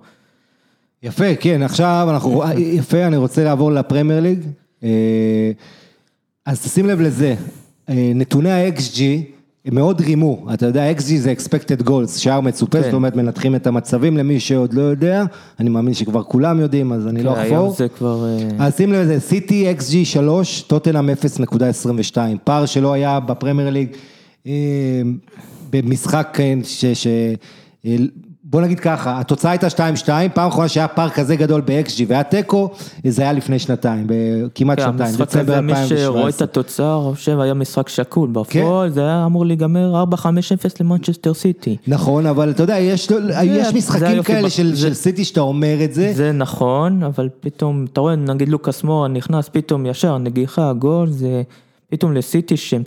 יפה, 1.04 1.36
כן, 1.36 1.64
עכשיו 1.64 2.08
אנחנו, 2.10 2.44
יפה, 2.58 3.08
אני 3.08 3.18
רוצה 3.18 3.44
לעבור 3.44 3.72
לפרמייר 3.72 4.20
ליג. 4.20 4.40
אה, 4.84 5.52
אז 6.46 6.62
תשים 6.64 6.86
לב 6.86 7.02
לזה, 7.02 7.36
אה, 7.90 8.12
נתוני 8.16 8.52
ה-XG 8.52 9.02
הם 9.66 9.76
מאוד 9.76 10.02
רימו, 10.02 10.46
אתה 10.54 10.66
יודע, 10.66 10.92
XG 10.92 11.04
זה 11.18 11.34
expected 11.38 11.88
goals, 11.88 12.18
שער 12.18 12.42
מצופה, 12.42 12.78
כן. 12.78 12.84
זאת 12.84 12.94
אומרת 12.94 13.16
מנתחים 13.16 13.56
את 13.56 13.68
המצבים 13.68 14.18
למי 14.18 14.40
שעוד 14.40 14.74
לא 14.74 14.82
יודע, 14.82 15.24
אני 15.60 15.70
מאמין 15.70 15.94
שכבר 15.94 16.24
כולם 16.24 16.60
יודעים, 16.60 16.94
אז 16.94 17.08
אני 17.08 17.24
לא 17.24 17.34
כן, 17.36 17.40
היום. 17.40 17.74
זה 17.74 17.88
כבר... 17.88 18.26
אה, 18.26 18.66
אז 18.66 18.78
שים 18.78 18.94
לב 18.94 19.00
לזה, 19.02 19.20
סיטי 19.20 19.74
XG 19.80 20.06
3, 20.06 20.62
טוטנאם 20.62 21.10
0.22, 21.10 22.18
פער 22.44 22.66
שלא 22.66 22.94
היה 22.94 23.20
בפרמייר 23.20 23.70
ליג 23.70 23.90
אה, 24.48 25.02
במשחק 25.70 26.38
אה, 26.40 26.54
ש... 26.64 27.08
בוא 28.50 28.62
נגיד 28.62 28.80
ככה, 28.80 29.20
התוצאה 29.20 29.52
הייתה 29.52 29.68
2-2, 29.68 30.10
פעם 30.34 30.48
אחרונה 30.48 30.68
שהיה 30.68 30.88
פער 30.88 31.10
כזה 31.10 31.36
גדול 31.36 31.62
ב-XG 31.62 32.04
והיה 32.08 32.24
תיקו, 32.24 32.70
זה 33.08 33.22
היה 33.22 33.34
לפני 33.34 33.60
שנתיים, 33.60 34.08
כמעט 34.56 34.80
כן, 34.80 34.86
שנתיים, 34.86 35.10
המשחק 35.10 35.22
דצמבר 35.22 35.54
הזה, 35.54 35.62
מי 35.62 35.74
שרואה 35.74 36.30
את 36.30 36.42
2017. 36.42 36.46
התוצאה, 36.48 37.14
חושב 37.14 37.40
היה 37.40 37.54
משחק 37.54 37.90
שקול, 37.90 38.30
כן. 38.48 38.60
בפועל 38.60 38.90
זה 38.90 39.02
היה 39.02 39.26
אמור 39.26 39.46
להיגמר 39.46 40.04
4-5-0 40.14 40.18
למנצ'סטר 40.80 41.34
סיטי. 41.34 41.78
נכון, 41.88 42.26
אבל 42.26 42.50
אתה 42.50 42.64
יודע, 42.64 42.78
יש, 42.78 43.08
זה 43.12 43.72
משחקים 43.76 44.24
כאלה 44.24 44.50
של, 44.50 44.94
סיטי 44.94 45.26
שאתה 45.26 45.42
אומר 45.42 45.84
את 45.84 45.94
זה, 45.94 46.14
זה 46.14 46.32
נכון, 46.32 47.04
אבל 47.04 47.30
פתאום, 47.40 47.86
אתה 47.94 48.02
רואה, 48.02 48.16
נגיד 48.16 48.50
לוקאס 48.50 48.84
מורה 48.84 49.08
נכנס 49.08 49.50
פתאום 49.50 49.86
ישר, 49.86 50.18
נגיחה, 50.18 50.74
גול, 50.74 51.10
זה 51.10 51.42
פתאום 51.90 52.14
לסיטי 52.14 52.58
שהם, 52.58 52.84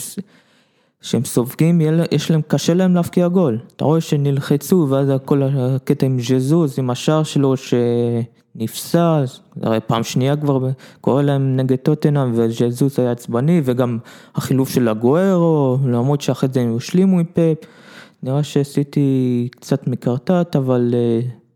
שהם 1.00 1.24
סופגים, 1.24 1.80
יש 2.12 2.30
להם, 2.30 2.40
קשה 2.48 2.74
להם 2.74 2.94
להבקיע 2.94 3.28
גול. 3.28 3.58
אתה 3.76 3.84
רואה 3.84 4.00
שנלחצו, 4.00 4.86
ואז 4.90 5.08
כל 5.24 5.42
הקטע 5.42 6.06
עם 6.06 6.20
ז'זוז, 6.20 6.78
עם 6.78 6.90
השער 6.90 7.22
שלו 7.22 7.54
שנפסע, 7.56 9.22
זה 9.26 9.66
הרי 9.66 9.80
פעם 9.86 10.02
שנייה 10.02 10.36
כבר 10.36 10.68
קורה 11.00 11.22
להם 11.22 11.56
נגד 11.56 11.76
טוטנאם, 11.76 12.32
וז'זוז 12.34 12.98
היה 12.98 13.10
עצבני, 13.10 13.60
וגם 13.64 13.98
החילוף 14.34 14.68
של 14.68 14.88
הגוארו, 14.88 15.78
למרות 15.86 16.20
שאחרי 16.20 16.48
זה 16.52 16.60
הם 16.60 16.76
השלימו 16.76 17.18
עם 17.18 17.24
פפ. 17.24 17.66
נראה 18.22 18.42
שסיטי 18.42 19.48
קצת 19.60 19.86
מקרטעת, 19.86 20.56
אבל 20.56 20.94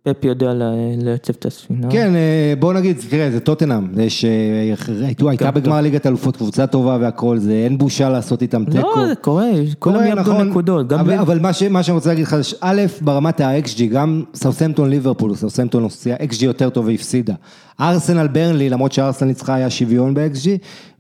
אה, 0.07 0.14
פפ 0.14 0.24
יודע 0.24 0.52
לייצב 0.98 1.32
את 1.38 1.46
הספינה. 1.46 1.90
כן, 1.90 2.14
אה, 2.14 2.55
בוא 2.59 2.72
נגיד, 2.72 2.96
תראה, 3.11 3.30
זה 3.30 3.40
טוטנאם, 3.40 3.88
שהייתה 4.09 5.28
הייתה 5.30 5.44
כן, 5.52 5.55
בגמר 5.55 5.80
ליגת 5.80 6.07
אלופות, 6.07 6.36
קבוצה 6.36 6.66
טובה 6.66 6.98
והכל, 7.00 7.38
זה 7.38 7.52
אין 7.52 7.78
בושה 7.78 8.09
לעשות 8.09 8.42
איתם 8.42 8.64
תיקו. 8.64 8.78
לא, 8.96 9.07
זה 9.07 9.14
קורה, 9.14 9.46
כולם 9.78 10.05
יאבדו 10.07 10.20
נכון, 10.20 10.48
נקודות, 10.48 10.92
אבל, 10.92 11.38
מה, 11.40 11.82
שאני 11.82 11.94
רוצה 11.94 12.09
להגיד 12.09 12.24
לך, 12.26 12.36
א', 12.61 12.82
ברמת 13.00 13.40
ה-XG, 13.40 13.82
גם 13.92 14.22
סאוסמפטון 14.34 14.90
ליברפול, 14.90 15.34
סאוסמפטון 15.34 15.82
הוציאה 15.82 16.16
XG 16.16 16.44
יותר 16.44 16.70
טוב 16.70 16.86
והפסידה. 16.86 17.34
ארסנל 17.80 18.26
ברנלי, 18.26 18.70
למרות 18.70 18.92
שארסנל 18.92 19.28
ניצחה 19.28 19.55
היה 19.55 19.70
שוויון 19.70 20.14
ב-XG, 20.14 20.48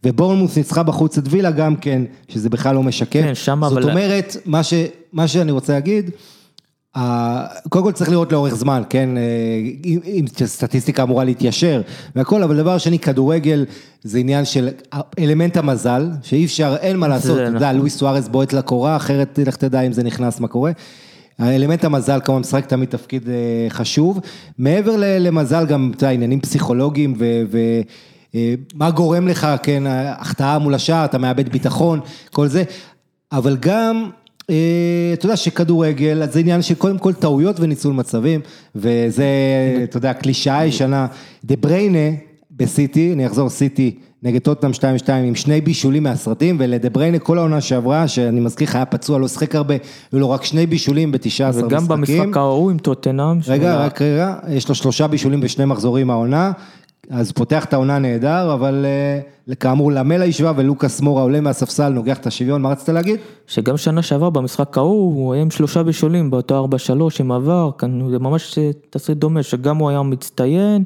ובורנמוס 0.04 0.56
ניצחה 0.56 0.82
בחוץ 0.82 1.18
את 1.18 1.24
וילה 1.30 1.50
גם 1.50 1.76
כן, 1.76 2.02
שזה 2.28 2.50
בכלל 2.50 2.74
לא 2.74 2.82
משקף. 2.82 3.22
כן, 3.22 3.32
זאת 3.34 3.48
אבל- 3.72 3.90
אומרת, 3.90 4.36
מה, 5.12 5.28
שאני 5.28 5.52
רוצה 5.52 5.72
להגיד, 5.72 6.10
קודם 7.68 7.84
כל 7.84 7.92
צריך 7.92 8.10
לראות 8.10 8.32
לאורך 8.32 8.54
זמן, 8.54 8.82
כן, 8.90 9.16
אה, 9.16 9.22
אם 10.06 10.24
סטטיסטיקה 10.44 11.02
אמורה 11.02 11.24
להתיישר 11.24 11.82
והכל, 12.16 12.42
אבל 12.42 12.56
דבר 12.56 12.78
שני, 12.78 12.98
כדורגל 12.98 13.64
זה 14.02 14.18
עניין 14.18 14.44
של 14.44 14.68
אלמנט 15.18 15.56
המזל, 15.56 16.10
שאי 16.22 16.44
אפשר, 16.44 16.76
אין 16.80 16.96
מה 16.96 17.08
לעשות, 17.08 17.38
אתה 17.38 17.46
יודע, 17.46 17.58
נכון. 17.58 17.76
לואיס 17.76 17.96
סוארז 17.96 18.28
בועט 18.28 18.52
לקורה, 18.52 18.96
אחרת 18.96 19.38
לך 19.46 19.56
תדע 19.56 19.80
אם 19.80 19.92
זה 19.92 20.02
נכנס, 20.02 20.40
מה 20.40 20.48
קורה. 20.48 20.72
האלמנט 21.38 21.84
המזל 21.84 22.20
כמובן 22.24 22.40
משחק 22.40 22.66
תמיד 22.66 22.88
תפקיד 22.88 23.28
אה, 23.28 23.34
חשוב. 23.68 24.20
מעבר 24.58 24.94
למזל 24.98 25.66
גם, 25.66 25.92
אתה 25.96 26.04
יודע, 26.04 26.14
עניינים 26.14 26.40
פסיכולוגיים 26.40 27.14
ו... 27.18 27.60
אה, 28.34 28.54
מה 28.74 28.90
גורם 28.90 29.28
לך, 29.28 29.46
כן, 29.62 29.82
החטאה 29.86 30.58
מול 30.58 30.74
השער, 30.74 31.04
אתה 31.04 31.18
מאבד 31.18 31.48
ביטחון, 31.48 32.00
כל 32.32 32.48
זה, 32.48 32.62
אבל 33.32 33.56
גם, 33.60 34.10
אתה 34.44 35.26
יודע 35.26 35.36
שכדורגל, 35.36 36.22
אז 36.22 36.32
זה 36.32 36.40
עניין 36.40 36.62
של 36.62 36.74
קודם 36.74 36.98
כל 36.98 37.12
טעויות 37.12 37.60
וניצול 37.60 37.92
מצבים, 37.92 38.40
וזה, 38.76 39.24
אתה 39.84 39.96
יודע, 39.96 40.12
קלישאה 40.12 40.66
ישנה. 40.66 41.06
דה 41.44 41.54
בריינה 41.56 42.16
בסיטי, 42.50 43.12
אני 43.12 43.26
אחזור, 43.26 43.48
סיטי 43.48 43.94
נגד 44.22 44.40
טוטנאם 44.40 44.70
2-2 45.06 45.12
עם 45.12 45.34
שני 45.34 45.60
בישולים 45.60 46.02
מהסרטים, 46.02 46.56
ולדה 46.60 46.90
בריינה 46.90 47.18
כל 47.18 47.38
העונה 47.38 47.60
שעברה, 47.60 48.08
שאני 48.08 48.40
מזכיר 48.40 48.68
לך, 48.68 48.74
היה 48.74 48.84
פצוע, 48.84 49.18
לא 49.18 49.28
שיחק 49.28 49.54
הרבה, 49.54 49.74
היו 50.12 50.20
לו 50.20 50.30
רק 50.30 50.44
שני 50.44 50.66
בישולים 50.66 51.12
ב-19 51.12 51.18
משחקים. 51.26 51.66
וגם 51.66 51.88
במשחק 51.88 52.36
ההוא 52.36 52.70
עם 52.70 52.78
טוטנאם. 52.78 53.38
רגע, 53.48 53.76
רק 53.76 54.02
רגע, 54.02 54.34
יש 54.48 54.68
לו 54.68 54.74
שלושה 54.74 55.06
בישולים 55.06 55.40
בשני 55.40 55.64
מחזורים 55.64 56.10
העונה, 56.10 56.52
אז 57.10 57.32
פותח 57.32 57.64
את 57.64 57.72
העונה 57.72 57.98
נהדר, 57.98 58.54
אבל 58.54 58.86
אה, 59.48 59.54
כאמור 59.54 59.92
למלה 59.92 60.24
השווה 60.24 60.52
ולוקאס 60.56 61.00
מורה 61.00 61.22
עולה 61.22 61.40
מהספסל, 61.40 61.88
נוגח 61.88 62.18
את 62.18 62.26
השוויון, 62.26 62.62
מה 62.62 62.68
רצית 62.70 62.88
להגיד? 62.88 63.20
שגם 63.46 63.76
שנה 63.76 64.02
שעברה 64.02 64.30
במשחק 64.30 64.78
ההוא, 64.78 65.14
הוא 65.14 65.32
היה 65.32 65.42
עם 65.42 65.50
שלושה 65.50 65.82
בישולים 65.82 66.30
באותו 66.30 66.68
4-3 66.88 66.90
עם 67.20 67.32
עבר, 67.32 67.70
כאן 67.78 68.10
זה 68.10 68.18
ממש 68.18 68.58
אה, 68.58 68.70
תסריט 68.90 69.18
דומה, 69.18 69.42
שגם 69.42 69.76
הוא 69.76 69.90
היה 69.90 70.02
מצטיין, 70.02 70.84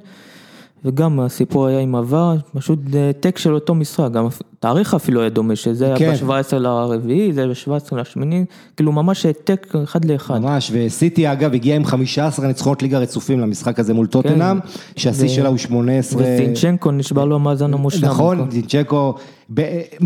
וגם 0.85 1.21
הסיפור 1.21 1.67
היה 1.67 1.81
עם 1.81 1.95
עבר, 1.95 2.37
פשוט 2.55 2.79
אה, 2.95 3.11
טק 3.21 3.39
של 3.39 3.55
אותו 3.55 3.75
משחק, 3.75 4.11
גם 4.13 4.29
תאריך 4.61 4.95
אפילו 4.95 5.21
היה 5.21 5.31
דומה, 5.31 5.57
שזה 5.57 5.95
כן. 5.99 6.05
היה 6.05 6.43
ב-17 6.43 6.57
לרביעי, 6.57 7.33
זה 7.33 7.47
ב-17 7.47 7.97
לשמיני, 7.97 8.45
כאילו 8.77 8.93
ממש 8.93 9.27
העתק 9.27 9.75
אחד 9.85 10.05
לאחד. 10.05 10.39
ממש, 10.39 10.73
וסיטי 10.75 11.33
אגב 11.33 11.55
הגיע 11.55 11.77
עם 11.77 11.85
15 11.85 12.47
ניצחונות 12.47 12.83
ליגה 12.83 12.99
רצופים 12.99 13.41
למשחק 13.41 13.79
הזה 13.79 13.95
מול 13.95 14.07
טוטנאם, 14.07 14.59
שהשיא 14.97 15.27
ו- 15.27 15.29
שלה 15.29 15.49
הוא 15.49 15.57
18. 15.57 16.23
וזינצ'נקו 16.23 16.91
נשבר 16.91 17.25
לו 17.25 17.37
המאזן 17.37 17.75
המושלם. 17.75 18.09
נכון, 18.09 18.39
מה, 18.39 18.45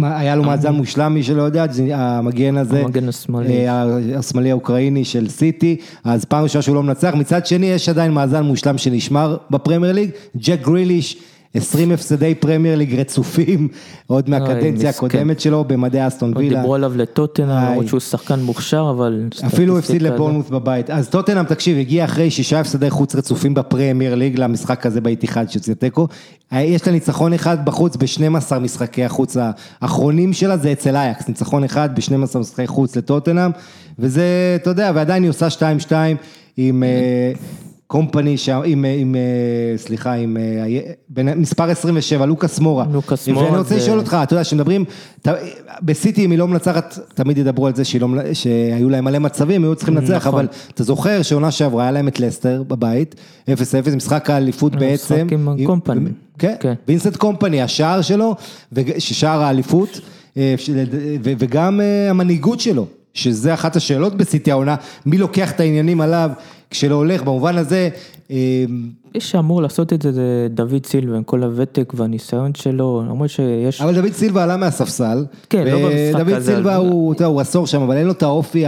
היה 0.02 0.36
לו 0.36 0.42
מאזן 0.42 0.72
מושלם, 0.74 1.14
מי 1.14 1.22
שלא 1.22 1.42
יודע, 1.42 1.66
המגן 1.94 2.56
הזה, 2.56 2.80
המגן 2.80 3.08
השמאלי. 3.08 3.68
אה, 3.68 3.84
השמאלי 4.18 4.50
האוקראיני 4.50 5.04
של 5.04 5.28
סיטי, 5.28 5.76
אז 6.04 6.24
פעם 6.24 6.42
ראשונה 6.42 6.62
שהוא 6.62 6.74
לא 6.74 6.82
מנצח, 6.82 7.14
מצד 7.14 7.46
שני 7.46 7.66
יש 7.66 7.88
עדיין 7.88 8.12
מאזן 8.12 8.42
מושלם 8.42 8.78
שנשמר 8.78 9.36
בפרמייר 9.50 9.92
ליג, 9.92 10.10
ג'ק 10.36 10.60
גריליש, 10.62 11.16
20 11.54 11.92
הפסדי 11.92 12.34
פרמייר 12.34 12.76
ליג 12.76 13.00
רצופים, 13.00 13.68
עוד 14.06 14.30
מהקדנציה. 14.30 14.90
הקודמת 14.90 15.40
שלו 15.40 15.64
במדי 15.64 16.06
אסטון 16.06 16.32
וילה. 16.36 16.56
דיברו 16.56 16.74
עליו 16.74 16.92
לטוטנאם. 16.96 17.70
למרות 17.70 17.88
שהוא 17.88 18.00
שחקן 18.00 18.40
מוכשר, 18.40 18.92
אבל... 18.96 19.28
אפילו 19.46 19.78
הפסיד 19.78 19.94
סטטיסטיקה, 19.94 20.14
לבורנמוט 20.14 20.50
בבית. 20.50 20.90
אז 20.90 21.08
טוטנאם, 21.08 21.44
תקשיב, 21.44 21.78
הגיע 21.78 22.04
אחרי 22.04 22.30
שישה 22.30 22.60
הפסדי 22.60 22.90
חוץ 22.90 23.14
רצופים 23.14 23.54
בפרמייר 23.54 24.14
ליג 24.14 24.38
למשחק 24.38 24.86
הזה 24.86 25.00
באתיחאד 25.00 25.50
שזה 25.50 25.74
תיקו. 25.74 26.08
יש 26.52 26.86
לה 26.86 26.92
ניצחון 26.92 27.32
אחד 27.32 27.64
בחוץ 27.64 27.96
ב-12 27.96 28.58
משחקי 28.58 29.04
החוץ 29.04 29.36
האחרונים 29.82 30.32
שלה, 30.32 30.56
זה 30.56 30.72
אצל 30.72 30.96
אייקס, 30.96 31.28
ניצחון 31.28 31.64
אחד 31.64 31.88
ב-12 31.94 32.38
משחקי 32.38 32.66
חוץ 32.66 32.96
לטוטנאם, 32.96 33.50
וזה, 33.98 34.56
אתה 34.62 34.70
יודע, 34.70 34.92
ועדיין 34.94 35.22
היא 35.22 35.30
עושה 35.30 35.48
2-2 35.48 35.92
עם... 36.56 36.82
קומפני, 37.96 38.36
שם, 38.36 38.60
עם, 38.64 38.84
אה, 38.84 38.94
עם, 38.98 39.14
אה, 39.14 39.20
סליחה, 39.78 40.12
עם 40.12 40.36
אה, 40.36 40.80
בין- 41.08 41.38
מספר 41.38 41.70
27, 41.70 42.26
לוקאס 42.26 42.58
מורה. 42.58 42.84
לוקאס 42.92 43.28
מורה 43.28 43.44
ואני 43.46 43.56
רוצה 43.58 43.68
זה- 43.68 43.76
לשאול 43.76 43.98
אותך, 43.98 44.16
אתה 44.22 44.34
יודע, 44.34 44.44
שמדברים, 44.44 44.84
ת- 45.22 45.28
בסיטי 45.82 46.24
אם 46.24 46.30
היא 46.30 46.38
לא 46.38 46.48
מנצחת, 46.48 46.98
תמיד 47.14 47.38
ידברו 47.38 47.66
על 47.66 47.74
זה 47.74 47.82
לא, 48.00 48.08
שהיו 48.32 48.88
להם 48.90 49.04
מלא 49.04 49.18
מצבים, 49.18 49.64
היו 49.64 49.74
צריכים 49.74 49.94
לנצח, 49.96 50.12
נכון. 50.26 50.34
אבל 50.34 50.46
אתה 50.74 50.84
זוכר 50.84 51.22
שעונה 51.22 51.50
שעברה, 51.50 51.82
היה 51.82 51.90
להם 51.92 52.08
את 52.08 52.20
לסטר 52.20 52.62
בבית, 52.68 53.14
0-0, 53.48 53.54
משחק 53.96 54.30
האליפות 54.30 54.76
בעצם. 54.76 55.14
משחק 55.14 55.32
עם 55.32 55.48
הקומפני. 55.48 56.10
כן, 56.38 56.54
כן. 56.60 56.74
וינסנט 56.88 57.16
קומפני, 57.16 57.62
השער 57.62 58.02
שלו, 58.02 58.34
ששער 58.98 59.42
האליפות, 59.42 60.00
וגם 61.22 61.80
המנהיגות 62.10 62.60
שלו, 62.60 62.86
שזה 63.14 63.54
אחת 63.54 63.76
השאלות 63.76 64.14
בסיטי 64.16 64.50
העונה, 64.50 64.74
מי 65.06 65.18
לוקח 65.18 65.50
את 65.50 65.60
העניינים 65.60 66.00
עליו 66.00 66.30
כשלא 66.72 66.94
הולך, 66.94 67.22
במובן 67.22 67.56
הזה, 67.58 67.88
מי 69.14 69.20
שאמור 69.20 69.62
לעשות 69.62 69.92
את 69.92 70.02
זה 70.02 70.12
זה 70.12 70.22
דוד 70.50 70.86
סילבה, 70.86 71.16
עם 71.16 71.22
כל 71.22 71.42
הוותק 71.42 71.92
והניסיון 71.96 72.54
שלו, 72.54 73.02
למרות 73.08 73.30
שיש... 73.30 73.80
אבל 73.80 73.94
דוד 73.94 74.12
סילבה 74.12 74.42
עלה 74.44 74.56
מהספסל. 74.56 75.24
כן, 75.50 75.64
לא 75.66 75.88
במשחק 75.88 76.20
דוד 76.24 76.32
הזה, 76.34 76.52
סילבה 76.54 76.76
אבל- 76.76 76.86
הוא, 76.88 77.12
אתה 77.12 77.22
יודע, 77.22 77.28
הוא 77.32 77.40
עשור 77.40 77.66
שם, 77.66 77.82
אבל 77.82 77.96
אין 77.96 78.06
לו 78.06 78.12
את 78.12 78.22
האופי, 78.22 78.64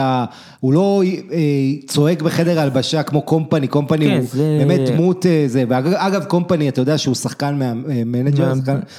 הוא 0.60 0.72
לא 0.72 1.02
אה, 1.32 1.38
צועק 1.86 2.22
בחדר 2.22 2.58
ההלבשה 2.60 3.02
כמו 3.02 3.22
קומפני, 3.22 3.68
קומפני 3.68 4.06
כן, 4.06 4.20
הוא 4.38 4.64
באמת 4.64 4.80
דמות 4.90 5.26
אה, 5.26 5.44
זה, 5.46 5.64
ואגב 5.68 6.24
קומפני, 6.24 6.68
אתה 6.68 6.80
יודע 6.80 6.98
שהוא 6.98 7.14
שחקן 7.14 7.58
אה, 7.62 7.72
manager, 8.06 8.52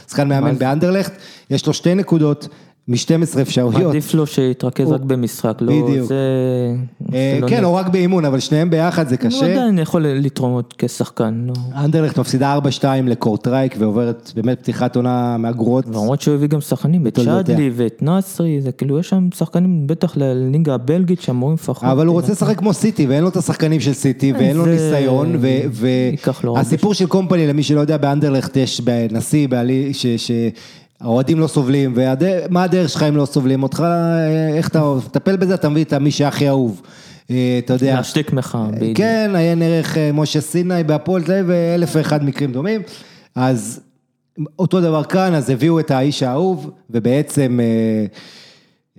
שחקן- 0.09 0.27
מאמן 0.27 0.57
באנדרלכט, 0.59 1.11
יש 1.49 1.67
לו 1.67 1.73
שתי 1.73 1.95
נקודות 1.95 2.47
מ-12 2.87 3.41
אפשרויות. 3.41 3.89
עדיף 3.89 4.13
לו 4.13 4.27
שיתרכז 4.27 4.91
רק 4.91 5.01
במשחק, 5.01 5.57
לא... 5.61 5.83
בדיוק. 5.83 6.07
זה... 6.07 6.15
אה, 7.13 7.39
לא 7.41 7.47
כן, 7.47 7.63
או 7.63 7.75
רק 7.75 7.87
באימון, 7.87 8.25
אבל 8.25 8.39
שניהם 8.39 8.69
ביחד 8.69 9.07
זה 9.07 9.15
הוא 9.21 9.29
קשה. 9.29 9.51
עדיין 9.51 9.79
יכול 9.79 10.07
לתרום 10.07 10.53
עוד 10.53 10.73
כשחקן, 10.77 11.45
לא... 11.47 11.53
אנדרלכט 11.83 12.19
מפסידה 12.19 12.57
4-2 12.79 12.83
לקורטרייק 13.05 13.75
ועוברת 13.79 14.31
באמת 14.35 14.59
פתיחת 14.59 14.95
עונה 14.95 15.37
מהגרועות. 15.37 15.85
למרות 15.85 16.21
שהוא 16.21 16.35
הביא 16.35 16.47
גם 16.47 16.61
שחקנים, 16.61 17.07
את. 17.07 17.19
שדלי 17.23 17.71
ואת 17.73 18.01
נאסרי, 18.01 18.61
זה 18.61 18.71
כאילו 18.71 18.99
יש 18.99 19.09
שם 19.09 19.27
שחקנים 19.35 19.87
בטח 19.87 20.17
לליגה 20.17 20.73
הבלגית 20.73 21.21
שאמורים 21.21 21.55
לפחות... 21.55 21.83
אבל 21.83 22.07
הוא 22.07 22.13
רוצה 22.13 22.31
לשחק 22.31 22.57
כמו 22.57 22.73
סיטי, 22.73 23.05
ואין 23.05 23.23
לו 23.23 23.29
את 23.29 23.37
השחקנים 23.37 23.79
של 23.79 23.93
סיטי, 23.93 24.33
ואין 24.33 24.57
לו 24.57 24.65
ניסיון, 24.65 25.35
והסיפור 26.55 26.93
של 26.93 27.07
קומפני, 27.07 27.47
למי 27.47 27.63
שלא 27.63 27.79
יודע, 27.79 27.97
באנדרלכט 27.97 28.57
יש 28.57 28.81
בנשיא, 28.81 29.47
בעלי. 29.47 29.91
האוהדים 31.01 31.39
לא 31.39 31.47
סובלים, 31.47 31.93
ומה 31.95 32.63
הדרך 32.63 32.89
שלך 32.89 33.03
אם 33.03 33.17
לא 33.17 33.25
סובלים 33.25 33.63
אותך, 33.63 33.79
אה, 33.79 34.57
איך 34.57 34.67
אתה 34.67 34.93
תטפל 35.11 35.37
בזה, 35.37 35.53
אתה 35.53 35.69
מביא 35.69 35.83
את 35.83 35.93
מי 35.93 36.11
שהכי 36.11 36.49
אהוב. 36.49 36.81
אה, 37.31 37.59
אתה 37.65 37.73
יודע. 37.73 37.95
להשתיק 37.95 38.33
מחאה, 38.33 38.67
בדיוק. 38.71 38.97
כן, 38.97 39.31
עיין 39.35 39.61
ערך 39.61 39.97
אה, 39.97 40.11
משה 40.13 40.41
סיני 40.41 40.83
בהפועל 40.83 41.23
תל 41.23 41.31
אביב 41.31 41.45
ואלף 41.47 41.95
ואחד 41.95 42.23
מקרים 42.23 42.51
דומים. 42.51 42.81
אז 43.35 43.81
אותו 44.59 44.81
דבר 44.81 45.03
כאן, 45.03 45.33
אז 45.33 45.49
הביאו 45.49 45.79
את 45.79 45.91
האיש 45.91 46.23
האהוב, 46.23 46.71
ובעצם 46.89 47.59
אה, 47.59 48.05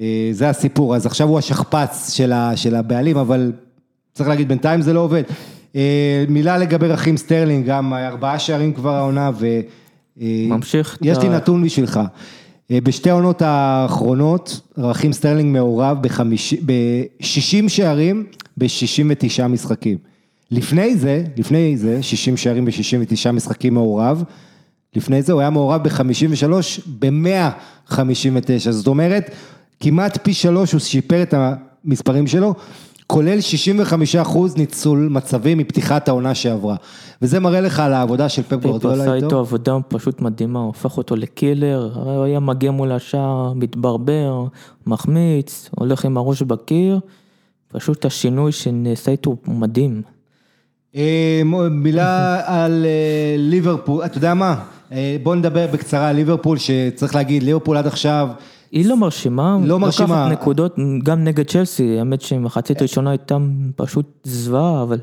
אה, 0.00 0.28
זה 0.32 0.48
הסיפור. 0.48 0.96
אז 0.96 1.06
עכשיו 1.06 1.28
הוא 1.28 1.38
השכפ"ץ 1.38 2.12
של, 2.12 2.32
ה, 2.32 2.56
של 2.56 2.74
הבעלים, 2.74 3.16
אבל 3.16 3.52
צריך 4.12 4.28
להגיד, 4.28 4.48
בינתיים 4.48 4.82
זה 4.82 4.92
לא 4.92 5.00
עובד. 5.00 5.22
אה, 5.76 6.24
מילה 6.28 6.58
לגבי 6.58 6.86
רכים 6.86 7.16
סטרלינג, 7.16 7.66
גם 7.66 7.94
ארבעה 7.94 8.38
שערים 8.38 8.72
כבר 8.72 8.94
העונה, 8.94 9.30
ו... 9.38 9.46
אה, 10.20 10.46
ממשיך 10.48 10.98
יש 11.02 11.18
לי 11.18 11.28
נתון 11.28 11.64
בשבילך. 11.64 12.00
אה, 12.70 12.80
בשתי 12.80 13.10
העונות 13.10 13.42
האחרונות, 13.42 14.60
רכים 14.78 15.12
סטרלינג 15.12 15.52
מעורב 15.52 15.98
ב-60 16.02 17.68
שערים 17.68 18.26
ב-69 18.58 19.46
משחקים. 19.48 19.98
לפני 20.50 20.96
זה, 20.96 21.24
לפני 21.36 21.76
זה, 21.76 22.02
60 22.02 22.36
שערים 22.36 22.64
ב-69 22.64 23.32
משחקים 23.32 23.74
מעורב, 23.74 24.24
לפני 24.96 25.22
זה 25.22 25.32
הוא 25.32 25.40
היה 25.40 25.50
מעורב 25.50 25.82
ב-53 25.82 26.50
ב-159, 26.98 28.70
זאת 28.70 28.86
אומרת, 28.86 29.30
כמעט 29.80 30.18
פי 30.22 30.34
שלוש 30.34 30.72
הוא 30.72 30.78
שיפר 30.78 31.22
את 31.22 31.34
המספרים 31.84 32.26
שלו, 32.26 32.54
כולל 33.06 33.40
65 33.40 34.16
אחוז 34.16 34.56
ניצול 34.56 35.08
מצבים 35.10 35.58
מפתיחת 35.58 36.08
העונה 36.08 36.34
שעברה. 36.34 36.76
וזה 37.22 37.40
מראה 37.40 37.60
לך 37.60 37.80
על 37.80 37.92
העבודה 37.92 38.28
של 38.28 38.42
פפ 38.42 38.48
פיפ 38.48 38.60
גורדיאלה 38.62 39.02
עשה 39.02 39.14
איתו. 39.14 39.26
איתו 39.26 39.38
עבודה 39.38 39.76
פשוט 39.88 40.20
מדהימה, 40.20 40.58
הוא 40.58 40.70
הפך 40.70 40.96
אותו 40.98 41.16
לקילר, 41.16 41.90
הרי 41.94 42.16
הוא 42.16 42.24
היה 42.24 42.40
מגיע 42.40 42.70
מול 42.70 42.92
השער, 42.92 43.52
מתברבר, 43.52 44.44
מחמיץ, 44.86 45.70
הולך 45.70 46.04
עם 46.04 46.16
הראש 46.16 46.42
בקיר, 46.42 47.00
פשוט 47.68 48.04
השינוי 48.04 48.52
שנעשה 48.52 49.10
איתו 49.10 49.36
הוא 49.46 49.54
מדהים. 49.54 50.02
אה, 50.96 51.42
מילה 51.70 52.40
על 52.64 52.84
אה, 52.84 53.34
ליברפול, 53.38 54.04
אתה 54.04 54.18
יודע 54.18 54.34
מה? 54.34 54.64
אה, 54.92 55.16
בוא 55.22 55.34
נדבר 55.34 55.66
בקצרה 55.72 56.08
על 56.08 56.16
ליברפול, 56.16 56.58
שצריך 56.58 57.14
להגיד, 57.14 57.42
ליברפול 57.42 57.76
עד 57.76 57.86
עכשיו, 57.86 58.28
היא 58.72 58.86
לא 58.88 58.96
מרשימה, 58.96 59.58
לא 59.62 59.78
מרשימה. 59.78 60.08
לוקחת 60.08 60.42
נקודות 60.42 60.76
גם 61.02 61.24
נגד 61.24 61.46
צ'לסי, 61.46 61.98
האמת 61.98 62.20
שמחצית 62.20 62.82
ראשונה 62.82 63.10
הייתה 63.10 63.36
פשוט 63.76 64.06
זוועה, 64.24 64.82
אבל 64.82 64.98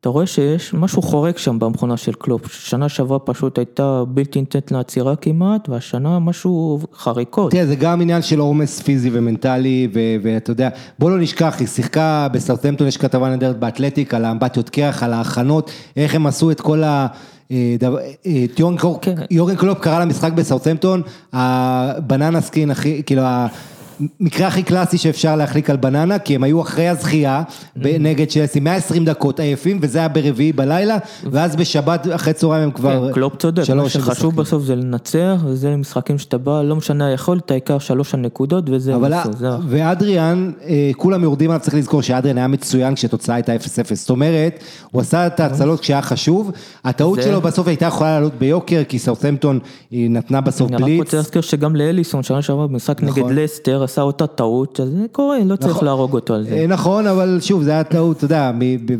אתה 0.00 0.08
רואה 0.08 0.26
שיש 0.26 0.74
משהו 0.74 1.02
חורק 1.02 1.38
שם 1.38 1.58
במכונה 1.58 1.96
של 1.96 2.12
קלופ, 2.12 2.52
שנה 2.52 2.88
שעברה 2.88 3.18
פשוט 3.18 3.58
הייתה 3.58 4.02
בלתי 4.08 4.40
ניתנת 4.40 4.72
לעצירה 4.72 5.16
כמעט, 5.16 5.68
והשנה 5.68 6.18
משהו 6.18 6.80
חריקות. 6.94 7.50
תראה, 7.50 7.66
זה 7.66 7.76
גם 7.76 8.00
עניין 8.00 8.22
של 8.22 8.38
עומס 8.38 8.80
פיזי 8.80 9.10
ומנטלי, 9.12 9.88
ואתה 10.22 10.50
יודע, 10.50 10.68
בוא 10.98 11.10
לא 11.10 11.18
נשכח, 11.18 11.56
היא 11.58 11.66
שיחקה 11.68 12.28
בסרטמפטון, 12.32 12.86
יש 12.86 12.96
כתבה 12.96 13.28
נהדרת 13.28 13.58
באתלטיק, 13.58 14.14
על 14.14 14.24
האמבטיות 14.24 14.70
קרח, 14.70 15.02
על 15.02 15.12
ההכנות, 15.12 15.70
איך 15.96 16.14
הם 16.14 16.26
עשו 16.26 16.50
את 16.50 16.60
כל 16.60 16.82
ה... 16.82 17.06
אה, 17.52 17.76
אה, 18.26 18.44
יורגן 18.58 18.76
קלופ- 18.78 18.98
כן. 19.02 19.14
קלופ 19.56 19.78
קרא 19.78 20.00
למשחק 20.00 20.32
בסאוטהמפטון, 20.32 21.02
ה 21.32 21.47
banana 21.47 22.40
skin 22.40 22.70
הכי, 22.70 23.02
כאילו, 23.06 23.22
המקרה 24.20 24.46
הכי 24.46 24.62
קלאסי 24.62 24.98
שאפשר 24.98 25.36
להחליק 25.36 25.70
על 25.70 25.76
בננה, 25.76 26.18
כי 26.18 26.34
הם 26.34 26.42
היו 26.42 26.60
אחרי 26.60 26.88
הזכייה 26.88 27.42
נגד 27.76 28.28
צ'לסי, 28.28 28.60
120 28.60 29.04
דקות 29.04 29.40
עייפים, 29.40 29.78
וזה 29.82 29.98
היה 29.98 30.08
ברביעי 30.08 30.52
בלילה, 30.52 30.98
ואז 31.30 31.56
בשבת 31.56 32.06
אחרי 32.14 32.32
צהריים 32.32 32.62
הם 32.62 32.70
כבר... 32.70 33.06
כן, 33.06 33.12
קלופ 33.12 33.36
צודק, 33.36 33.70
מה 33.70 33.88
שחשוב 33.88 34.10
משחקים. 34.10 34.36
בסוף 34.36 34.62
זה 34.62 34.76
לנצח, 34.76 35.40
וזה 35.44 35.70
למשחקים 35.70 36.18
שאתה 36.18 36.38
בא, 36.38 36.62
לא 36.62 36.76
משנה 36.76 37.06
היכולת, 37.06 37.50
העיקר 37.50 37.78
שלוש 37.78 38.14
הנקודות 38.14 38.64
וזה, 38.70 38.94
אבל 38.94 39.12
ואדריאן, 39.68 40.52
אה, 40.66 40.90
כולם 40.96 41.22
יורדים 41.22 41.50
עליו, 41.50 41.60
צריך 41.60 41.74
לזכור 41.74 42.02
שאדריאן 42.02 42.38
היה 42.38 42.48
מצוין 42.48 42.94
כשתוצאה 42.94 43.34
הייתה 43.34 43.54
0-0, 43.56 43.58
זאת 43.94 44.10
אומרת, 44.10 44.64
הוא 44.90 45.00
עשה 45.00 45.26
את 45.26 45.40
ההצלות 45.40 45.80
כשהיה 45.80 46.02
חשוב, 46.02 46.50
הטעות 46.84 47.22
שלו 47.22 47.40
בסוף 47.40 47.68
הייתה 47.68 47.86
יכולה 47.86 48.10
לעלות 48.10 48.32
ביוקר, 48.38 48.82
כי 48.88 48.98
סאות'מפטון 48.98 49.58
נתנה 49.92 50.40
בסוף 50.40 50.68
אני 50.68 50.76
רק 50.76 50.82
בליץ. 50.82 51.00
רוצה 51.00 51.16
להזכיר 51.16 51.42
שגם 51.42 51.76
לאליסון, 51.76 52.22
שנה 52.22 52.42
שעברה 52.42 52.66
במשחק 52.66 53.02
נגד 53.02 53.18
נכון. 53.18 53.32
לסטר, 53.82 53.92
עשה 53.92 54.02
אותה 54.02 54.26
טעות, 54.26 54.80
אז 54.80 54.88
זה 54.88 55.06
קורה, 55.12 55.36
לא 55.44 55.56
צריך 55.56 55.72
נכון. 55.74 55.84
להרוג 55.84 56.14
אותו 56.14 56.34
על 56.34 56.40
אה, 56.40 56.50
זה. 56.58 56.66
נכון, 56.66 57.06
אבל 57.06 57.38
שוב, 57.40 57.62
זה 57.62 57.70
היה 57.70 57.84
טעות, 57.84 58.16
אתה 58.16 58.24
יודע, 58.24 58.52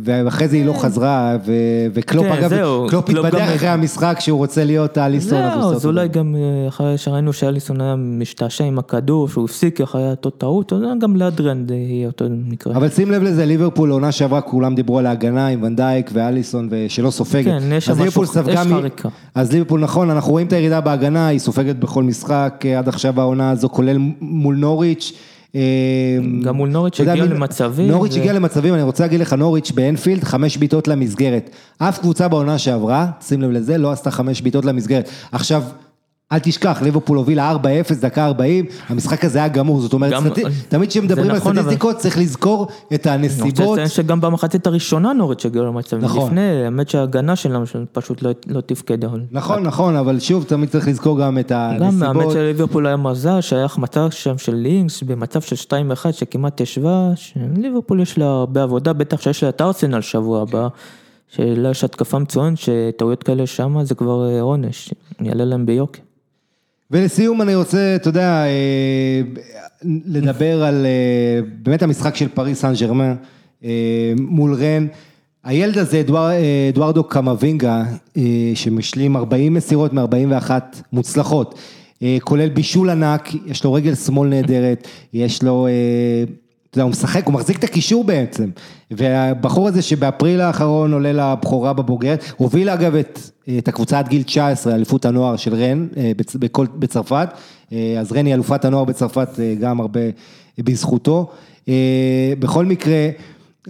ואחרי 0.05 0.49
זה 0.49 0.57
היא 0.57 0.67
לא 0.67 0.73
חזרה, 0.73 1.37
ו- 1.47 1.53
וקלופ, 1.95 2.25
כן, 2.27 2.33
אגב, 2.33 2.49
זהו, 2.51 2.87
קלופ 2.89 3.11
התבדח 3.11 3.39
גם- 3.39 3.55
אחרי 3.55 3.69
המשחק 3.69 4.17
שהוא 4.21 4.39
רוצה 4.39 4.65
להיות 4.65 4.99
הוא 4.99 5.19
זהו, 5.21 5.73
אז 5.73 5.87
אולי. 5.87 6.09
גם 6.09 6.37
אה, 6.37 6.69
אחרי 6.69 6.99
שראינו 6.99 7.33
שאליסון 7.33 7.81
היה 7.81 7.95
משתעשע 7.99 8.65
עם 8.65 8.79
הכדור, 8.79 9.29
שהוא 9.29 9.45
הפסיק 9.45 9.81
אחרי 9.81 10.11
אותו 10.11 10.31
טעות, 10.31 10.73
אז 10.73 10.81
גם 11.01 11.17
לאדריאן 11.17 11.65
זה 11.69 11.75
יהיה 11.75 12.07
אותו 12.07 12.25
מקרה. 12.49 12.77
אבל 12.77 12.89
שים 12.89 13.11
לב 13.11 13.23
לזה, 13.23 13.45
ליברפול 13.47 13.91
עונה 13.91 14.13
שעברה 14.13 14.41
כולם 14.41 14.75
דיברו 14.75 14.99
על 14.99 15.07
ההגנה 15.07 15.47
עם 15.47 15.63
ונדייק 15.63 16.11
ואליסון 16.13 16.69
ושלא 16.71 17.11
סופגת. 17.11 17.45
כן, 17.45 17.73
יש 17.73 17.87
שם 17.87 17.93
משהו- 17.93 18.05
יש 18.49 18.59
חריקה. 18.81 19.09
אז 19.35 19.53
ליברפול 19.53 19.81
נכון, 19.81 20.11
אנחנו 20.11 20.33
רואים 20.33 20.47
את 20.47 20.53
הירידה 20.53 20.81
בהגנה, 20.81 21.27
היא 21.27 21.39
סופגת 21.39 21.77
בכל 21.77 22.03
משחק 22.03 22.63
אה, 22.65 22.79
עד 22.79 22.89
עכשיו 22.89 23.21
העונה 23.21 23.51
הזו, 23.51 23.69
כולל 23.69 23.97
מול 24.21 24.57
נוריץ'. 24.73 25.13
אה, 25.55 25.61
גם 26.43 26.57
מול 26.57 26.69
נוריץ' 26.69 27.01
הגיע 27.01 27.15
מי- 27.15 27.21
למצבים, 27.35 27.91
נוריץ' 27.91 28.17
ו- 28.17 28.19
הגיע 28.19 28.33
למצבים, 28.33 28.75
אני 28.75 28.83
רוצה 28.83 29.05
להגיד 29.05 29.21
לך, 29.21 29.33
נוריץ' 29.33 29.71
באנפילד, 29.71 30.25
חמש 30.25 30.57
בעיטות 30.57 30.89
למסגרת. 30.89 31.51
אף 31.79 31.99
קבוצה 31.99 32.29
בעונה 32.29 32.59
שעברה, 32.59 33.07
שים 33.21 33.43
לב 33.43 33.51
לזה, 33.51 33.79
לא 33.79 33.93
עשתה 33.93 34.11
חמש 34.11 34.41
בעיטות 34.43 34.65
למסגרת. 34.65 35.09
עכשיו... 35.33 35.63
אל 36.33 36.39
תשכח, 36.39 36.83
ליברפול 36.83 37.17
הובילה 37.19 37.53
4-0, 37.53 37.57
דקה 38.01 38.27
40, 38.27 38.65
המשחק 38.89 39.25
הזה 39.25 39.39
היה 39.39 39.49
גמור, 39.49 39.81
זאת 39.81 39.93
אומרת, 39.93 40.13
גם- 40.13 40.29
סטט... 40.29 40.39
תמיד 40.69 40.89
כשמדברים 40.89 41.31
על 41.31 41.37
נכון, 41.37 41.53
אבל- 41.53 41.63
סטטיסטיקות 41.63 41.97
צריך 41.97 42.19
לזכור 42.19 42.67
את 42.95 43.07
אני 43.07 43.29
רוצה 43.29 43.43
הנסיבות. 43.43 43.73
לציין 43.73 43.89
שגם 43.89 44.21
במחצית 44.21 44.67
הראשונה 44.67 45.13
נוריץ' 45.13 45.47
הגיעו 45.47 45.65
למצבים, 45.67 46.03
נכון. 46.05 46.27
לפני, 46.27 46.65
האמת 46.65 46.89
שההגנה 46.89 47.37
שלנו 47.37 47.65
פשוט 47.93 48.23
לא- 48.23 48.31
לא 48.47 48.61
תפקדה. 48.61 49.07
אבל- 49.07 49.23
נכון, 49.31 49.63
נכון, 49.63 49.97
אבל 49.97 50.21
שוב, 50.21 50.45
תמיד 50.45 50.69
צריך 50.69 50.89
לזכור 50.89 51.21
גם 51.21 51.39
את 51.39 51.53
גם 51.53 51.59
האמת 51.59 51.83
הנסיבות. 52.03 52.33
שליברפול 52.33 52.87
היה 52.87 52.97
מזל, 52.97 53.41
שהיה 53.41 53.65
החמצה 53.65 54.11
שם 54.11 54.39
של 54.39 54.55
לינקס 54.55 55.03
במצב 55.03 55.41
של 55.41 55.57
2-1 55.57 55.67
שכמעט 56.13 56.61
ישבה, 56.61 57.11
שליברפול 57.15 58.01
יש 58.01 58.19
לה 58.19 58.27
הרבה 58.27 58.63
עבודה, 58.63 58.93
בטח 58.93 59.21
שיש 59.21 59.43
לה 59.43 59.49
את 59.49 59.61
ארסנל 59.61 60.01
שבוע 60.01 60.43
הבא, 60.43 60.69
שלה 61.29 61.71
יש 61.71 61.85
התקפה 61.85 62.19
מצוינת, 62.19 62.59
שטעויות 62.59 63.23
כאלה 63.23 63.47
שם 63.47 63.77
זה 63.85 63.95
כבר 63.95 64.29
אה, 64.31 64.41
עונש, 64.41 64.91
יעלה 65.21 65.45
להם 65.45 65.67
ביוקר. 65.67 66.01
ולסיום 66.93 67.43
אני 67.43 67.55
רוצה, 67.55 67.97
אתה 67.97 68.09
יודע, 68.09 68.45
אה, 68.45 69.21
לדבר 69.85 70.65
על 70.65 70.87
אה, 70.87 71.41
באמת 71.63 71.83
המשחק 71.83 72.17
של 72.17 72.29
פריס 72.29 72.61
סן 72.61 72.73
ג'רמן 72.81 73.15
אה, 73.65 74.13
מול 74.17 74.55
רן. 74.55 74.87
הילד 75.45 75.79
הזה, 75.79 76.01
אדואר, 76.01 76.31
אדוארדו 76.73 77.05
קמבינגה, 77.05 77.85
שמשלים 78.55 79.17
40 79.17 79.55
מסירות 79.55 79.93
מ-41 79.93 80.51
מוצלחות, 80.93 81.59
כולל 82.21 82.49
בישול 82.49 82.91
ענק, 82.91 83.29
יש 83.47 83.65
לו 83.65 83.73
רגל 83.73 83.95
שמאל 83.95 84.29
נהדרת, 84.29 84.89
יש 85.13 85.43
לו... 85.43 85.69
אתה 86.73 86.79
יודע, 86.79 86.85
הוא 86.85 86.91
משחק, 86.91 87.27
הוא 87.27 87.35
מחזיק 87.35 87.59
את 87.59 87.65
הקישור 87.65 88.05
בעצם. 88.05 88.49
והבחור 88.91 89.69
הזה 89.69 89.83
שבאפריל 89.83 90.41
האחרון 90.41 90.93
עולה 90.93 91.13
לבכורה 91.13 91.73
בבוגרת, 91.73 92.25
הוביל 92.37 92.69
אגב 92.71 92.95
את, 92.95 93.19
את 93.59 93.69
הקבוצה 93.69 93.99
עד 93.99 94.09
גיל 94.09 94.23
19, 94.23 94.75
אליפות 94.75 95.05
הנוער 95.05 95.37
של 95.37 95.55
רן, 95.55 95.87
אה, 95.97 96.13
בצ- 96.19 96.39
בכל, 96.39 96.67
בצרפת. 96.77 97.29
אה, 97.73 97.97
אז 98.01 98.13
רן 98.13 98.27
היא 98.27 98.35
אלופת 98.35 98.65
הנוער 98.65 98.85
בצרפת 98.85 99.29
אה, 99.41 99.55
גם 99.61 99.81
הרבה 99.81 100.01
בזכותו. 100.59 101.31
בכל 102.39 102.65
מקרה, 102.67 103.09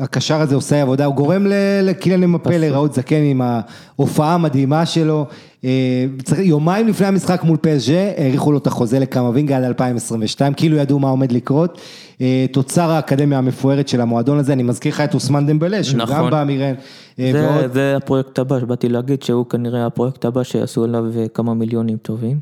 הקשר 0.01 0.41
הזה 0.41 0.55
עושה 0.55 0.83
עבודה, 0.83 1.05
הוא 1.05 1.15
גורם 1.15 1.47
ל- 1.47 1.53
לקיליאן 1.83 2.23
אמפה 2.23 2.57
להיראות 2.57 2.95
זקן 2.95 3.23
עם 3.23 3.43
ההופעה 3.43 4.35
המדהימה 4.35 4.87
שלו. 4.87 5.27
אה, 5.65 6.05
יומיים 6.39 6.89
לפני 6.89 7.07
המשחק 7.07 7.45
מול 7.45 7.57
פסג'ה, 7.61 8.13
האריכו 8.17 8.53
לו 8.53 8.59
את 8.59 8.67
החוזה 8.67 8.99
לקמבינגה 8.99 9.57
עד 9.57 9.65
2022, 9.65 10.55
כאילו 10.55 10.77
ידעו 10.77 10.99
מה 10.99 11.09
עומד 11.09 11.33
לקרות. 11.33 11.79
אה, 12.21 12.47
תוצר 12.53 12.91
האקדמיה 12.91 13.39
המפוארת 13.39 13.89
של 13.89 14.01
המועדון 14.01 14.39
הזה, 14.39 14.53
אני 14.53 14.63
מזכיר 14.63 14.93
לך 14.93 15.01
את 15.01 15.15
אוסמן 15.15 15.47
דמבלה, 15.47 15.85
שהוא 15.85 15.99
נכון. 15.99 16.17
גם 16.17 16.31
בא 16.31 16.45
מרן. 16.47 16.75
אה, 17.19 17.31
זה, 17.33 17.49
ועוד- 17.51 17.73
זה 17.73 17.97
הפרויקט 17.97 18.39
הבא, 18.39 18.61
שבאתי 18.61 18.89
להגיד 18.89 19.23
שהוא 19.23 19.47
כנראה 19.47 19.87
הפרויקט 19.87 20.25
הבא 20.25 20.43
שיעשו 20.43 20.85
עליו 20.85 21.05
כמה 21.35 21.55
מיליונים 21.55 21.97
טובים. 21.97 22.39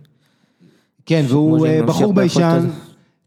כן, 1.06 1.24
והוא 1.28 1.66
בחור 1.86 2.12
ביישן. 2.12 2.66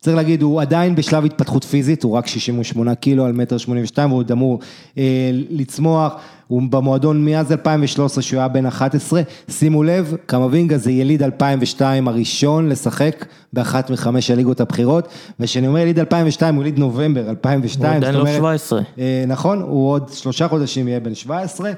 צריך 0.03 0.15
להגיד, 0.15 0.41
הוא 0.41 0.61
עדיין 0.61 0.95
בשלב 0.95 1.25
התפתחות 1.25 1.63
פיזית, 1.63 2.03
הוא 2.03 2.13
רק 2.13 2.27
68 2.27 2.95
קילו 2.95 3.25
על 3.25 3.33
מטר 3.33 3.57
82, 3.57 4.09
והוא 4.09 4.19
עוד 4.19 4.31
אמור 4.31 4.59
אה, 4.97 5.03
לצמוח, 5.49 6.13
הוא 6.47 6.61
במועדון 6.69 7.25
מאז 7.25 7.51
2013 7.51 8.21
שהוא 8.21 8.39
היה 8.39 8.47
בן 8.47 8.65
11, 8.65 9.21
שימו 9.49 9.83
לב, 9.83 10.15
קמבינגה 10.25 10.77
זה 10.77 10.91
יליד 10.91 11.23
2002 11.23 12.07
הראשון 12.07 12.69
לשחק 12.69 13.25
באחת 13.53 13.89
מחמש 13.89 14.31
הליגות 14.31 14.61
הבכירות, 14.61 15.07
וכשאני 15.39 15.67
אומר 15.67 15.79
יליד 15.79 15.99
2002, 15.99 16.55
הוא 16.55 16.63
יליד 16.63 16.79
נובמבר 16.79 17.29
2002, 17.29 17.91
הוא 17.91 17.97
עדיין 17.97 18.15
לא 18.15 18.19
אומרת- 18.19 18.35
17. 18.37 18.81
אה, 18.99 19.23
נכון, 19.27 19.61
הוא 19.61 19.89
עוד 19.91 20.09
שלושה 20.13 20.47
חודשים 20.47 20.87
יהיה 20.87 20.99
בן 20.99 21.15
17. 21.15 21.71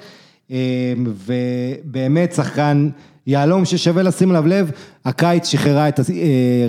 ובאמת 0.97 2.33
שחקן 2.33 2.89
יהלום 3.27 3.65
ששווה 3.65 4.03
לשים 4.03 4.29
עליו 4.29 4.47
לב, 4.47 4.71
הקיץ 5.05 5.47
שחררה 5.47 5.89
את 5.89 5.99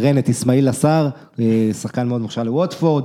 רן, 0.00 0.18
את 0.18 0.28
אסמאעיל 0.28 0.68
עשר, 0.68 1.09
שחקן 1.82 2.09
מאוד 2.09 2.20
מוכשר 2.20 2.42
לווטפורד. 2.42 3.04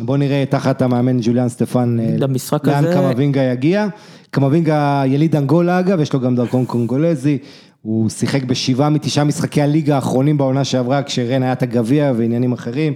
בואו 0.00 0.16
נראה 0.16 0.44
תחת 0.50 0.82
המאמן 0.82 1.18
ג'וליאן 1.22 1.48
סטפן, 1.48 1.96
למשחק 2.18 2.66
לאן 2.66 2.84
הזה- 2.84 2.94
קמבינגה 2.94 3.42
יגיע. 3.42 3.86
קמבינגה 4.30 5.02
יליד 5.06 5.36
אנגולה 5.36 5.78
אגב, 5.80 6.00
יש 6.00 6.12
לו 6.12 6.20
גם 6.20 6.36
דרכון 6.36 6.64
קונגולזי, 6.64 7.38
הוא 7.82 8.08
שיחק 8.10 8.44
בשבעה 8.44 8.90
מתשעה 8.90 9.24
משחקי 9.24 9.62
הליגה 9.62 9.94
האחרונים 9.94 10.38
בעונה 10.38 10.64
שעברה, 10.64 11.02
כשרן 11.02 11.42
היה 11.42 11.52
את 11.52 11.62
הגביע 11.62 12.12
ועניינים 12.16 12.52
אחרים, 12.52 12.94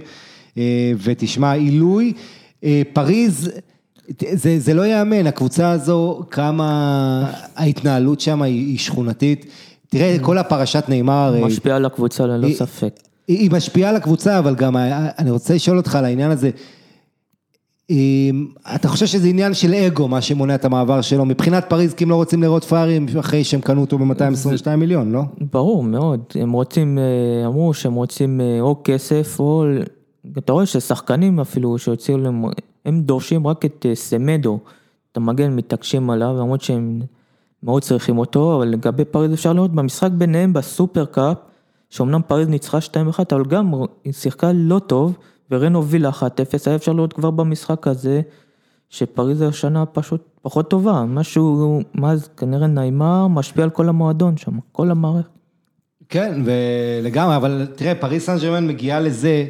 אה, 0.57 0.63
ותשמע, 1.03 1.51
עילוי, 1.51 2.13
אה, 2.63 2.81
פריז, 2.93 3.49
זה, 4.33 4.59
זה 4.59 4.73
לא 4.73 4.81
ייאמן, 4.81 5.27
הקבוצה 5.27 5.71
הזו, 5.71 6.21
כמה 6.31 7.31
ההתנהלות 7.55 8.19
שם 8.19 8.41
היא, 8.41 8.67
היא 8.67 8.77
שכונתית. 8.79 9.45
תראה, 9.93 10.17
כל 10.21 10.37
הפרשת 10.37 10.83
נאמר, 10.89 11.33
אה, 11.35 11.45
משפיע 11.45 11.75
על 11.75 11.85
הקבוצה 11.85 12.25
ללא 12.27 12.47
היא- 12.47 12.55
ספק. 12.55 12.93
היא 13.27 13.37
היא 13.39 13.51
משפיעה 13.51 13.89
על 13.89 13.95
הקבוצה, 13.95 14.39
אבל 14.39 14.55
גם 14.55 14.75
ה- 14.75 15.09
אני 15.19 15.31
רוצה 15.31 15.53
לשאול 15.53 15.77
אותך 15.77 15.95
על 15.95 16.05
העניין 16.05 16.31
הזה. 16.31 16.49
אם- 17.89 18.47
אתה 18.75 18.87
חושב 18.87 19.05
שזה 19.05 19.27
עניין 19.27 19.53
של 19.53 19.73
אגו, 19.73 20.07
מה 20.07 20.21
שמונע 20.21 20.55
את 20.55 20.65
המעבר 20.65 21.01
שלו, 21.01 21.25
מבחינת 21.25 21.65
פריז, 21.69 21.93
כי 21.93 22.03
הם 22.03 22.09
לא 22.09 22.15
רוצים 22.15 22.41
לראות 22.43 22.63
פרארים 22.63 23.05
אחרי 23.19 23.43
שהם 23.43 23.61
קנו 23.61 23.81
אותו 23.81 23.97
ב-222 23.97 24.75
מיליון, 24.77 25.11
לא? 25.11 25.21
ברור 25.51 25.83
מאוד, 25.83 26.19
הם 26.35 26.51
רוצים, 26.51 26.97
אה, 26.97 27.03
אמרו 27.47 27.73
שהם 27.73 27.93
רוצים 27.93 28.41
אה, 28.41 28.61
או 28.61 28.75
כסף 28.83 29.35
או, 29.39 29.65
אתה 30.37 30.53
רואה 30.53 30.65
ששחקנים 30.65 31.39
אפילו 31.39 31.77
שהוציאו 31.77 32.17
להם, 32.17 32.43
הם 32.85 33.01
דורשים 33.01 33.47
רק 33.47 33.65
את 33.65 33.85
אה, 33.89 33.95
סמדו, 33.95 34.59
את 35.11 35.17
המגן 35.17 35.55
מתעקשים 35.55 36.09
עליו, 36.09 36.35
למרות 36.39 36.61
שהם 36.61 37.01
מאוד 37.63 37.81
צריכים 37.81 38.17
אותו, 38.17 38.55
אבל 38.55 38.67
לגבי 38.67 39.05
פריז 39.05 39.33
אפשר 39.33 39.53
לראות 39.53 39.71
במשחק 39.71 40.11
ביניהם 40.11 40.53
בסופר 40.53 41.05
קאפ, 41.05 41.37
שאומנם 41.89 42.21
פריז 42.27 42.47
ניצחה 42.47 42.77
2-1, 42.77 43.19
אבל 43.31 43.45
גם 43.45 43.73
היא 44.03 44.13
שיחקה 44.13 44.51
לא 44.53 44.79
טוב, 44.79 45.17
ורן 45.51 45.73
הובילה 45.73 46.09
1-0, 46.09 46.23
היה 46.65 46.75
אפשר 46.75 46.93
לראות 46.93 47.13
כבר 47.13 47.31
במשחק 47.31 47.87
הזה, 47.87 48.21
שפריז 48.89 49.41
השנה 49.41 49.85
פשוט 49.85 50.21
פחות 50.41 50.69
טובה, 50.69 51.05
משהו, 51.07 51.81
מאז 51.95 52.29
כנראה 52.37 52.67
נעימה 52.67 53.27
משפיע 53.27 53.63
על 53.63 53.69
כל 53.69 53.89
המועדון 53.89 54.37
שם, 54.37 54.51
כל 54.71 54.91
המערכת. 54.91 55.29
כן, 56.09 56.41
ולגמרי, 56.45 57.35
אבל 57.35 57.67
תראה, 57.75 57.95
פריס 57.95 58.25
סן 58.25 58.37
ג'רמן 58.37 58.67
מגיעה 58.67 58.99
לזה, 58.99 59.45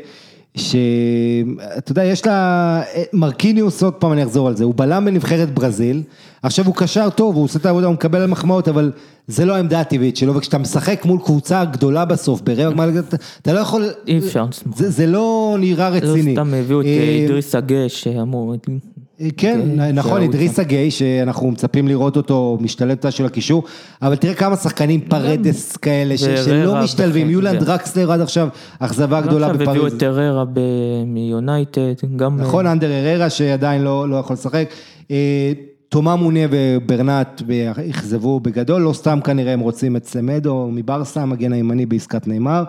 שאתה 0.57 1.91
יודע, 1.91 2.03
יש 2.03 2.25
לה, 2.25 2.81
מרקיניוס, 3.13 3.83
עוד 3.83 3.93
פעם 3.93 4.13
אני 4.13 4.23
אחזור 4.23 4.47
על 4.47 4.55
זה, 4.55 4.63
הוא 4.63 4.73
בלם 4.77 5.05
בנבחרת 5.05 5.53
ברזיל, 5.53 6.03
עכשיו 6.43 6.65
הוא 6.65 6.75
קשר 6.75 7.09
טוב, 7.09 7.35
הוא 7.35 7.43
עושה 7.43 7.59
את 7.59 7.65
העבודה, 7.65 7.87
הוא 7.87 7.93
מקבל 7.93 8.25
מחמאות, 8.25 8.67
אבל 8.67 8.91
זה 9.27 9.45
לא 9.45 9.55
העמדה 9.55 9.79
הטבעית 9.81 10.17
שלו, 10.17 10.35
וכשאתה 10.35 10.57
משחק 10.57 11.05
מול 11.05 11.19
קבוצה 11.25 11.65
גדולה 11.65 12.05
בסוף, 12.05 12.41
ברבע 12.41 12.69
גמר, 12.71 12.89
אתה- 12.99 13.53
לא 13.53 13.59
יכול, 13.59 13.85
אי 14.07 14.17
אפשר. 14.17 14.45
זה, 14.75 14.89
זה 14.89 15.07
לא 15.07 15.55
נראה 15.59 15.89
לא 15.89 15.95
רציני. 15.95 16.31
סתם 16.33 16.53
הביאו 16.53 16.81
את 16.81 16.85
אה, 16.85 16.91
אה, 16.97 17.03
אידריסה 17.09 17.55
גיי 17.55 17.89
שאמור, 17.89 18.55
כן, 19.37 19.59
אוקיי, 19.71 19.91
נכון, 19.93 20.11
שהוא 20.11 20.19
אידריסה 20.19 20.59
גיי, 20.59 20.91
שאנחנו 20.91 21.51
מצפים 21.51 21.87
לראות 21.87 22.17
אותו 22.17 22.57
משתלב 22.61 22.97
של 23.09 23.25
הקישור, 23.25 23.63
אבל 24.01 24.15
תראה 24.15 24.33
כמה 24.33 24.55
שחקנים 24.55 25.01
פרדס 25.01 25.77
כאלה, 25.77 26.17
ש- 26.17 26.23
שלא 26.23 26.75
משתלבים, 26.83 27.41
כן. 27.41 27.59
דרקסלר 27.59 28.11
עד 28.11 28.21
עכשיו, 28.21 28.47
אכזבה 28.79 29.21
גדולה 29.21 29.47
עכשיו 29.47 29.61
הביאו 29.61 29.75
בפריז. 29.75 29.93
את 29.93 29.99
טררה 29.99 30.45
ב- 30.53 30.59
מיונייטד, 31.05 31.81
גם... 32.15 32.39
אה, 32.39 32.45
נכון, 32.45 32.67
אנדר 32.67 32.91
הררה 32.91 33.29
שעדיין 33.29 33.81
לא 33.81 34.09
לא 34.09 34.15
יכול 34.15 34.33
לשחק. 34.33 34.69
אה, 35.11 35.51
תומא 35.89 36.15
מונייה 36.15 36.39
וברנאט 36.51 37.41
אכזבו 37.89 38.39
בגדול, 38.39 38.81
לא 38.81 38.93
סתם 38.93 39.19
כנראה 39.23 39.53
הם 39.53 39.59
רוצים 39.59 39.95
את 39.95 40.05
סמדו 40.05 40.69
מברסה, 40.71 41.21
המגן 41.21 41.53
הימני 41.53 41.85
בעסקת 41.85 42.27
נאמר. 42.27 42.63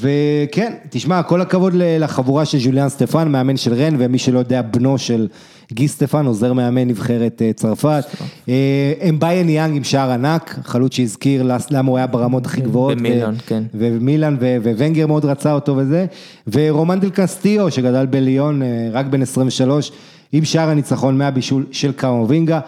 וכן, 0.00 0.72
תשמע, 0.90 1.22
כל 1.22 1.40
הכבוד 1.40 1.72
לחבורה 1.76 2.44
של 2.44 2.58
ז'וליאן 2.58 2.88
סטפן, 2.88 3.28
מאמן 3.28 3.56
של 3.56 3.74
רן, 3.74 3.94
ומי 3.98 4.18
שלא 4.18 4.38
יודע, 4.38 4.62
בנו 4.62 4.98
של 4.98 5.28
גי 5.72 5.88
סטפן, 5.88 6.26
עוזר 6.26 6.52
מאמן 6.52 6.88
נבחרת 6.88 7.42
אה, 7.42 7.52
צרפת. 7.52 8.04
אה, 8.48 8.92
אמביי 9.08 9.48
ניאנג 9.48 9.76
עם 9.76 9.84
שער 9.84 10.10
ענק, 10.10 10.58
חלוץ 10.64 10.94
שהזכיר 10.94 11.50
למה 11.70 11.90
הוא 11.90 11.96
היה 11.96 12.06
ברמות 12.06 12.46
הכי 12.46 12.60
גבוהות. 12.60 12.98
במילאן, 12.98 13.34
כן. 13.46 13.62
ומילאן 13.74 14.36
וונגר 14.62 15.06
מאוד 15.06 15.24
רצה 15.24 15.52
אותו 15.52 15.76
וזה, 15.76 16.06
ורומן 16.52 17.00
דל 17.00 17.10
קסטיו 17.10 17.70
שגדל 17.70 18.06
בליון 18.06 18.62
אה, 18.62 18.88
רק 18.92 19.06
בן 19.06 19.22
23, 19.22 19.92
עם 20.32 20.44
שער 20.44 20.68
הניצחון 20.68 21.18
מהבישול 21.18 21.66
של 21.72 21.92
קאמבינגה. 21.92 22.60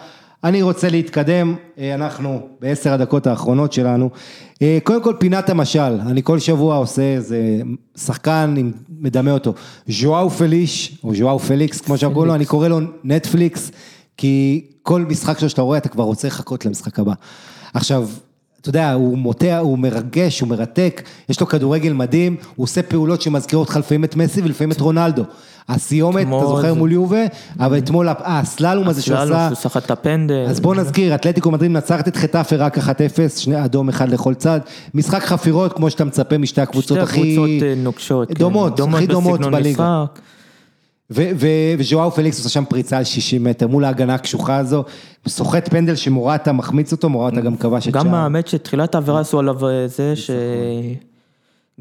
אני 0.43 0.61
רוצה 0.61 0.89
להתקדם, 0.89 1.55
אה, 1.79 1.95
אנחנו 1.95 2.47
בעשר 2.61 2.93
הדקות 2.93 3.27
האחרונות 3.27 3.73
שלנו. 3.73 4.09
אה, 4.61 4.77
קודם 4.83 5.03
כל 5.03 5.13
פינת 5.19 5.49
המשל, 5.49 5.79
אני 6.07 6.23
כל 6.23 6.39
שבוע 6.39 6.75
עושה 6.75 7.01
איזה 7.01 7.39
שחקן, 7.97 8.53
עם- 8.57 8.71
מדמה 8.99 9.31
אותו, 9.31 9.53
ז'ואאו 9.87 10.29
פליש, 10.29 10.97
או 11.03 11.15
ז'ואאו 11.15 11.39
פליקס, 11.39 11.81
כמו 11.81 11.95
קוראים 12.13 12.27
לו, 12.27 12.35
אני 12.35 12.45
קורא 12.45 12.67
לו 12.67 12.79
נטפליקס, 13.03 13.71
כי 14.17 14.65
כל 14.83 15.01
משחק 15.01 15.39
שלו 15.39 15.49
שאתה 15.49 15.61
רואה, 15.61 15.77
אתה 15.77 15.89
כבר 15.89 16.03
רוצה 16.03 16.27
לחכות 16.27 16.65
למשחק 16.65 16.99
הבא. 16.99 17.13
עכשיו, 17.73 18.07
אתה 18.61 18.69
יודע, 18.69 18.93
הוא 18.93 19.17
מוטע, 19.17 19.57
הוא 19.57 19.79
מרגש, 19.79 20.39
הוא 20.39 20.49
מרתק, 20.49 21.01
יש 21.29 21.39
לו 21.39 21.47
כדורגל 21.47 21.93
מדהים, 21.93 22.35
הוא 22.55 22.63
עושה 22.63 22.81
פעולות 22.81 23.21
שמזכירות 23.21 23.69
לך 23.69 23.77
לפעמים 23.77 24.03
את 24.03 24.15
מסי 24.15 24.41
ולפעמים 24.41 24.71
את 24.71 24.81
רונלדו. 24.81 25.23
הסיומת, 25.69 26.27
אתה 26.27 26.47
זוכר 26.47 26.73
מול 26.73 26.91
יובה, 26.91 27.25
אבל 27.59 27.77
אתמול, 27.77 28.09
אה, 28.09 28.13
הסללום 28.25 28.87
הזה 28.87 29.01
שהוא 29.01 29.17
עשה, 29.17 29.47
שהוא 29.47 29.55
סחט 29.55 29.85
את 29.85 29.91
הפנדל. 29.91 30.45
אז 30.49 30.59
בוא 30.59 30.75
נזכיר, 30.75 31.15
אתלטיקו 31.15 31.51
מדריד 31.51 31.71
מנצחת 31.71 32.07
את 32.07 32.15
חטאפה 32.15 32.55
רק 32.55 32.77
1-0, 32.77 32.81
שני 33.37 33.65
אדום 33.65 33.89
אחד 33.89 34.09
לכל 34.09 34.33
צד, 34.33 34.59
משחק 34.93 35.23
חפירות 35.23 35.73
כמו 35.73 35.89
שאתה 35.89 36.05
מצפה 36.05 36.37
משתי 36.37 36.61
הקבוצות 36.61 36.97
שתי 36.97 36.99
הכי... 36.99 37.19
הקבוצות 37.19 37.63
אה, 37.63 37.73
נוקשות. 37.77 38.27
כן. 38.27 38.33
דומות, 38.33 38.79
הכי 38.79 39.07
דומות 39.07 39.39
בליגה. 39.39 40.05
ו- 41.11 41.31
ו- 41.35 41.73
וז'ואאו 41.77 42.11
פליקס 42.11 42.37
עושה 42.37 42.49
שם 42.49 42.63
פריצה 42.65 42.97
על 42.97 43.03
60 43.03 43.43
מטר 43.43 43.67
מול 43.67 43.85
ההגנה 43.85 44.13
הקשוחה 44.13 44.57
הזו, 44.57 44.83
סוחט 45.27 45.69
פנדל 45.69 45.95
שמורטה 45.95 46.51
מחמיץ 46.51 46.91
אותו, 46.91 47.09
מורטה 47.09 47.41
גם 47.41 47.57
כבש 47.57 47.87
את 47.87 47.93
גם 47.93 48.05
שער. 48.05 48.15
האמת 48.15 48.47
שתחילת 48.47 48.95
העבירה 48.95 49.19
עשו 49.19 49.39
עליו 49.39 49.67
אה, 49.67 49.87
זה 49.87 50.15
ש... 50.15 50.31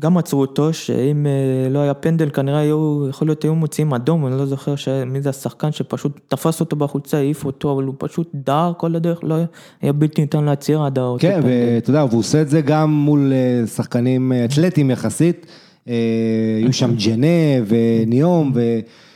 גם 0.00 0.18
עצרו 0.18 0.40
אותו, 0.40 0.72
שאם 0.72 1.26
אה, 1.26 1.70
לא 1.70 1.78
היה 1.78 1.94
פנדל 1.94 2.30
כנראה 2.30 2.58
היו, 2.58 3.06
יכול 3.08 3.28
להיות 3.28 3.42
היו 3.42 3.54
מוציאים 3.54 3.94
אדום, 3.94 4.26
אני 4.26 4.38
לא 4.38 4.46
זוכר 4.46 4.76
ש... 4.76 4.88
מי 4.88 5.20
זה 5.20 5.30
השחקן 5.30 5.72
שפשוט 5.72 6.20
תפס 6.28 6.60
אותו 6.60 6.76
בחולצה, 6.76 7.16
העיף 7.16 7.44
אותו, 7.44 7.72
אבל 7.72 7.84
הוא 7.84 7.94
פשוט 7.98 8.30
דהר 8.34 8.72
כל 8.76 8.96
הדרך, 8.96 9.18
לא 9.22 9.34
היה, 9.34 9.46
היה 9.82 9.92
בלתי 9.92 10.20
ניתן 10.20 10.44
להצהיר 10.44 10.82
עד 10.82 10.98
האותו 10.98 11.20
כן. 11.20 11.40
ואתה 11.44 11.90
יודע, 11.90 12.04
והוא 12.04 12.20
עושה 12.20 12.42
את 12.42 12.48
זה 12.48 12.60
גם 12.60 12.90
מול 12.90 13.32
אה, 13.32 13.66
שחקנים 13.66 14.32
אתלטיים 14.44 14.90
יחסית, 14.90 15.46
היו 15.86 16.72
שם 16.72 16.94
ג'נה 16.94 17.26
וניום 17.66 18.52
ושחקנים, 18.54 19.07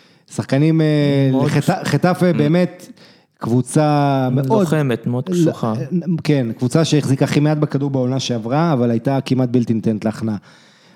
אה, 0.80 1.28
מאוד- 1.32 1.46
לחטא- 1.46 1.84
חטאפה 1.84 2.32
באמת 2.32 2.86
קבוצה 3.38 4.28
מאוד, 4.32 4.60
לוחמת, 4.60 5.06
מאוד 5.06 5.28
קשוחה. 5.28 5.72
כן, 6.24 6.46
קבוצה 6.58 6.84
שהחזיקה 6.84 7.24
הכי 7.24 7.40
מעט 7.40 7.58
בכדור 7.58 7.90
בעונה 7.90 8.20
שעברה, 8.20 8.72
אבל 8.72 8.90
הייתה 8.90 9.18
כמעט 9.24 9.48
בלתי 9.48 9.74
ניתנת 9.74 10.04
להכנעה. 10.04 10.36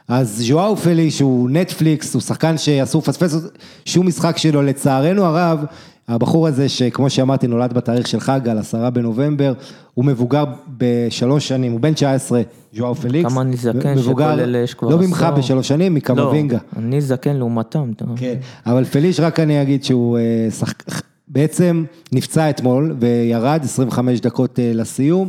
אז 0.08 0.42
ז'ואאו 0.46 0.76
פלי 0.76 1.10
שהוא 1.10 1.50
נטפליקס, 1.50 2.14
הוא 2.14 2.22
שחקן 2.22 2.58
שאסור 2.58 3.02
לפספס 3.02 3.36
שום 3.84 4.06
משחק 4.06 4.36
שלו, 4.38 4.62
לצערנו 4.62 5.24
הרב, 5.24 5.64
הבחור 6.08 6.46
הזה 6.46 6.68
שכמו 6.68 7.10
שאמרתי 7.10 7.46
נולד 7.46 7.72
בתאריך 7.72 8.08
של 8.08 8.20
חג 8.20 8.48
על 8.48 8.58
עשרה 8.58 8.90
בנובמבר, 8.90 9.52
הוא 9.94 10.04
מבוגר 10.04 10.44
בשלוש 10.78 11.48
שנים, 11.48 11.72
הוא 11.72 11.80
בן 11.80 11.92
19, 11.92 12.42
ז'ואאו 12.72 12.94
פליקס. 12.94 13.30
כמה 13.30 13.40
אני 13.40 13.56
זקן, 13.56 13.98
שכל 14.02 14.22
אלה 14.22 14.58
יש 14.58 14.74
כבר 14.74 14.88
לא 14.88 14.98
ממך. 14.98 15.26
בשלוש 15.38 15.68
שנים, 15.68 15.94
מקמבינגה. 15.94 16.58
לא, 16.76 16.82
אני 16.82 17.00
זקן 17.00 17.36
לעומתם. 17.36 17.90
כן, 18.16 18.34
אבל 18.66 18.84
פליש 18.84 19.20
רק 19.20 19.40
אני 19.40 19.62
אגיד 19.62 19.84
שהוא 19.84 20.18
אה, 20.18 20.50
שחק... 20.50 20.82
בעצם 21.28 21.84
נפצע 22.12 22.50
אתמול 22.50 22.96
וירד 23.00 23.60
25 23.64 24.20
דקות 24.20 24.58
אה, 24.58 24.72
לסיום, 24.74 25.28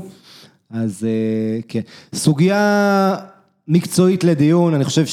אז 0.72 1.08
אה, 1.08 1.60
כן. 1.68 1.82
סוגיה 2.16 3.16
מקצועית 3.68 4.24
לדיון, 4.24 4.74
אני 4.74 4.86
חושב 4.86 5.06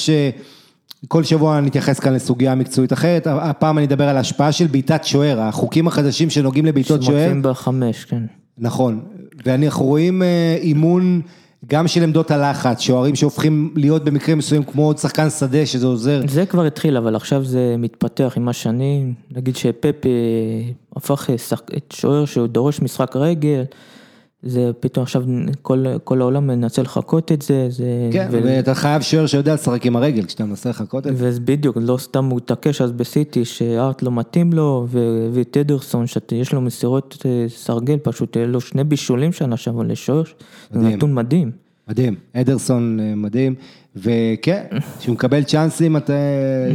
שכל 1.05 1.25
שבוע 1.25 1.61
נתייחס 1.61 2.01
כאן 2.01 2.13
לסוגיה 2.15 2.55
מקצועית 2.55 2.93
אחרת, 2.93 3.27
הפעם 3.27 3.79
אני 3.79 3.87
אדבר 3.87 4.09
על 4.09 4.17
ההשפעה 4.17 4.53
של 4.53 4.67
בעיטת 4.67 5.05
שוער, 5.05 5.41
החוקים 5.41 5.87
החדשים 5.87 6.31
שנוגעים 6.31 6.67
לבעיטות 6.67 7.03
שוער. 7.03 7.19
שמוצאים 7.19 7.43
בחמש, 7.43 8.05
כן. 8.05 8.23
נכון, 8.59 9.01
ואנחנו 9.47 9.85
רואים 9.85 10.23
אה, 10.23 10.57
אימון 10.61 11.21
גם 11.67 11.89
של 11.89 12.03
עמדות 12.03 12.31
הלחץ, 12.31 12.81
שוערים 12.81 13.15
שהופכים 13.15 13.73
להיות 13.77 14.05
במקרים 14.05 14.39
מסוימים 14.39 14.69
כמו 14.73 14.87
עוד 14.87 14.99
שחקן 14.99 15.31
שדה 15.31 15.67
שזה 15.67 15.87
עוזר. 15.87 16.23
זה 16.29 16.47
כבר 16.47 16.65
התחיל, 16.65 16.97
אבל 16.97 17.17
עכשיו 17.17 17.45
זה 17.45 17.75
מתפתח 17.79 18.33
עם 18.37 18.49
השנים. 18.49 19.15
נגיד 19.37 19.57
שפפ 19.57 20.07
אה, 20.07 20.11
הפך 20.97 21.31
אה, 21.31 21.39
שחק- 21.39 21.71
שוער 21.93 22.25
שהוא 22.25 22.47
דורש 22.47 22.83
משחק 22.83 23.17
רגל, 23.17 23.63
זה 24.47 24.71
פתאום 24.81 25.03
עכשיו 25.03 25.23
כל, 25.63 25.85
כל 26.05 26.21
העולם 26.21 26.47
מנסה 26.47 26.83
לחקות 26.83 27.33
את 27.33 27.43
זה, 27.43 27.67
זה... 27.71 27.85
כן, 28.13 28.29
ו- 28.31 28.41
ואתה 28.45 28.75
חייב 28.75 29.03
שוער 29.03 29.27
שיודע 29.27 29.55
לשחק 29.55 29.87
עם 29.87 29.97
הרגל 29.97 30.25
כשאתה 30.25 30.45
מנסה 30.45 30.71
לחכות 30.71 31.07
את 31.07 31.17
זה. 31.17 31.31
ובדיוק, 31.35 31.77
לא 31.81 31.97
סתם 31.97 32.25
הוא 32.25 32.39
התעקש 32.39 32.81
אז 32.81 32.93
בסיטי 32.93 33.45
שארט 33.45 34.03
לא 34.03 34.13
מתאים 34.13 34.53
לו, 34.53 34.87
אדרסון 35.61 36.07
שיש 36.07 36.53
לו 36.53 36.61
מסירות 36.61 37.27
אה, 37.27 37.47
סרגל, 37.49 37.97
פשוט 38.03 38.37
היה 38.37 38.47
לו 38.47 38.61
שני 38.61 38.85
בישולים 38.85 39.33
שנה 39.33 39.57
שעברה 39.57 39.85
לשוער, 39.85 40.23
זה. 40.71 40.79
נתון 40.79 41.15
מדהים. 41.15 41.64
מדהים, 41.89 42.15
אדרסון 42.33 43.01
אה, 43.01 43.15
מדהים, 43.17 43.55
וכן, 43.97 44.63
כשהוא 45.01 45.13
מקבל 45.15 45.43
צ'אנסים, 45.43 45.97
אתה, 45.97 46.13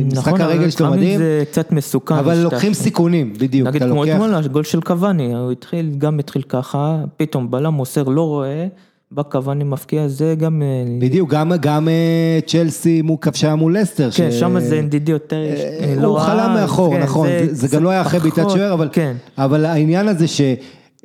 משחק 0.06 0.28
נכון, 0.28 0.42
אבל 0.42 0.52
הרגל 0.52 0.70
שלו 0.70 0.92
מדהים, 0.92 1.18
זה 1.18 1.44
קצת 1.52 1.72
מסוכן. 1.72 2.16
אבל 2.16 2.32
שאתה- 2.36 2.44
לוקחים 2.44 2.74
סיכונים, 2.74 3.34
בדיוק, 3.40 3.68
נגיד 3.68 3.84
כמו 3.84 4.04
אתמול, 4.06 4.34
הגול 4.36 4.64
של 4.64 4.82
קוואני, 4.82 5.34
הוא 5.36 5.52
התחיל, 5.52 5.92
גם 5.98 6.20
התחיל 6.20 6.42
ככה, 6.42 6.98
פתאום 7.18 7.52
בלם 7.52 7.74
מוסר 7.74 8.04
לא 8.04 8.22
רואה, 8.22 8.68
בקוואני 9.12 9.64
מפקיע, 9.64 10.08
זה 10.08 10.36
גם... 10.38 10.62
אה, 10.62 10.68
בדיוק, 11.00 11.30
גם, 11.30 11.52
גם 11.62 11.88
אה, 11.88 12.40
צ'לסי 12.46 13.02
כבשה 13.22 13.56
מול 13.56 13.78
לסטר, 13.78 14.10
כן, 14.12 14.32
ש- 14.32 14.40
שם 14.40 14.60
זה 14.60 14.82
נדידי 14.92 15.10
יותר 15.12 15.42
לא 16.02 16.08
הוא 16.08 16.18
רע. 16.18 16.24
חלם 16.26 16.54
מאחור, 16.54 16.94
כן, 16.96 17.02
נכון, 17.04 17.28
זה, 17.28 17.68
זה 17.68 17.78
גם 17.78 17.84
לא 17.84 17.90
היה 17.90 18.02
אחרי 18.02 18.20
בעיטת 18.20 18.50
שוער, 18.50 18.74
אבל, 18.74 18.90
כן. 18.92 19.14
אבל 19.38 19.66
העניין 19.66 20.08
הזה 20.08 20.28
ש... 20.28 20.42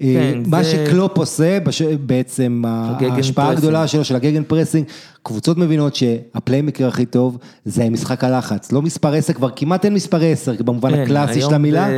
אה, 0.03 0.07
כן, 0.33 0.43
מה 0.47 0.63
זה- 0.63 0.71
שקלופ 0.71 1.19
עושה, 1.19 1.61
בש- 1.61 1.83
בעצם 1.83 2.63
ההשפעה. 2.67 3.51
הגדולה 3.51 3.87
שלו, 3.87 4.05
של 4.05 4.17
ה 4.17 4.43
gegenpressing, 4.45 4.85
קבוצות 5.23 5.59
מבינות 5.59 5.95
שהפליימקר 5.95 6.89
הכי 6.89 7.07
טוב 7.07 7.39
זה 7.65 7.91
משחק 7.91 8.25
הלחץ, 8.25 8.73
לא 8.73 8.83
מספר 8.83 9.13
10, 9.15 9.33
כבר 9.33 9.49
כמעט 9.57 9.85
אין 9.85 9.95
מספר 9.95 10.21
10 10.25 10.53
במובן 10.65 10.91
כן, 10.95 11.03
הקלאסי 11.03 11.41
של 11.41 11.55
המילה, 11.55 11.89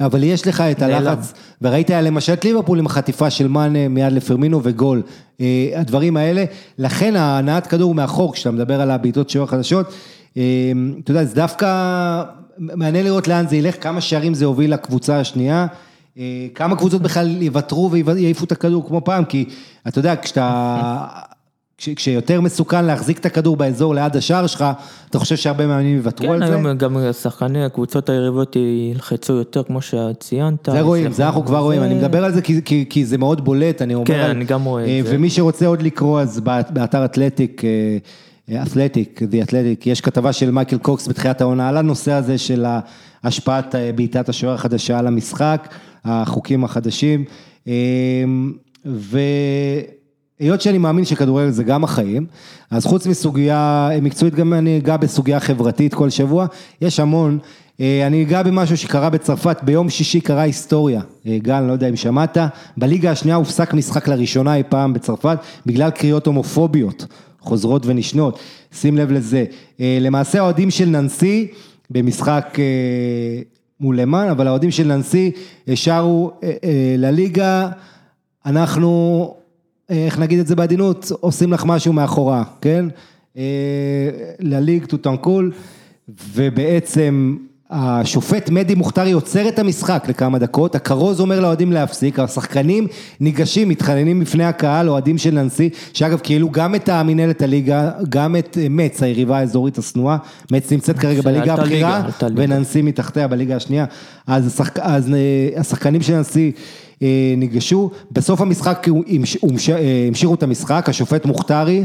אבל 0.00 0.22
יש 0.22 0.46
לך 0.46 0.60
את 0.60 0.80
נעלם. 0.82 0.94
הלחץ, 1.06 1.32
וראית 1.62 1.90
למשל 1.90 2.32
את 2.32 2.44
ליברפול 2.44 2.78
עם 2.78 2.86
החטיפה 2.86 3.30
של 3.30 3.48
מאנה 3.48 3.88
מיד 3.88 4.12
לפרמינו 4.12 4.60
וגול, 4.62 5.02
אה, 5.40 5.46
הדברים 5.76 6.16
האלה, 6.16 6.44
לכן 6.78 7.16
ההנעת 7.16 7.66
כדור 7.66 7.94
מאחור, 7.94 8.32
כשאתה 8.32 8.50
מדבר 8.50 8.80
על 8.80 8.90
הבעיטות 8.90 9.30
שוער 9.30 9.46
חדשות, 9.46 9.86
אה, 10.36 10.42
אתה 11.04 11.10
יודע, 11.10 11.24
זה 11.24 11.34
דווקא 11.34 12.22
מעניין 12.58 13.04
לראות 13.04 13.28
לאן 13.28 13.48
זה 13.48 13.56
ילך, 13.56 13.74
כמה 13.82 14.00
שערים 14.00 14.34
זה 14.34 14.44
הוביל 14.44 14.72
לקבוצה 14.72 15.20
השנייה, 15.20 15.66
כמה 16.54 16.76
קבוצות 16.76 17.02
בכלל 17.02 17.42
יוותרו 17.42 17.90
ויעיפו 17.90 18.44
את 18.44 18.52
הכדור 18.52 18.86
כמו 18.88 19.04
פעם, 19.04 19.24
כי 19.24 19.44
אתה 19.88 19.98
יודע, 19.98 20.14
כשאתה... 20.22 21.04
כש- 21.78 21.88
כשיותר 21.88 22.40
מסוכן 22.40 22.84
להחזיק 22.84 23.18
את 23.18 23.26
הכדור 23.26 23.56
באזור 23.56 23.94
ליד 23.94 24.16
השער 24.16 24.46
שלך, 24.46 24.64
אתה 25.10 25.18
חושב 25.18 25.36
שהרבה 25.36 25.66
מאמנים 25.66 25.96
יוותרו 25.96 26.26
כן, 26.26 26.32
על 26.32 26.46
זה? 26.46 26.54
היום 26.56 26.76
גם 26.76 26.96
שחקני 27.22 27.64
הקבוצות 27.64 28.08
היריבות 28.08 28.56
ילחצו 28.92 29.32
יותר, 29.32 29.62
כמו 29.62 29.80
שציינת. 29.82 30.68
זה 30.72 30.80
רואים. 30.80 31.12
זה 31.12 31.26
אנחנו 31.26 31.44
כבר 31.44 31.58
רואים, 31.58 31.80
זה- 31.80 31.86
אני 31.86 31.94
מדבר 31.94 32.24
על 32.24 32.32
זה 32.32 32.42
כי, 32.42 32.60
כי, 32.64 32.84
כי 32.90 33.04
זה 33.04 33.18
מאוד 33.18 33.44
בולט, 33.44 33.82
אני 33.82 33.94
אומר... 33.94 34.06
כן, 34.06 34.14
על- 34.20 34.30
אני 34.30 34.44
גם 34.44 34.64
רואה 34.64 34.84
את 34.84 34.88
אה, 34.88 35.10
זה. 35.10 35.14
ומי 35.16 35.30
שרוצה 35.30 35.66
עוד 35.66 35.82
לקרוא, 35.82 36.20
אז 36.20 36.40
בא- 36.40 36.60
באתר 36.70 37.04
אתלטיק, 37.04 37.62
אה, 38.50 38.62
אתלטיק, 38.62 39.20
The 39.22 39.48
Athletic, 39.48 39.82
יש 39.86 40.00
כתבה 40.00 40.32
של 40.32 40.50
מייקל 40.50 40.78
קוקס 40.78 41.08
בתחילת 41.08 41.40
העונה 41.40 41.68
על 41.68 41.76
הנושא 41.76 42.12
הזה 42.12 42.38
של 42.38 42.64
השפעת 43.24 43.74
אה, 43.74 43.90
בעיטת 43.94 44.28
השוער 44.28 44.54
החדשה 44.54 44.98
על 44.98 45.06
המשחק, 45.06 45.68
החוקים 46.06 46.64
החדשים, 46.64 47.24
אה, 47.68 47.72
והיות 48.84 50.60
שאני 50.60 50.78
מאמין 50.78 51.04
שכדורגל 51.04 51.50
זה 51.50 51.64
גם 51.64 51.84
החיים, 51.84 52.26
אז 52.70 52.86
חוץ 52.86 53.06
מסוגיה 53.06 53.88
מקצועית, 54.02 54.34
גם 54.34 54.52
אני 54.54 54.78
אגע 54.78 54.96
בסוגיה 54.96 55.40
חברתית 55.40 55.94
כל 55.94 56.10
שבוע, 56.10 56.46
יש 56.80 57.00
המון. 57.00 57.38
אה, 57.80 58.06
אני 58.06 58.22
אגע 58.22 58.42
במשהו 58.42 58.76
שקרה 58.76 59.10
בצרפת, 59.10 59.58
ביום 59.62 59.90
שישי 59.90 60.20
קרה 60.20 60.42
היסטוריה, 60.42 61.00
אה, 61.26 61.38
גל, 61.38 61.60
לא 61.60 61.72
יודע 61.72 61.88
אם 61.88 61.96
שמעת, 61.96 62.38
בליגה 62.76 63.10
השנייה 63.10 63.36
הופסק 63.36 63.74
משחק 63.74 64.08
לראשונה 64.08 64.56
אי 64.56 64.62
פעם 64.68 64.92
בצרפת, 64.92 65.38
בגלל 65.66 65.90
קריאות 65.90 66.26
הומופוביות, 66.26 67.06
חוזרות 67.40 67.86
ונשנות, 67.86 68.38
שים 68.72 68.96
לב 68.96 69.12
לזה. 69.12 69.44
אה, 69.80 69.98
למעשה 70.00 70.38
האוהדים 70.38 70.70
של 70.70 70.86
ננסי, 70.88 71.48
במשחק 71.90 72.58
מול 73.80 74.00
למאן, 74.00 74.28
אבל 74.28 74.46
האוהדים 74.46 74.70
של 74.70 74.86
ננסי 74.86 75.30
אה, 75.68 75.76
שרו 75.76 76.30
אה, 76.42 76.52
אה, 76.64 76.94
לליגה, 76.98 77.68
אנחנו, 78.46 79.34
איך 79.88 80.18
נגיד 80.18 80.38
את 80.38 80.46
זה 80.46 80.56
בעדינות, 80.56 81.12
עושים 81.20 81.52
לך 81.52 81.64
משהו 81.66 81.92
מאחורה, 81.92 82.44
כן? 82.60 82.86
לליג 84.40 84.84
טוטנקול, 84.84 85.52
ובעצם 86.08 87.36
השופט 87.70 88.50
מדי 88.50 88.74
מוכתרי 88.74 89.12
עוצר 89.12 89.48
את 89.48 89.58
המשחק 89.58 90.04
לכמה 90.08 90.38
דקות, 90.38 90.74
הכרוז 90.74 91.20
אומר 91.20 91.40
לאוהדים 91.40 91.72
להפסיק, 91.72 92.18
השחקנים 92.18 92.86
ניגשים, 93.20 93.68
מתחננים 93.68 94.20
בפני 94.20 94.44
הקהל, 94.44 94.88
אוהדים 94.88 95.18
של 95.18 95.30
ננסי, 95.30 95.70
שאגב 95.92 96.20
כאילו 96.22 96.50
גם 96.50 96.74
את 96.74 96.88
המינהלת 96.88 97.42
הליגה, 97.42 97.90
גם 98.08 98.36
את 98.36 98.58
מצ, 98.70 99.02
היריבה 99.02 99.38
האזורית 99.38 99.78
השנואה, 99.78 100.16
מצ 100.52 100.72
נמצאת 100.72 100.98
כרגע 100.98 101.22
בליגה 101.22 101.54
הבכירה. 101.54 102.02
וננסי 102.36 102.82
מתחתיה 102.82 103.28
בליגה 103.28 103.56
השנייה, 103.56 103.84
אז, 104.26 104.46
השחק, 104.46 104.78
אז 104.78 105.12
אה, 105.14 105.60
השחקנים 105.60 106.02
של 106.02 106.14
ננסי 106.16 106.52
אה, 107.02 107.34
ניגשו, 107.36 107.90
בסוף 108.12 108.40
המשחק 108.40 108.88
אה, 108.88 108.94
המשיכו 110.08 110.34
את 110.34 110.42
המשחק, 110.42 110.88
השופט 110.88 111.26
מוכתרי 111.26 111.84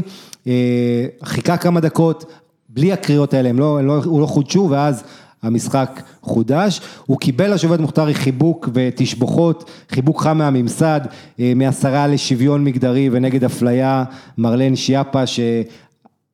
חיכה 1.24 1.56
כמה 1.56 1.80
דקות, 1.80 2.24
בלי 2.68 2.92
הקריאות 2.92 3.34
האלה, 3.34 3.48
הם 3.48 3.58
לא, 3.58 3.78
הם 3.78 3.86
לא, 3.86 4.00
הוא 4.04 4.20
לא 4.20 4.26
חודשו, 4.26 4.68
ואז 4.70 5.02
המשחק 5.42 6.02
חודש, 6.22 6.80
הוא 7.06 7.18
קיבל 7.18 7.52
השופט 7.52 7.80
מוכתרי 7.80 8.14
חיבוק 8.14 8.68
ותשבחות, 8.74 9.70
חיבוק 9.90 10.22
חם 10.22 10.38
מהממסד, 10.38 11.00
אה, 11.40 11.52
מהשרה 11.56 12.06
לשוויון 12.06 12.64
מגדרי 12.64 13.08
ונגד 13.12 13.44
אפליה, 13.44 14.04
מרלן 14.38 14.76
שיאפה, 14.76 15.26
ש... 15.26 15.40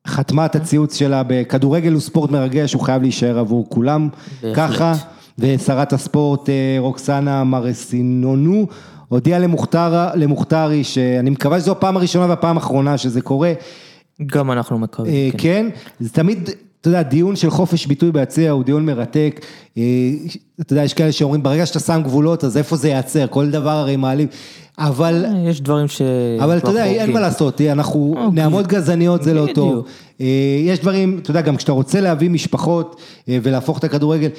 חתמה 0.07 0.45
את 0.45 0.55
הציוץ 0.55 0.95
שלה 0.95 1.23
בכדורגל 1.27 1.93
הוא 1.93 2.01
ספורט 2.01 2.31
מרגש, 2.31 2.73
הוא 2.73 2.81
חייב 2.81 3.01
להישאר 3.01 3.39
עבור 3.39 3.65
כולם, 3.69 4.09
בהחלט. 4.43 4.69
ככה, 4.69 4.93
ושרת 5.39 5.93
הספורט 5.93 6.49
אה, 6.49 6.75
רוקסנה 6.79 7.43
מרסינונו 7.43 8.67
הודיעה 9.07 9.39
למוכתר, 9.39 10.07
למוכתרי 10.15 10.83
שאני 10.83 11.29
מקווה 11.29 11.59
שזו 11.59 11.71
הפעם 11.71 11.97
הראשונה 11.97 12.25
והפעם 12.29 12.57
האחרונה 12.57 12.97
שזה 12.97 13.21
קורה, 13.21 13.53
גם 14.25 14.51
אנחנו 14.51 14.75
אה, 14.75 14.81
מקווים, 14.81 15.31
כן. 15.31 15.37
כן, 15.37 15.69
זה 15.99 16.09
תמיד, 16.09 16.49
אתה 16.81 16.89
יודע, 16.89 17.01
דיון 17.01 17.35
של 17.35 17.49
חופש 17.49 17.85
ביטוי 17.85 18.11
ביציע 18.11 18.51
הוא 18.51 18.63
דיון 18.63 18.85
מרתק, 18.85 19.45
אה, 19.77 19.83
אתה 20.61 20.73
יודע, 20.73 20.83
יש 20.83 20.93
כאלה 20.93 21.11
שאומרים 21.11 21.43
ברגע 21.43 21.65
שאתה 21.65 21.79
שם 21.79 22.01
גבולות 22.03 22.43
אז 22.43 22.57
איפה 22.57 22.75
זה 22.75 22.89
ייעצר, 22.89 23.27
כל 23.29 23.49
דבר 23.49 23.69
הרי 23.69 23.95
מעלים, 23.95 24.27
אבל 24.77 25.25
אה, 25.25 25.49
יש 25.49 25.61
דברים 25.61 25.87
ש... 25.87 26.01
אבל 26.43 26.57
אתה 26.57 26.69
יודע, 26.69 26.85
אין 26.85 26.95
חורגים. 26.95 27.13
מה 27.13 27.19
לעשות, 27.19 27.61
אנחנו, 27.61 28.13
אוקיי. 28.17 28.31
נעמות 28.33 28.67
גזעניות 28.67 29.23
זה 29.23 29.33
לא. 29.33 29.47
טוב. 29.55 29.85
אה, 30.21 30.25
יש 30.65 30.79
דברים, 30.79 31.19
אתה 31.21 31.31
יודע, 31.31 31.41
גם 31.41 31.57
כשאתה 31.57 31.71
רוצה 31.71 32.01
להביא 32.01 32.29
משפחות 32.29 33.01
ולהפוך 33.27 33.77
את 33.77 33.83
הכדורגל 33.83 34.29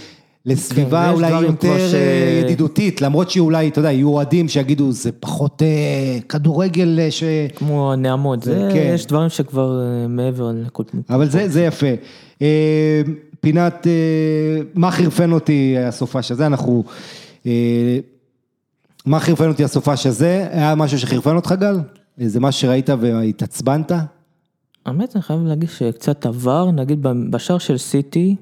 לסביבה 0.46 1.06
כן, 1.08 1.14
אולי 1.14 1.30
יותר 1.42 1.58
כמו 1.60 1.78
ש- 1.90 1.94
אה, 1.94 2.40
ידידותית, 2.44 3.00
למרות 3.02 3.30
שאולי, 3.30 3.68
אתה 3.68 3.78
יודע, 3.78 3.92
יהיו 3.92 4.08
אוהדים 4.08 4.48
שיגידו, 4.48 4.92
זה 4.92 5.12
פחות 5.12 5.62
אה, 5.62 6.18
כדורגל 6.28 6.98
אה, 7.00 7.10
ש... 7.10 7.24
כמו 7.56 7.92
הנעמות, 7.92 8.42
זה, 8.42 8.68
כן. 8.72 8.90
יש 8.94 9.06
דברים 9.06 9.28
שכבר 9.28 9.80
אה, 9.82 10.08
מעבר 10.08 10.50
לכל... 10.54 10.82
אבל 11.10 11.28
זה, 11.30 11.48
זה 11.48 11.64
יפה. 11.64 11.86
אה, 12.42 13.02
פינת, 13.40 13.86
אה, 13.86 13.92
מה 14.74 14.90
חירפן 14.90 15.32
אותי 15.32 15.74
הסופש 15.78 16.30
הזה, 16.32 16.46
אנחנו... 16.46 16.84
אה, 17.46 17.98
מה 19.06 19.20
חירפן 19.20 19.48
אותי 19.48 19.64
הסופש 19.64 20.06
הזה? 20.06 20.46
היה 20.50 20.74
משהו 20.74 20.98
שחירפן 20.98 21.36
אותך 21.36 21.54
גל? 21.60 21.80
איזה 22.18 22.40
משהו 22.40 22.60
שראית 22.60 22.90
והתעצבנת? 23.00 23.92
האמת, 24.86 25.16
אני 25.16 25.22
חייב 25.22 25.40
להגיד 25.44 25.68
שקצת 25.68 26.26
עבר, 26.26 26.70
נגיד 26.70 27.06
בשער 27.30 27.58
של 27.58 27.78
סיטי, 27.78 28.36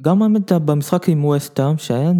גם 0.00 0.22
האמת 0.22 0.52
במשחק 0.52 1.08
עם 1.08 1.24
ווסטהאם, 1.24 1.78
שהיה... 1.78 2.12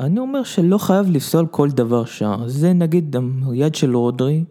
אני 0.00 0.20
אומר 0.20 0.42
שלא 0.44 0.78
חייב 0.78 1.10
לפסול 1.10 1.46
כל 1.50 1.70
דבר 1.70 2.04
שער. 2.04 2.48
זה 2.48 2.72
נגיד 2.72 3.16
היד 3.50 3.74
של 3.74 3.96
רודרי. 3.96 4.44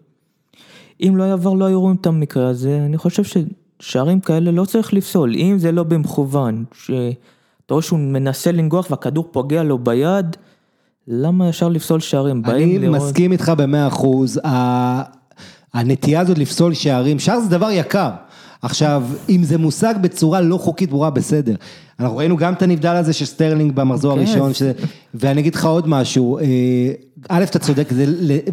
אם 1.01 1.13
לא 1.17 1.23
היה 1.23 1.33
עבר, 1.33 1.53
לא 1.53 1.65
היו 1.65 1.81
רואים 1.81 1.95
את 2.01 2.05
המקרה 2.05 2.47
הזה. 2.47 2.81
אני 2.85 2.97
חושב 2.97 3.23
ששערים 3.23 4.19
כאלה 4.19 4.51
לא 4.51 4.65
צריך 4.65 4.93
לפסול. 4.93 5.35
אם 5.35 5.55
זה 5.59 5.71
לא 5.71 5.83
במכוון, 5.83 6.63
שאתה 6.73 7.13
רואה 7.73 7.81
שהוא 7.81 7.99
מנסה 7.99 8.51
לנגוח 8.51 8.87
והכדור 8.91 9.27
פוגע 9.31 9.63
לו 9.63 9.77
ביד, 9.79 10.35
למה 11.07 11.47
ישר 11.49 11.69
לפסול 11.69 11.99
שערים? 11.99 12.41
אני 12.45 12.79
לראות- 12.79 13.01
מסכים 13.01 13.31
איתך 13.31 13.51
במאה 13.57 13.87
אחוז, 13.87 14.39
הנטייה 15.73 16.19
הזאת 16.21 16.37
לפסול 16.37 16.73
שערים, 16.73 17.19
שער 17.19 17.39
זה 17.39 17.49
דבר 17.49 17.71
יקר. 17.71 18.09
עכשיו, 18.61 19.03
אם 19.29 19.43
זה 19.43 19.57
מושג 19.57 19.93
בצורה 20.01 20.41
לא 20.41 20.57
חוקית 20.57 20.89
ברורה, 20.89 21.09
בסדר. 21.09 21.55
אנחנו 21.99 22.17
ראינו 22.17 22.37
גם 22.37 22.53
את 22.53 22.61
הנבדל 22.61 22.95
הזה 22.95 23.13
של 23.13 23.25
סטרלינג 23.25 23.75
במחזור 23.75 24.13
כן. 24.13 24.19
הראשון, 24.19 24.53
שזה, 24.53 24.71
ואני 25.13 25.41
אגיד 25.41 25.55
לך 25.55 25.65
עוד 25.65 25.87
משהו, 25.87 26.37
אה, 26.37 26.43
א', 27.29 27.43
אתה 27.43 27.59
צודק, 27.59 27.87
זה, 27.91 28.05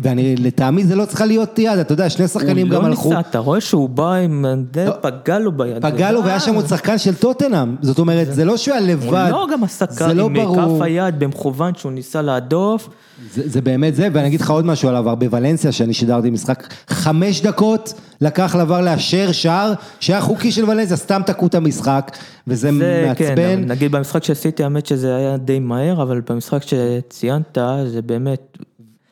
ואני, 0.02 0.36
לטעמי 0.36 0.84
זה 0.84 0.96
לא 0.96 1.04
צריכה 1.04 1.26
להיות 1.26 1.58
יד, 1.58 1.78
אתה 1.78 1.92
יודע, 1.92 2.10
שני 2.10 2.28
שחקנים 2.28 2.66
הוא 2.66 2.74
גם 2.74 2.82
לא 2.82 2.86
הלכו, 2.86 3.08
ניסה, 3.08 3.20
אתה 3.20 3.38
רואה 3.38 3.60
שהוא 3.60 3.88
בא 3.88 4.12
עם, 4.12 4.44
זה 4.74 4.88
פגע 5.00 5.38
לו 5.38 5.52
ביד. 5.52 5.82
פגע 5.82 6.12
לו 6.12 6.24
והיה 6.24 6.40
שם 6.40 6.54
עוד 6.54 6.66
שחקן 6.66 6.98
של 6.98 7.14
טוטנאם, 7.14 7.76
זאת 7.82 7.98
אומרת, 7.98 8.34
זה 8.34 8.44
לא 8.44 8.56
שהוא 8.56 8.74
היה 8.74 8.82
הוא 8.84 8.90
לבד, 8.92 9.28
לא 9.32 9.46
גם 9.52 9.60
זה 9.68 9.86
כ- 9.86 10.00
לא 10.14 10.24
עם 10.26 10.34
ברור. 10.34 10.76
כף 10.78 10.82
היד 10.82 11.18
במכוון 11.18 11.74
שהוא 11.74 11.92
ניסה 11.92 12.22
להדוף. 12.22 12.88
זה, 13.32 13.48
זה 13.48 13.60
באמת 13.60 13.94
זה, 13.94 14.08
ואני 14.12 14.26
אגיד 14.26 14.40
לך 14.40 14.50
עוד 14.50 14.66
משהו 14.66 14.88
עליו, 14.88 15.16
בוולנסיה 15.18 15.72
שאני 15.72 15.94
שידרתי 15.94 16.30
משחק, 16.30 16.74
חמש 16.88 17.40
דקות 17.40 17.94
לקח 18.20 18.54
לעבר 18.54 18.80
לאשר 18.80 19.32
שער, 19.32 19.72
שהיה 20.00 20.20
חוקי 20.20 20.52
של 20.52 20.70
ולנסיה, 20.70 20.96
סתם 20.96 21.20
תקעו 21.26 21.46
את 21.46 21.54
המשחק, 21.54 22.16
וזה 22.46 22.70
זה 22.78 23.12
כן, 23.16 23.26
מעצבן. 23.26 23.58
אבל 23.58 23.72
נגיד 23.72 23.92
במשחק 23.92 24.24
שעשיתי, 24.24 24.64
האמת 24.64 24.86
שזה 24.86 25.16
היה 25.16 25.36
די 25.36 25.58
מהר, 25.58 26.02
אבל 26.02 26.20
במשחק 26.28 26.62
שציינת, 26.62 27.58
זה 27.86 28.02
באמת, 28.02 28.58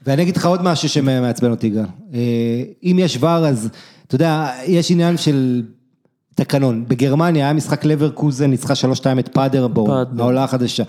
ואני 0.07 0.22
אגיד 0.22 0.36
לך 0.36 0.46
עוד 0.46 0.62
משהו 0.62 0.88
שמעצבן 0.88 1.50
אותי 1.50 1.68
גם. 1.68 1.84
אה, 2.14 2.18
אם 2.82 2.96
יש 3.00 3.18
ור, 3.20 3.28
אז 3.28 3.68
אתה 4.07 4.14
יודע, 4.14 4.50
יש 4.66 4.90
עניין 4.90 5.16
של 5.16 5.62
תקנון. 6.34 6.84
בגרמניה 6.88 7.44
היה 7.44 7.53
משחק 7.53 7.84
לברקוזן, 7.84 8.50
ניצחה 8.50 8.74
3-2 8.74 9.18
את 9.18 9.28
פאדרבורן. 9.28 10.05
העולה 10.18 10.44
החדשה. 10.44 10.82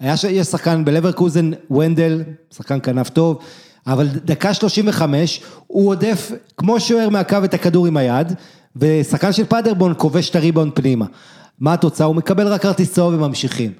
היה 0.00 0.16
ש... 0.16 0.24
יש 0.24 0.46
שחקן 0.46 0.84
בלברקוזן, 0.84 1.50
ונדל, 1.70 2.22
שחקן 2.54 2.78
כנף 2.82 3.08
טוב, 3.08 3.38
אבל 3.86 4.08
דקה 4.24 4.54
35, 4.54 5.40
הוא 5.66 5.88
הודף 5.88 6.32
כמו 6.56 6.80
שוער 6.80 7.08
מהקו 7.08 7.38
את 7.44 7.54
הכדור 7.54 7.86
עם 7.86 7.96
היד, 7.96 8.32
ושחקן 8.76 9.32
של 9.32 9.44
פאדרבורן 9.44 9.92
כובש 9.96 10.30
את 10.30 10.36
הריבאונד 10.36 10.72
פנימה. 10.74 11.06
מה 11.60 11.72
התוצאה? 11.72 12.06
הוא 12.06 12.16
מקבל 12.16 12.48
רק 12.48 12.62
כרטיס 12.62 12.92
צהוב 12.92 13.14
וממשיכים. 13.14 13.72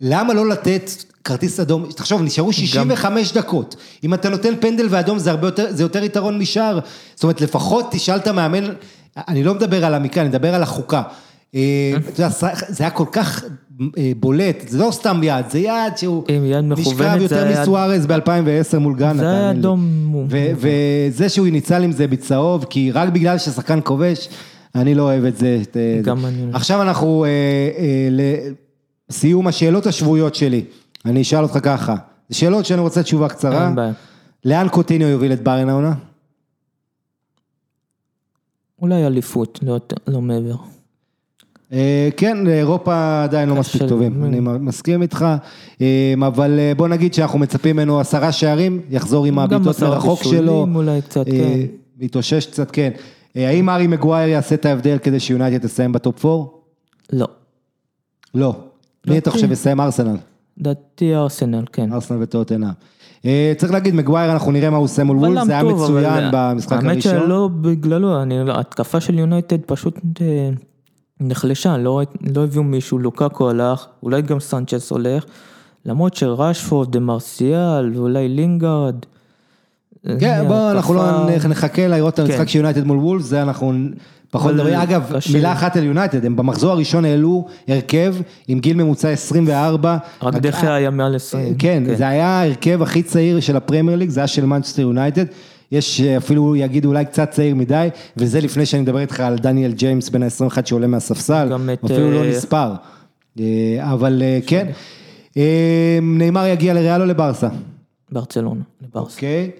למה 0.00 0.34
לא 0.34 0.48
לתת 0.48 0.90
כרטיס 1.24 1.60
אדום, 1.60 1.86
תחשוב, 1.96 2.22
נשארו 2.22 2.52
65 2.52 3.32
דקות, 3.32 3.76
אם 4.04 4.14
אתה 4.14 4.28
נותן 4.28 4.54
פנדל 4.60 4.86
ואדום 4.90 5.18
זה 5.18 5.30
יותר, 5.30 5.66
זה 5.70 5.82
יותר 5.82 6.04
יתרון 6.04 6.38
משאר, 6.38 6.78
זאת 7.14 7.22
אומרת 7.22 7.40
לפחות 7.40 7.86
תשאל 7.90 8.16
את 8.16 8.26
המאמן, 8.26 8.64
אני 9.16 9.44
לא 9.44 9.54
מדבר 9.54 9.84
על 9.84 9.94
המקרה, 9.94 10.22
אני 10.22 10.28
מדבר 10.28 10.54
על 10.54 10.62
החוקה. 10.62 11.02
אה, 11.54 11.92
יודע, 12.08 12.28
זה 12.68 12.84
היה 12.84 12.90
כל 12.90 13.04
כך 13.12 13.44
אה, 13.44 13.48
בולט, 14.16 14.68
זה 14.68 14.78
לא 14.78 14.90
סתם 14.90 15.20
יד, 15.22 15.50
זה 15.50 15.58
יד 15.58 15.96
שהוא 15.96 16.24
עם 16.28 16.44
יד 16.44 16.64
נשכב 16.64 17.18
יותר 17.20 17.62
מסוארז 17.62 18.06
ב-2010 18.06 18.78
מול 18.78 18.94
גאנה, 18.96 19.18
זה 19.18 19.30
היה. 19.30 19.50
אדום. 19.50 20.08
וזה 20.28 21.28
שהוא 21.28 21.46
ניצל 21.46 21.82
עם 21.82 21.92
זה 21.92 22.06
בצהוב, 22.06 22.64
כי 22.64 22.90
רק 22.92 23.08
בגלל 23.08 23.38
ששחקן 23.38 23.78
כובש, 23.84 24.28
אני 24.74 24.94
לא 24.94 25.02
אוהב 25.02 25.24
את 25.24 25.36
זה. 25.36 25.62
אה, 25.76 26.00
גם. 26.02 26.26
אני 26.26 26.46
לא. 26.52 26.56
עכשיו 26.56 26.82
אנחנו 26.82 27.24
אה, 27.24 27.30
אה, 27.78 28.08
לסיום 29.10 29.46
השאלות 29.46 29.86
השבועיות 29.86 30.34
שלי, 30.34 30.64
אני 31.04 31.22
אשאל 31.22 31.42
אותך 31.42 31.58
ככה, 31.62 31.94
שאלות 32.30 32.66
שאני 32.66 32.80
רוצה 32.80 33.02
תשובה 33.02 33.28
קצרה. 33.28 33.66
אין 33.66 33.74
בעיה. 33.74 33.92
לאן 34.44 34.68
קוטיניו 34.68 35.08
יוביל 35.08 35.32
את 35.32 35.44
ביירן 35.44 35.68
העונה? 35.68 35.94
אולי 38.82 39.06
אליפות, 39.06 39.58
לא 39.62 39.78
לא 40.06 40.20
מעבר. 40.20 40.56
אה, 41.72 42.08
כן, 42.16 42.48
אירופה 42.48 43.22
עדיין 43.24 43.48
לא 43.48 43.54
מספיק 43.54 43.82
טובים, 43.88 44.22
mm. 44.22 44.26
אני 44.26 44.40
מסכים 44.40 45.02
איתך, 45.02 45.26
אה, 45.80 46.14
אבל 46.26 46.58
אה, 46.58 46.72
בוא 46.76 46.88
נגיד 46.88 47.14
שאנחנו 47.14 47.38
מצפים 47.38 47.76
ממנו 47.76 48.00
עשרה 48.00 48.32
שערים, 48.32 48.80
יחזור 48.90 49.26
עם 49.26 49.38
הבעיטות 49.38 49.82
מרחוק 49.82 50.22
שלו. 50.22 50.66
אולי 50.74 51.02
קצת, 51.02 51.26
כן. 51.26 51.60
להתאושש 52.00 52.46
קצת, 52.46 52.70
כן. 52.70 52.90
האם 53.34 53.70
הארי 53.70 53.86
מגווייר 53.86 54.28
יעשה 54.28 54.54
את 54.54 54.66
ההבדל 54.66 54.98
כדי 54.98 55.20
שיונייטד 55.20 55.66
תסיים 55.66 55.92
בטופ 55.92 56.26
4? 56.26 56.44
לא. 57.12 57.26
לא. 58.34 58.56
מי 59.06 59.18
אתה 59.18 59.30
חושב 59.30 59.52
יסיים 59.52 59.80
ארסנל? 59.80 60.16
לדעתי 60.58 61.14
ארסנל, 61.14 61.64
כן. 61.72 61.92
ארסנל 61.92 62.22
וטוטנאם. 62.22 62.68
אה, 63.24 63.52
צריך 63.56 63.72
להגיד, 63.72 63.94
מגווייר, 63.94 64.32
אנחנו 64.32 64.52
נראה 64.52 64.70
מה 64.70 64.76
הוא 64.76 64.84
עושה 64.84 65.04
מול 65.04 65.18
בלם 65.18 65.46
זה 65.46 65.52
היה 65.52 65.62
מצוין 65.62 66.24
במשחק 66.32 66.72
האמת 66.72 66.92
הראשון. 66.92 67.12
שלא 67.12 67.50
בגללו, 67.60 68.16
ההתקפה 68.48 69.00
של 69.00 69.18
יונייטד 69.18 69.60
פשוט 69.66 69.98
נחלשה, 71.20 71.76
לא 71.76 72.02
לא 72.34 72.44
הביאו 72.44 72.62
מישהו, 72.62 72.98
לוקאקו 72.98 73.50
הלך, 73.50 73.86
אולי 74.02 74.22
גם 74.22 74.40
סנצ'ס 74.40 74.90
הולך, 74.90 75.24
למרות 75.86 76.14
שרשפורד, 76.14 76.92
דה 76.92 77.00
מרסיאל, 77.00 77.90
ואולי 77.94 78.28
לינגארד. 78.28 78.94
כן, 80.20 80.26
אה, 80.26 80.44
בוא, 80.44 80.70
אנחנו 80.70 80.94
לא 80.94 81.26
נחכה 81.48 81.88
לראות 81.88 82.14
את 82.14 82.18
המשחק 82.18 82.38
כן. 82.38 82.48
של 82.48 82.58
יונייטד 82.58 82.84
מול 82.86 82.98
וולבס, 82.98 83.22
זה 83.22 83.42
אנחנו 83.42 83.72
פחות 84.30 84.54
נדבר. 84.54 84.82
אגב, 84.82 85.12
קשה. 85.16 85.32
מילה 85.32 85.52
אחת 85.52 85.76
על 85.76 85.84
יונייטד, 85.84 86.24
הם 86.24 86.36
במחזור 86.36 86.72
הראשון 86.72 87.04
העלו 87.04 87.46
הרכב 87.68 88.14
עם 88.48 88.60
גיל 88.60 88.76
ממוצע 88.76 89.08
24. 89.08 89.96
רק 90.22 90.34
דה 90.34 90.50
חאה 90.50 90.74
היה 90.74 90.90
מעל 90.90 91.14
20. 91.14 91.54
כן, 91.54 91.82
זה 91.96 92.08
היה 92.08 92.26
ההרכב 92.26 92.82
הכי 92.82 93.02
צעיר 93.02 93.40
של 93.40 93.56
הפרמייר 93.56 93.98
ליג, 93.98 94.08
זה 94.08 94.20
היה 94.20 94.26
של 94.26 94.46
מנצ'סטר 94.46 94.82
יונייטד. 94.82 95.24
יש 95.72 96.00
אה, 96.00 96.16
אפילו 96.16 96.56
יגידו 96.56 96.88
אולי 96.88 97.04
קצת 97.04 97.30
צעיר 97.30 97.54
מדי, 97.54 97.88
וזה 98.16 98.40
לפני 98.40 98.66
שאני 98.66 98.82
מדבר 98.82 98.98
איתך 98.98 99.20
על 99.20 99.38
דניאל 99.38 99.72
ג'יימס 99.72 100.08
בן 100.08 100.22
ה-21 100.22 100.66
שעולה 100.66 100.86
מהספסל, 100.86 101.48
אפילו 101.84 102.10
לא 102.10 102.24
אה, 102.24 102.30
נספר. 102.30 102.72
אה, 103.40 103.92
אבל 103.92 104.22
כן, 104.46 104.66
ניימאר 106.02 106.46
יגיע 106.46 106.74
לריאל 106.74 107.00
או 107.00 107.06
לברסה? 107.06 107.48
ברצלונה, 108.12 108.62
לברסה. 108.82 109.14
אוקיי, 109.14 109.50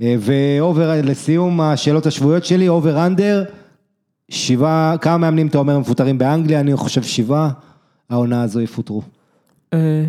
ו 0.00 0.17
over, 0.17 1.00
לסיום 1.04 1.60
השאלות 1.60 2.06
השבועיות 2.06 2.44
שלי, 2.44 2.68
over 2.68 3.06
under, 3.06 3.44
שבעה, 4.28 4.96
כמה 5.00 5.18
מאמנים 5.18 5.46
אתה 5.46 5.58
אומר 5.58 5.78
מפוטרים 5.78 6.18
באנגליה? 6.18 6.60
אני 6.60 6.76
חושב 6.76 7.02
שבעה, 7.02 7.50
העונה 8.10 8.42
הזו 8.42 8.60
יפוטרו. 8.60 9.02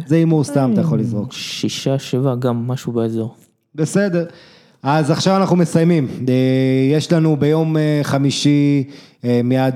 זה 0.05 0.15
הימור 0.15 0.43
סתם, 0.43 0.69
אתה 0.73 0.81
יכול 0.81 0.99
לזרוק. 0.99 1.33
שישה, 1.33 1.99
שבעה, 1.99 2.35
גם 2.35 2.67
משהו 2.67 2.93
באזור. 2.93 3.35
בסדר. 3.75 4.25
אז 4.89 5.11
עכשיו 5.11 5.37
אנחנו 5.37 5.55
מסיימים. 5.55 6.07
אה, 6.29 6.33
יש 6.91 7.11
לנו 7.11 7.37
ביום 7.37 7.77
אה, 7.77 7.99
חמישי 8.03 8.83
אה, 9.25 9.41
מיד 9.43 9.75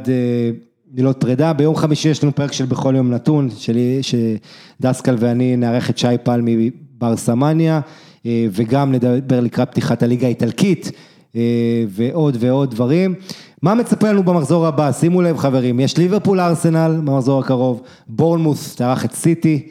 מילות 0.93 1.19
פרידה, 1.19 1.53
ביום 1.53 1.75
חמישי 1.75 2.09
יש 2.09 2.23
לנו 2.23 2.35
פרק 2.35 2.51
של 2.51 2.65
בכל 2.65 2.93
יום 2.97 3.13
נתון, 3.13 3.49
שלי, 3.57 3.99
שדסקל 4.01 5.15
ואני 5.19 5.55
נארח 5.55 5.89
את 5.89 5.97
שי 5.97 6.07
פל 6.23 6.41
מבר 6.43 7.17
סמניה, 7.17 7.81
אה, 8.25 8.45
וגם 8.51 8.91
נדבר 8.91 9.39
לקראת 9.39 9.71
פתיחת 9.71 10.03
הליגה 10.03 10.27
האיטלקית, 10.27 10.91
ועוד 11.89 12.37
ועוד 12.39 12.71
דברים. 12.71 13.15
מה 13.61 13.75
מצפה 13.75 14.09
לנו 14.09 14.23
במחזור 14.23 14.67
הבא? 14.67 14.91
שימו 14.91 15.21
לב 15.21 15.37
חברים, 15.37 15.79
יש 15.79 15.97
ליברפול 15.97 16.39
ארסנל 16.39 17.01
במחזור 17.05 17.39
הקרוב, 17.39 17.81
בורנמוס 18.07 18.75
תארח 18.75 19.05
את 19.05 19.13
סיטי, 19.13 19.67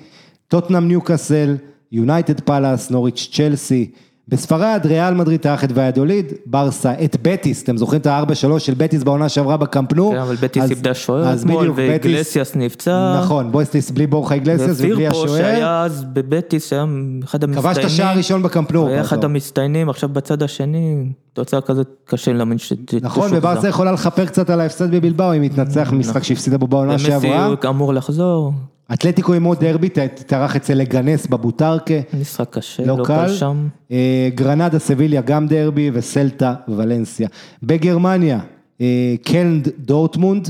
טוטנאם 0.48 0.88
ניוקאסל, 0.88 1.56
יונייטד 1.92 2.40
פאלאס, 2.40 2.90
נוריץ' 2.90 3.28
צ'לסי, 3.32 3.90
בספרד 4.30 4.80
ריאל 4.84 5.14
מדריד 5.14 5.40
תארח 5.40 5.64
את 5.64 5.70
ויאדוליד, 5.74 6.32
ברסה 6.46 6.92
את 7.04 7.16
בטיס, 7.22 7.62
אתם 7.62 7.76
זוכרים 7.76 8.00
את 8.00 8.06
ה-4-3 8.06 8.58
של 8.58 8.74
בטיס 8.76 9.02
בעונה 9.02 9.28
שעברה 9.28 9.56
בקמפנו? 9.56 10.10
כן, 10.10 10.16
אבל 10.16 10.34
בטיס 10.34 10.70
איבדה 10.70 10.94
שוער 10.94 11.34
אתמול, 11.34 11.72
ואיגלסיאס 11.74 12.56
נפצע. 12.56 13.20
נכון, 13.22 13.52
בטיס 13.52 13.90
בלי 13.90 14.06
בורחה 14.06 14.34
איגלסיאס 14.34 14.80
ובלי 14.80 14.92
ופירפו 14.92 15.24
השוער, 15.24 15.38
שהיה 15.38 15.82
אז 15.82 16.04
בבטיס, 16.12 16.68
שהיה 16.68 16.84
אחד 17.24 17.44
המצטיינים. 17.44 17.70
כבש 17.70 17.78
את 17.78 17.84
השער 17.84 18.08
הראשון 18.08 18.42
בקמפנו. 18.42 18.88
היה 18.88 19.00
אחד 19.00 19.16
באותו. 19.16 19.26
המצטיינים, 19.26 19.88
עכשיו 19.88 20.08
בצד 20.08 20.42
השני, 20.42 21.04
תוצאה 21.32 21.60
כזאת 21.60 21.88
קשה 22.04 22.32
להאמין 22.32 22.58
שתשוחזר. 22.58 23.06
נכון, 23.06 23.30
וברסה 23.34 23.68
יכולה 23.68 23.92
לכפר 23.92 24.26
קצת 24.26 24.50
על 24.50 24.60
ההפסד 24.60 24.90
בבילבאו 24.94 25.36
אם 25.36 25.42
תנצח 25.42 25.90
במשחק 25.92 26.22
שהפסידה 26.22 26.58
בו 26.58 26.66
בעונה 26.66 26.98
שעברה. 26.98 27.46
הוא 27.46 27.56
אמור 27.68 27.94
לחזור, 27.94 28.52
אתלטיקו 28.92 29.34
עם 29.34 29.44
עוד 29.44 29.60
דרבי, 29.60 29.88
ת- 29.88 29.98
תארח 30.26 30.56
אצל 30.56 30.74
לגנס 30.74 31.26
בבוטרקה. 31.26 31.94
משחק 32.20 32.46
קשה, 32.50 32.84
לא 32.86 32.98
לא 32.98 33.04
קל. 33.04 33.28
שם. 33.28 33.66
אה, 33.92 34.28
גרנדה, 34.34 34.78
סביליה, 34.78 35.20
גם 35.20 35.46
דרבי, 35.48 35.90
וסלטה, 35.92 36.54
ולנסיה. 36.68 37.28
בגרמניה, 37.62 38.38
אה, 38.80 38.86
קלן, 39.24 39.68
דורטמונד. 39.78 40.48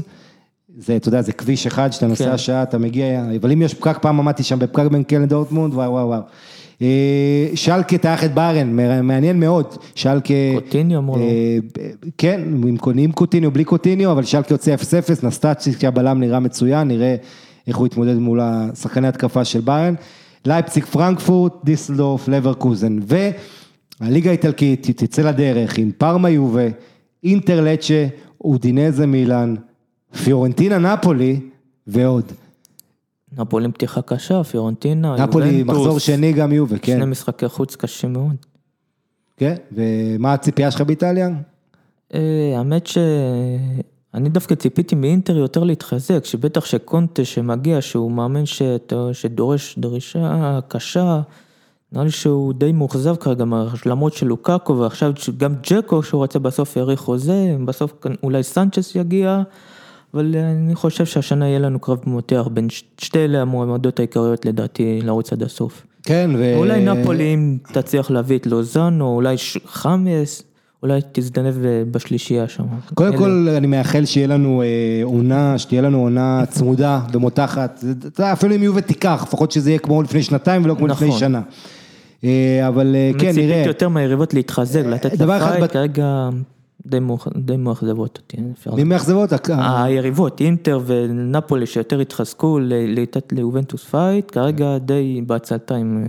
זה, 0.79 0.97
אתה 0.97 1.09
יודע, 1.09 1.23
זה 1.23 1.33
כביש 1.33 1.67
אחד, 1.67 1.93
שאתה 1.93 2.07
נוסע 2.07 2.31
כן. 2.31 2.39
שעה, 2.39 2.63
אתה 2.63 2.79
מגיע, 2.79 3.23
אבל 3.41 3.53
אם 3.53 3.63
יש 3.63 3.75
פקק, 3.75 3.99
פעם 4.03 4.21
עמדתי 4.21 4.43
שם 4.43 4.59
בפקק 4.59 4.85
בין 4.93 5.03
קלן 5.03 5.25
לדורטמונד, 5.27 5.75
וואו 5.75 5.91
וואו 5.93 6.07
וואו. 6.09 6.21
אה, 6.83 6.87
שלקה 7.55 7.99
תארח 7.99 8.25
את 8.25 8.35
ביירן, 8.35 8.69
מ- 8.81 9.07
מעניין 9.07 9.41
מאוד, 9.41 9.65
שלקה... 9.95 10.35
קוטיניו 10.55 10.99
אמור 10.99 11.17
לו. 11.17 11.25
כן, 12.19 12.41
עם, 12.99 13.13
קוטיניו, 13.13 13.51
בלי 13.51 13.65
קוטיניו, 13.65 14.13
אבל 14.13 14.23
שלקה 14.25 14.55
יוצא 14.55 14.75
0-0, 14.75 14.79
נסטצ'יק 15.27 15.85
הבלם 15.85 16.21
נראה 16.21 16.41
מצוין, 16.41 16.89
נראה 16.89 17.17
איך 17.67 17.77
הוא 17.77 17.87
יתמודד 17.87 18.15
מול 18.15 18.41
השחקני 18.43 19.09
התקפה 19.09 19.45
של 19.45 19.61
ביירן. 19.61 19.95
לייפציג, 20.45 20.85
פרנקפורט, 20.85 21.55
דיסלדורף, 21.65 22.29
לברקוזן, 22.29 22.99
והליגה 24.01 24.31
האיטלקית 24.31 24.91
תצא 24.91 25.23
לדרך 25.23 25.79
עם 25.79 25.91
פארמה 25.99 26.31
יובה, 26.31 26.67
אינטר 27.25 27.65
לצ'ה, 27.65 28.07
אודינזה 28.41 29.07
מילאן, 29.07 29.55
פיורנטינה 30.25 30.79
נפולי 30.79 31.41
ועוד. 31.87 32.33
נפולי 33.39 33.65
עם 33.65 33.73
פתיחה 33.73 34.03
קשה, 34.03 34.45
פיורנטינה, 34.45 35.27
נפולי 35.27 35.49
יובנטוס, 35.49 35.79
מחזור 35.79 35.99
שני 35.99 36.33
גם 36.33 36.53
יובה, 36.53 36.79
כן. 36.79 36.97
שני 36.97 37.07
משחקי 37.07 37.49
חוץ 37.49 37.77
קשים 37.77 38.13
מאוד. 38.13 38.37
כן, 39.37 39.55
ומה 39.73 40.33
הציפייה 40.33 40.71
שלך 40.71 40.81
באיטליה? 40.81 41.29
אה, 42.15 42.55
האמת 42.57 42.87
אני 44.15 44.29
דווקא 44.29 44.55
ציפיתי 44.55 44.95
מאינטר 44.95 45.37
יותר 45.37 45.65
להתחזק, 45.65 46.25
שבטח 46.25 46.65
שקונטה 46.65 47.25
שמגיע, 47.25 47.81
שהוא 47.81 48.13
מאמן 48.13 48.47
שת, 48.47 48.93
שדורש 49.13 49.79
דרישה 49.79 50.59
קשה, 50.69 51.21
נראה 51.93 52.05
לי 52.05 52.11
שהוא 52.11 52.53
די 52.53 52.73
מאוכזב 52.73 53.17
כרגע 53.17 53.45
מהשלמות 53.45 54.13
של 54.13 54.27
לוקאקו, 54.27 54.79
ועכשיו 54.79 55.13
גם 55.37 55.55
ג'קו 55.63 56.03
שהוא 56.03 56.19
רוצה 56.19 56.39
בסוף 56.39 56.77
יאריך 56.77 57.01
חוזה, 57.01 57.57
בסוף 57.65 57.93
אולי 58.23 58.43
סנצ'ס 58.43 58.97
יגיע, 58.97 59.43
אבל 60.15 60.37
אני 60.37 60.75
חושב 60.75 61.07
שהשנה 61.07 61.49
יהיה 61.49 61.59
לנו 61.59 61.79
קרב 61.79 61.99
מותח 62.07 62.49
בין 62.53 62.69
שתי 62.99 63.19
אלה 63.19 63.43
המועמדות 63.43 63.99
העיקריות 63.99 64.47
לדעתי 64.47 65.01
לרוץ 65.03 65.33
עד 65.33 65.43
הסוף. 65.43 65.87
כן, 66.03 66.31
ו... 66.39 66.57
אולי 66.57 66.85
נפולי 66.85 67.35
אם 67.35 67.59
תצליח 67.73 68.11
להביא 68.11 68.39
את 68.39 68.47
לוזאנו, 68.47 69.15
אולי 69.15 69.37
חאמס. 69.67 70.50
אולי 70.83 71.01
תזדנב 71.13 71.55
בשלישייה 71.91 72.49
שם. 72.49 72.65
קודם 72.95 73.17
כל 73.17 73.49
אני 73.57 73.67
מאחל 73.67 74.05
שיהיה 74.05 74.27
לנו 74.27 74.63
עונה, 75.05 75.59
שתהיה 75.59 75.83
לנו 75.83 75.99
עונה 75.99 76.45
צמודה 76.49 77.01
ומותחת, 77.13 77.85
אפילו 78.21 78.55
אם 78.55 78.63
יובה 78.63 78.81
תיקח, 78.81 79.25
לפחות 79.27 79.53
שזה 79.53 79.71
יהיה 79.71 79.79
כמו 79.79 80.03
לפני 80.03 80.23
שנתיים 80.23 80.65
ולא 80.65 80.75
כמו 80.75 80.87
לפני 80.87 81.09
נכון. 81.09 81.21
שנה. 81.21 81.43
אבל 82.69 82.97
כן, 83.19 83.27
נראה. 83.27 83.33
ציפיתי 83.33 83.69
יותר 83.69 83.89
מהיריבות 83.89 84.35
להתחזק, 84.35 84.83
לתת 84.87 85.21
ל 85.21 85.28
fight, 85.28 85.73
כרגע 85.73 86.29
די 86.87 87.57
מאכזבות 87.59 88.19
אותי. 88.23 88.37
מי 88.77 88.85
מאכזבות? 88.85 89.31
היריבות, 89.59 90.41
אינטר 90.41 90.81
ונפולי 90.87 91.67
שיותר 91.67 92.01
התחזקו 92.01 92.59
לתת 92.89 93.33
ליובנטוס 93.33 93.85
fight, 93.85 94.31
כרגע 94.31 94.79
די 94.79 95.23
בעצלתיים. 95.27 96.05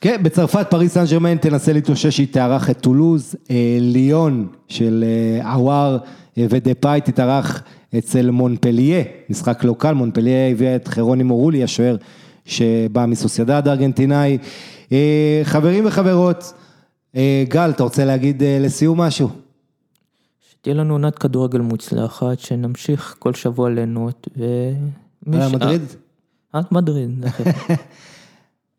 כן, 0.00 0.22
בצרפת 0.22 0.66
פריס 0.70 0.94
סן 0.94 1.04
ג'רמן 1.10 1.36
תנסה 1.36 1.72
להתאושש 1.72 2.16
שהיא 2.16 2.26
תארח 2.30 2.70
את 2.70 2.80
טולוז, 2.80 3.34
ליון 3.80 4.48
של 4.68 5.04
עוואר 5.44 5.98
ודה 6.36 6.74
פאי 6.74 7.00
תתארח 7.00 7.62
אצל 7.98 8.30
מונפליה, 8.30 9.02
משחק 9.30 9.64
לא 9.64 9.74
קל, 9.78 9.92
מונפליה 9.92 10.48
הביאה 10.48 10.76
את 10.76 10.88
חירוני 10.88 11.22
מורולי, 11.22 11.62
השוער 11.62 11.96
שבא 12.44 13.06
מסוסיידד 13.06 13.68
הארגנטינאי. 13.68 14.38
חברים 15.44 15.86
וחברות, 15.86 16.52
גל, 17.48 17.70
אתה 17.70 17.82
רוצה 17.82 18.04
להגיד 18.04 18.42
לסיום 18.60 19.00
משהו? 19.00 19.28
שתהיה 20.50 20.74
לנו 20.74 20.94
עונת 20.94 21.18
כדורגל 21.18 21.60
מוצלחת, 21.60 22.38
שנמשיך 22.38 23.16
כל 23.18 23.34
שבוע 23.34 23.70
ליהנות, 23.70 24.28
ו... 24.38 24.44
מדריד? 25.26 25.82
על 26.52 26.62
מדריד, 26.70 27.24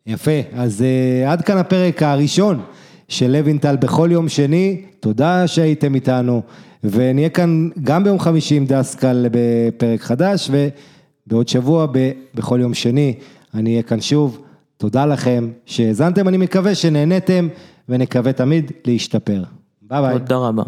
יפה, 0.08 0.32
אז 0.54 0.82
uh, 0.82 1.30
עד 1.30 1.42
כאן 1.42 1.58
הפרק 1.58 2.04
הראשון 2.04 2.62
של 3.08 3.32
לוינטל 3.32 3.76
בכל 3.76 4.10
יום 4.12 4.30
שני, 4.30 4.82
תודה 5.00 5.48
שהייתם 5.48 5.96
איתנו, 5.96 6.42
ונהיה 6.84 7.30
כאן 7.30 7.70
גם 7.84 8.04
ביום 8.04 8.20
חמישי 8.20 8.56
עם 8.56 8.66
דסקל 8.66 9.28
בפרק 9.32 10.02
חדש, 10.02 10.52
ובעוד 10.52 11.48
שבוע 11.48 11.86
ב, 11.92 12.12
בכל 12.36 12.60
יום 12.62 12.74
שני 12.74 13.14
אני 13.54 13.72
אהיה 13.72 13.84
כאן 13.84 14.02
שוב, 14.02 14.42
תודה 14.78 15.06
לכם 15.06 15.50
שהאזנתם, 15.66 16.28
אני 16.28 16.38
מקווה 16.38 16.76
שנהניתם, 16.76 17.48
ונקווה 17.90 18.34
תמיד 18.34 18.72
להשתפר. 18.86 19.44
ביי 19.82 20.02
ביי. 20.02 20.20
תודה 20.20 20.38
רבה. 20.38 20.64